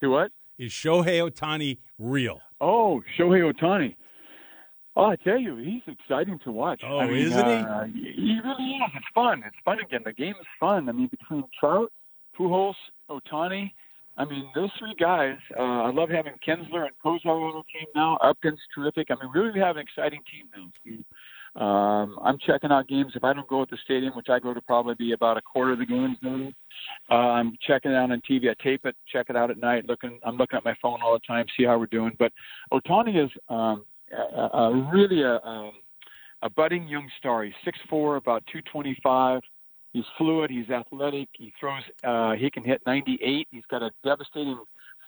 Do 0.00 0.10
what? 0.10 0.30
Is 0.58 0.72
Shohei 0.72 1.30
Ohtani 1.30 1.78
real? 1.98 2.40
Oh, 2.60 3.02
Shohei 3.18 3.52
Ohtani. 3.52 3.96
Oh, 4.94 5.04
I 5.04 5.16
tell 5.16 5.38
you, 5.38 5.56
he's 5.56 5.82
exciting 5.86 6.38
to 6.44 6.52
watch. 6.52 6.80
Oh, 6.82 6.98
I 6.98 7.06
mean, 7.06 7.26
isn't 7.26 7.38
uh, 7.38 7.84
he? 7.84 8.12
He 8.16 8.40
really 8.42 8.70
is. 8.70 8.90
It's 8.94 9.06
fun. 9.14 9.42
It's 9.46 9.56
fun 9.62 9.78
again. 9.78 10.00
The 10.04 10.12
game 10.12 10.34
is 10.40 10.46
fun. 10.58 10.88
I 10.88 10.92
mean, 10.92 11.08
between 11.08 11.44
Trout, 11.60 11.92
Pujols, 12.38 12.74
Ohtani, 13.10 13.72
I 14.16 14.24
mean, 14.24 14.48
those 14.54 14.70
three 14.78 14.94
guys. 14.98 15.36
Uh, 15.56 15.62
I 15.62 15.90
love 15.90 16.08
having 16.08 16.32
Kinsler 16.46 16.86
and 16.86 16.96
Cozart 17.02 17.26
on 17.26 17.62
the 17.62 17.78
team 17.78 17.86
now. 17.94 18.16
Upton's 18.22 18.60
terrific. 18.74 19.08
I 19.10 19.14
mean, 19.22 19.30
really, 19.34 19.52
we 19.52 19.60
have 19.60 19.76
an 19.76 19.82
exciting 19.82 20.20
team 20.32 20.48
now. 20.56 21.04
Um, 21.56 22.18
I'm 22.22 22.36
checking 22.46 22.70
out 22.70 22.86
games. 22.86 23.12
If 23.14 23.24
I 23.24 23.32
don't 23.32 23.48
go 23.48 23.62
at 23.62 23.70
the 23.70 23.78
stadium, 23.84 24.12
which 24.14 24.28
I 24.28 24.38
go 24.38 24.52
to 24.52 24.60
probably 24.60 24.94
be 24.94 25.12
about 25.12 25.38
a 25.38 25.40
quarter 25.40 25.72
of 25.72 25.78
the 25.78 25.86
games, 25.86 26.18
uh, 27.10 27.14
I'm 27.14 27.56
checking 27.66 27.92
it 27.92 27.94
out 27.94 28.10
on 28.10 28.20
TV. 28.28 28.50
I 28.50 28.62
tape 28.62 28.84
it, 28.84 28.94
check 29.10 29.26
it 29.30 29.36
out 29.36 29.50
at 29.50 29.58
night. 29.58 29.86
Looking, 29.86 30.18
I'm 30.24 30.36
looking 30.36 30.58
at 30.58 30.64
my 30.64 30.76
phone 30.82 31.00
all 31.02 31.14
the 31.14 31.26
time, 31.26 31.46
see 31.56 31.64
how 31.64 31.78
we're 31.78 31.86
doing. 31.86 32.12
But 32.18 32.32
Ohtani 32.72 33.24
is 33.24 33.30
um, 33.48 33.84
a, 34.12 34.40
a 34.40 34.90
really 34.92 35.22
a, 35.22 35.36
a, 35.36 35.70
a 36.42 36.50
budding 36.50 36.86
young 36.86 37.08
star. 37.18 37.44
He's 37.44 37.54
6'4", 37.90 38.18
about 38.18 38.44
225. 38.52 39.40
He's 39.94 40.04
fluid. 40.18 40.50
He's 40.50 40.68
athletic. 40.68 41.28
He 41.32 41.54
throws. 41.58 41.82
Uh, 42.04 42.32
he 42.32 42.50
can 42.50 42.64
hit 42.64 42.82
98. 42.86 43.48
He's 43.50 43.64
got 43.70 43.82
a 43.82 43.90
devastating 44.04 44.58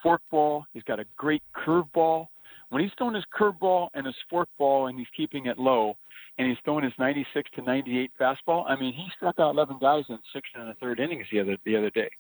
forkball. 0.02 0.64
He's 0.72 0.82
got 0.84 0.98
a 0.98 1.04
great 1.18 1.42
curveball. 1.54 2.28
When 2.70 2.82
he's 2.82 2.90
throwing 2.96 3.14
his 3.14 3.24
curveball 3.38 3.88
and 3.94 4.06
his 4.06 4.14
forkball 4.32 4.88
and 4.88 4.98
he's 4.98 5.08
keeping 5.16 5.46
it 5.46 5.58
low, 5.58 5.96
and 6.38 6.48
he's 6.48 6.56
throwing 6.64 6.84
his 6.84 6.92
96 6.98 7.50
to 7.56 7.62
98 7.62 8.12
fastball. 8.18 8.64
I 8.68 8.76
mean, 8.76 8.94
he 8.94 9.06
struck 9.16 9.38
out 9.38 9.54
11 9.54 9.78
guys 9.80 10.04
in 10.08 10.18
six 10.32 10.48
and 10.54 10.68
a 10.68 10.74
third 10.74 11.00
innings 11.00 11.26
the 11.32 11.40
other 11.40 11.56
the 11.64 11.76
other 11.76 11.90
day, 11.90 12.10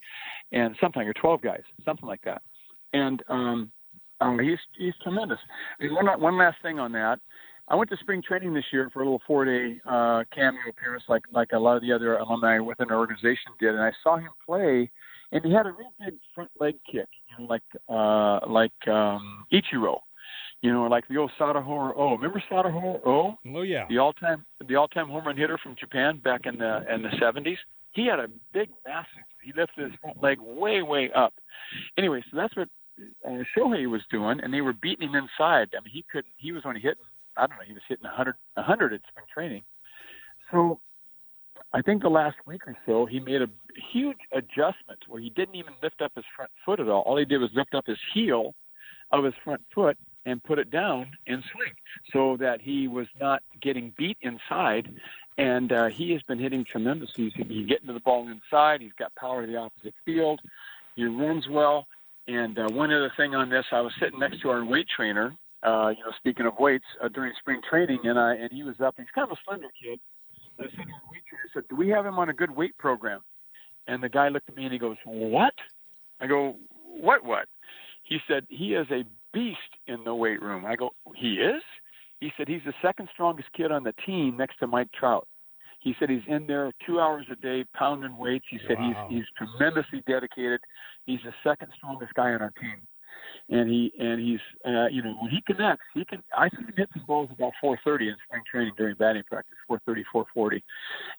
and 0.52 0.76
something 0.80 1.02
or 1.02 1.14
12 1.14 1.40
guys, 1.40 1.62
something 1.84 2.06
like 2.06 2.22
that. 2.24 2.42
And 2.92 3.22
um, 3.28 3.70
um, 4.20 4.38
he's 4.38 4.58
he's 4.76 4.94
tremendous. 5.02 5.38
One 5.80 6.20
one 6.20 6.36
last 6.36 6.58
thing 6.62 6.78
on 6.78 6.92
that. 6.92 7.20
I 7.70 7.74
went 7.74 7.90
to 7.90 7.96
spring 7.98 8.22
training 8.26 8.54
this 8.54 8.64
year 8.72 8.88
for 8.92 9.02
a 9.02 9.04
little 9.04 9.20
four 9.26 9.44
day 9.44 9.80
uh, 9.84 10.24
cameo 10.34 10.60
appearance, 10.70 11.04
like 11.08 11.22
like 11.32 11.52
a 11.52 11.58
lot 11.58 11.76
of 11.76 11.82
the 11.82 11.92
other 11.92 12.16
alumni 12.16 12.58
within 12.58 12.90
our 12.90 12.98
organization 12.98 13.52
did, 13.60 13.74
and 13.74 13.82
I 13.82 13.92
saw 14.02 14.16
him 14.16 14.30
play, 14.44 14.90
and 15.32 15.44
he 15.44 15.52
had 15.52 15.66
a 15.66 15.72
real 15.72 15.92
big 16.00 16.14
front 16.34 16.50
leg 16.58 16.76
kick, 16.90 17.08
you 17.28 17.38
know, 17.38 17.46
like 17.46 17.62
uh, 17.88 18.50
like 18.50 18.88
um, 18.88 19.44
Ichiro 19.52 19.98
you 20.62 20.72
know, 20.72 20.84
like 20.84 21.06
the 21.08 21.16
old 21.16 21.30
Sadaharu 21.38 21.92
Oh. 21.96 22.16
Remember 22.16 22.42
Sadaharu 22.50 23.00
Oh? 23.06 23.38
Oh 23.54 23.62
yeah. 23.62 23.86
The 23.88 23.98
all 23.98 24.12
time 24.12 24.44
the 24.66 24.76
all 24.76 24.88
time 24.88 25.08
home 25.08 25.26
run 25.26 25.36
hitter 25.36 25.58
from 25.58 25.76
Japan 25.78 26.18
back 26.22 26.46
in 26.46 26.58
the 26.58 26.84
in 26.92 27.02
the 27.02 27.10
seventies. 27.20 27.58
He 27.92 28.06
had 28.06 28.18
a 28.18 28.28
big 28.52 28.70
massive 28.86 29.24
he 29.42 29.52
lifted 29.56 29.90
his 29.90 30.00
front 30.00 30.22
leg 30.22 30.38
way, 30.40 30.82
way 30.82 31.10
up. 31.12 31.34
Anyway, 31.96 32.22
so 32.30 32.36
that's 32.36 32.54
what 32.56 32.68
uh, 33.24 33.42
Shohei 33.56 33.88
was 33.88 34.02
doing 34.10 34.40
and 34.40 34.52
they 34.52 34.60
were 34.60 34.72
beating 34.72 35.08
him 35.08 35.14
inside. 35.14 35.68
I 35.76 35.82
mean 35.82 35.92
he 35.92 36.04
couldn't 36.10 36.32
he 36.36 36.52
was 36.52 36.62
only 36.64 36.80
hitting 36.80 37.04
I 37.36 37.42
don't 37.46 37.50
know, 37.50 37.64
he 37.66 37.72
was 37.72 37.82
hitting 37.88 38.06
a 38.06 38.14
hundred 38.14 38.34
a 38.56 38.62
hundred 38.62 38.92
at 38.92 39.00
spring 39.08 39.26
training. 39.32 39.62
So 40.50 40.80
I 41.72 41.82
think 41.82 42.02
the 42.02 42.08
last 42.08 42.36
week 42.46 42.66
or 42.66 42.76
so 42.84 43.06
he 43.06 43.20
made 43.20 43.42
a 43.42 43.48
huge 43.92 44.18
adjustment 44.32 44.98
where 45.06 45.20
he 45.20 45.30
didn't 45.30 45.54
even 45.54 45.74
lift 45.82 46.02
up 46.02 46.12
his 46.16 46.24
front 46.34 46.50
foot 46.64 46.80
at 46.80 46.88
all. 46.88 47.02
All 47.02 47.16
he 47.16 47.24
did 47.24 47.38
was 47.38 47.50
lift 47.54 47.74
up 47.74 47.86
his 47.86 47.98
heel 48.12 48.54
of 49.12 49.24
his 49.24 49.34
front 49.44 49.62
foot 49.74 49.96
and 50.26 50.42
put 50.42 50.58
it 50.58 50.70
down 50.70 51.06
and 51.26 51.42
swing 51.52 51.72
so 52.12 52.36
that 52.38 52.60
he 52.60 52.88
was 52.88 53.06
not 53.20 53.42
getting 53.60 53.92
beat 53.96 54.18
inside. 54.20 54.92
And 55.38 55.72
uh, 55.72 55.86
he 55.86 56.12
has 56.12 56.22
been 56.22 56.38
hitting 56.38 56.64
tremendously. 56.64 57.30
He's, 57.30 57.46
he's 57.46 57.66
getting 57.66 57.86
to 57.86 57.92
the 57.92 58.00
ball 58.00 58.28
inside. 58.28 58.80
He's 58.80 58.92
got 58.98 59.14
power 59.14 59.46
to 59.46 59.50
the 59.50 59.56
opposite 59.56 59.94
field. 60.04 60.40
He 60.96 61.04
runs 61.04 61.46
well. 61.48 61.86
And 62.26 62.58
uh, 62.58 62.68
one 62.70 62.92
other 62.92 63.10
thing 63.16 63.34
on 63.34 63.48
this, 63.48 63.64
I 63.72 63.80
was 63.80 63.92
sitting 64.00 64.18
next 64.18 64.42
to 64.42 64.50
our 64.50 64.64
weight 64.64 64.86
trainer. 64.94 65.34
Uh, 65.62 65.88
you 65.96 66.04
know, 66.04 66.12
speaking 66.18 66.46
of 66.46 66.52
weights, 66.58 66.84
uh, 67.02 67.08
during 67.08 67.32
spring 67.40 67.60
training, 67.68 67.98
and 68.04 68.18
I 68.18 68.34
and 68.34 68.52
he 68.52 68.62
was 68.62 68.76
up. 68.80 68.94
He's 68.96 69.06
kind 69.12 69.28
of 69.28 69.36
a 69.36 69.40
slender 69.44 69.66
kid. 69.82 69.98
I 70.58 70.64
said 70.64 70.70
to 70.70 70.78
our 70.78 71.10
weight 71.10 71.22
trainer, 71.28 71.44
I 71.46 71.54
said, 71.54 71.64
"Do 71.68 71.74
we 71.74 71.88
have 71.88 72.06
him 72.06 72.18
on 72.18 72.28
a 72.28 72.32
good 72.32 72.54
weight 72.54 72.76
program?" 72.78 73.22
And 73.88 74.00
the 74.00 74.08
guy 74.08 74.28
looked 74.28 74.48
at 74.48 74.56
me 74.56 74.64
and 74.64 74.72
he 74.72 74.78
goes, 74.78 74.96
"What?" 75.04 75.54
I 76.20 76.28
go, 76.28 76.56
"What? 76.84 77.24
What?" 77.24 77.48
He 78.04 78.18
said, 78.28 78.46
"He 78.48 78.74
is 78.74 78.86
a 78.92 79.04
beast 79.32 79.58
in 79.88 80.04
the 80.04 80.14
weight 80.14 80.40
room. 80.40 80.64
I 80.64 80.76
go, 80.76 80.90
he 81.16 81.34
is? 81.34 81.62
He 82.20 82.32
said 82.36 82.48
he's 82.48 82.62
the 82.66 82.74
second 82.82 83.08
strongest 83.12 83.48
kid 83.56 83.72
on 83.72 83.84
the 83.84 83.94
team 84.04 84.36
next 84.36 84.58
to 84.58 84.66
Mike 84.66 84.88
Trout. 84.98 85.26
He 85.80 85.94
said 85.98 86.10
he's 86.10 86.22
in 86.26 86.46
there 86.46 86.72
two 86.84 87.00
hours 87.00 87.26
a 87.30 87.36
day 87.36 87.64
pounding 87.74 88.16
weights. 88.16 88.44
He 88.50 88.58
said 88.66 88.78
wow. 88.78 89.06
he's 89.08 89.18
he's 89.18 89.26
tremendously 89.36 90.02
dedicated. 90.08 90.60
He's 91.06 91.20
the 91.24 91.32
second 91.48 91.68
strongest 91.76 92.14
guy 92.14 92.32
on 92.32 92.42
our 92.42 92.52
team, 92.60 92.82
and 93.48 93.70
he 93.70 93.92
and 93.98 94.20
he's 94.20 94.40
uh, 94.66 94.88
you 94.88 95.02
know 95.02 95.14
when 95.20 95.30
he 95.30 95.40
connects, 95.46 95.84
he 95.94 96.04
can. 96.04 96.22
I 96.36 96.48
see 96.50 96.56
him 96.56 96.74
hit 96.76 96.88
some 96.92 97.04
balls 97.06 97.30
about 97.32 97.52
4:30 97.62 98.08
in 98.08 98.16
spring 98.26 98.42
training 98.50 98.72
during 98.76 98.96
batting 98.96 99.22
practice, 99.30 99.56
4:30, 99.70 100.02
4:40, 100.36 100.62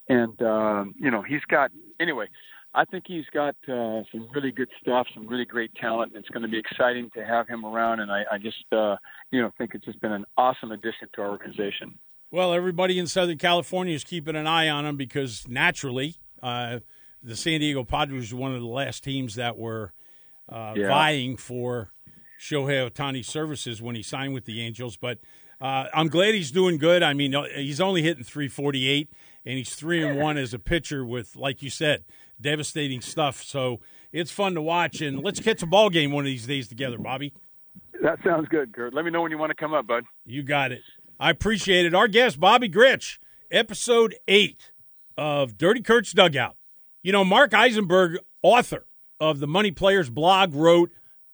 and 0.10 0.42
um, 0.42 0.96
you 1.00 1.10
know 1.10 1.22
he's 1.22 1.44
got 1.50 1.72
anyway. 2.02 2.28
I 2.74 2.86
think 2.86 3.06
he's 3.08 3.26
got 3.34 3.56
uh, 3.68 4.04
some 4.12 4.28
really 4.34 4.52
good 4.52 4.70
stuff, 4.82 5.08
some 5.14 5.28
really 5.28 5.46
great 5.46 5.74
talent, 5.76 6.14
and 6.14 6.20
it's 6.20 6.30
going 6.30 6.44
to 6.44 6.50
be 6.50 6.60
exciting 6.60 7.10
to 7.16 7.26
have 7.26 7.48
him 7.48 7.66
around. 7.66 8.00
And 8.00 8.12
I, 8.12 8.24
I 8.32 8.38
just, 8.38 8.64
uh, 8.72 8.96
you 9.32 9.42
know, 9.42 9.52
think 9.58 9.72
it's 9.74 9.86
just 9.86 10.00
been 10.02 10.12
an 10.12 10.26
awesome 10.38 10.72
addition 10.72 11.10
to 11.16 11.22
our 11.22 11.30
organization. 11.30 11.98
Well, 12.32 12.54
everybody 12.54 13.00
in 13.00 13.08
Southern 13.08 13.40
California 13.40 13.96
is 13.96 14.04
keeping 14.04 14.36
an 14.36 14.46
eye 14.46 14.70
on 14.70 14.86
him 14.86 14.98
because 14.98 15.48
naturally, 15.48 16.18
uh, 16.44 16.80
the 17.24 17.36
San 17.36 17.60
Diego 17.60 17.84
Padres 17.84 18.34
were 18.34 18.40
one 18.40 18.54
of 18.54 18.62
the 18.62 18.68
last 18.68 19.04
teams 19.04 19.36
that 19.36 19.58
were 19.58 19.94
uh, 20.48 20.74
yeah. 20.76 20.88
vying 20.88 21.38
for 21.38 21.92
Shohei 22.40 22.90
Ohtani's 22.90 23.28
services 23.28 23.82
when 23.82 23.96
he 23.96 24.04
signed 24.04 24.36
with 24.36 24.46
the 24.46 24.62
Angels. 24.62 24.96
But 24.96 25.20
uh, 25.60 25.86
I'm 25.94 26.08
glad 26.08 26.36
he's 26.36 26.52
doing 26.52 26.78
good. 26.78 27.04
I 27.04 27.14
mean, 27.14 27.36
he's 27.56 27.82
only 27.82 28.02
hitting 28.04 28.24
348, 28.24 29.10
and 29.46 29.58
he's 29.58 29.76
three 29.76 30.04
and 30.04 30.20
one 30.20 30.38
as 30.38 30.54
a 30.54 30.60
pitcher 30.60 31.04
with, 31.06 31.36
like 31.36 31.62
you 31.62 31.70
said, 31.70 32.04
devastating 32.40 33.02
stuff. 33.02 33.44
So 33.44 33.80
it's 34.12 34.32
fun 34.32 34.56
to 34.56 34.62
watch, 34.62 35.02
and 35.02 35.24
let's 35.24 35.40
catch 35.40 35.62
a 35.62 35.68
ball 35.68 35.90
game 35.90 36.12
one 36.12 36.24
of 36.24 36.28
these 36.28 36.48
days 36.48 36.68
together, 36.68 36.98
Bobby. 36.98 37.34
That 38.02 38.20
sounds 38.24 38.48
good, 38.48 38.74
Kurt. 38.74 38.94
Let 38.94 39.06
me 39.06 39.12
know 39.12 39.22
when 39.22 39.32
you 39.32 39.38
want 39.38 39.50
to 39.50 39.56
come 39.56 39.74
up, 39.74 39.88
bud. 39.88 40.06
You 40.26 40.44
got 40.44 40.72
it. 40.72 40.82
I 41.20 41.30
appreciate 41.32 41.86
it. 41.86 41.94
Our 41.94 42.08
guest, 42.08 42.40
Bobby 42.40 42.70
Grich, 42.70 43.18
episode 43.52 44.16
eight 44.28 44.72
of 45.18 45.58
Dirty 45.58 45.82
Kurt's 45.82 46.14
Dugout. 46.14 46.56
You 47.04 47.12
know, 47.12 47.26
Mark 47.26 47.54
Eisenberg, 47.54 48.18
author 48.42 48.86
of 49.20 49.40
the 49.40 49.48
Money 49.48 49.72
Players 49.72 50.10
blog, 50.10 50.54
wrote 50.54 50.92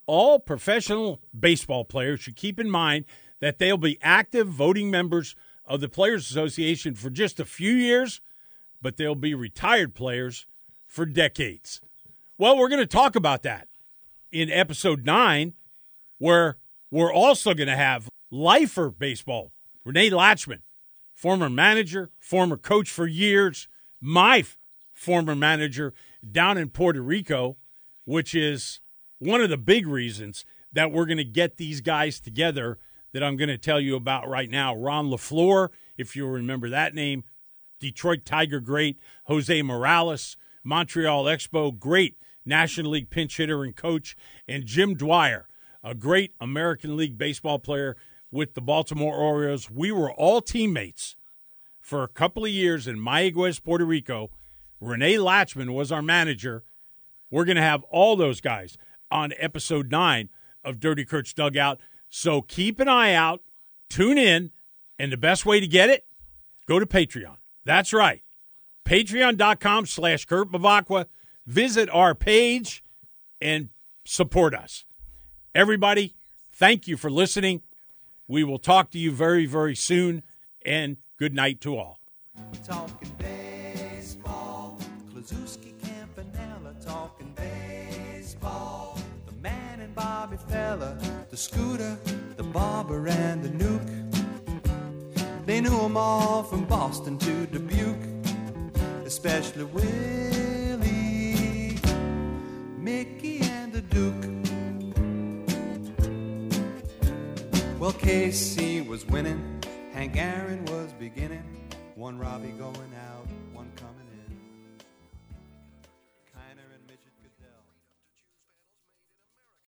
all 0.08 0.40
professional 0.40 1.22
baseball 1.38 1.86
players 1.86 2.20
should 2.20 2.36
keep 2.36 2.60
in 2.60 2.70
mind 2.70 3.06
that 3.40 3.60
they'll 3.60 3.78
be 3.78 4.00
active 4.02 4.48
voting 4.48 4.90
members 4.90 5.36
of 5.66 5.82
the 5.82 5.90
Players 5.90 6.30
Association 6.30 6.96
for 6.96 7.10
just 7.10 7.40
a 7.40 7.46
few 7.46 7.74
years, 7.74 8.22
but 8.82 8.98
they'll 8.98 9.16
be 9.16 9.34
retired 9.34 9.94
players 9.96 10.46
for 10.96 11.06
decades. 11.06 11.82
Well, 12.38 12.58
we're 12.58 12.70
going 12.70 12.80
to 12.80 12.88
talk 12.88 13.18
about 13.18 13.44
that 13.44 13.68
in 14.32 14.50
episode 14.50 15.06
nine, 15.06 15.54
where 16.20 16.56
we're 16.90 17.12
also 17.12 17.54
going 17.54 17.68
to 17.68 17.76
have 17.76 18.08
lifer 18.32 18.90
baseball. 18.90 19.52
Rene 19.84 20.10
Lachemann, 20.12 20.62
former 21.14 21.50
manager, 21.50 22.12
former 22.18 22.56
coach 22.56 22.90
for 22.90 23.08
years, 23.08 23.68
my 24.00 24.40
f- 24.40 24.58
former 24.94 25.36
manager 25.36 25.94
down 26.32 26.58
in 26.58 26.70
Puerto 26.70 27.02
Rico, 27.02 27.58
which 28.06 28.34
is 28.34 28.80
one 29.20 29.42
of 29.42 29.50
the 29.50 29.58
big 29.58 29.86
reasons 29.88 30.46
that 30.72 30.94
we're 30.94 31.06
going 31.06 31.18
to 31.18 31.26
get 31.26 31.58
these 31.58 31.82
guys 31.82 32.22
together 32.22 32.80
that 33.12 33.22
I'm 33.22 33.36
going 33.36 33.50
to 33.50 33.58
tell 33.58 33.82
you 33.82 33.98
about 33.98 34.30
right 34.30 34.50
now. 34.50 34.74
Ron 34.74 35.08
LeFlore, 35.08 35.70
if 35.98 36.16
you 36.16 36.26
remember 36.26 36.70
that 36.70 36.96
name, 36.96 37.26
Detroit 37.82 38.24
Tiger 38.24 38.62
great, 38.62 38.98
Jose 39.26 39.62
Morales, 39.62 40.38
Montreal 40.66 41.26
Expo, 41.26 41.78
great 41.78 42.18
National 42.44 42.92
League 42.92 43.10
pinch 43.10 43.38
hitter 43.38 43.64
and 43.64 43.76
coach, 43.76 44.18
and 44.48 44.66
Jim 44.66 44.96
Dwyer, 44.96 45.48
a 45.84 45.96
great 45.96 46.34
American 46.42 46.98
League 46.98 47.18
baseball 47.18 47.60
player 47.60 47.96
with 48.32 48.54
the 48.56 48.62
Baltimore 48.62 49.16
Orioles. 49.16 49.70
We 49.70 49.92
were 49.92 50.12
all 50.12 50.42
teammates 50.42 51.16
for 51.80 52.04
a 52.04 52.08
couple 52.08 52.44
of 52.44 52.52
years 52.52 52.88
in 52.88 53.00
Mayaguez, 53.00 53.64
Puerto 53.64 53.86
Rico. 53.86 54.32
Rene 54.82 55.16
Lachemann 55.16 55.74
was 55.74 55.92
our 55.92 56.02
manager. 56.02 56.64
We're 57.30 57.46
going 57.46 57.58
to 57.58 57.62
have 57.62 57.84
all 57.84 58.16
those 58.16 58.42
guys 58.42 58.78
on 59.12 59.34
episode 59.38 59.92
nine 59.92 60.30
of 60.64 60.80
Dirty 60.80 61.06
Kurt's 61.06 61.34
Dugout. 61.34 61.80
So 62.10 62.42
keep 62.42 62.80
an 62.80 62.88
eye 62.88 63.14
out, 63.14 63.42
tune 63.90 64.18
in, 64.18 64.52
and 64.98 65.12
the 65.12 65.18
best 65.18 65.46
way 65.46 65.60
to 65.60 65.68
get 65.68 65.90
it, 65.90 66.06
go 66.68 66.80
to 66.80 66.86
Patreon. 66.86 67.38
That's 67.64 67.94
right. 67.94 68.24
Patreon.com 68.86 69.86
slash 69.88 70.26
Kurt 70.26 70.52
Bevacqua. 70.52 71.06
Visit 71.46 71.90
our 71.90 72.16
page 72.16 72.84
and 73.42 73.70
support 74.06 74.54
us. 74.54 74.86
Everybody, 75.54 76.14
thank 76.52 76.88
you 76.88 76.98
for 76.98 77.10
listening. 77.10 77.62
We 78.28 78.44
will 78.44 78.60
talk 78.60 78.92
to 78.92 79.00
you 79.00 79.12
very, 79.12 79.46
very 79.46 79.76
soon, 79.76 80.24
and 80.66 80.98
good 81.18 81.34
night 81.34 81.62
to 81.62 81.78
all. 81.78 82.00
Talking 82.66 83.12
baseball, 83.20 84.80
Kluszewski 85.14 85.74
Campanella 85.84 86.74
talking 86.84 87.34
baseball. 87.36 88.98
The 89.28 89.34
man 89.34 89.80
and 89.82 89.94
Bobby 89.94 90.38
Feller, 90.50 90.98
the 91.30 91.38
scooter, 91.38 91.98
the 92.36 92.44
barber, 92.44 93.08
and 93.08 93.44
the 93.44 93.50
Newk. 93.50 93.82
They 95.46 95.62
knew 95.62 95.80
'em 95.80 95.96
all 95.96 96.42
from 96.44 96.66
Boston 96.66 97.20
to 97.20 97.46
Dubuque, 97.46 98.15
especially 99.16 99.64
Willie, 99.64 100.80
Mickey, 102.78 103.40
and 103.44 103.72
the 103.72 103.80
Duke. 103.80 104.26
Well, 107.80 107.94
Casey 107.94 108.82
was 108.82 109.06
winning, 109.06 109.64
Hank 109.94 110.18
Aaron 110.18 110.66
was 110.66 110.92
beginning, 111.00 111.46
one 111.96 112.18
Robbie 112.20 112.50
going 112.58 112.92
out. 113.10 113.26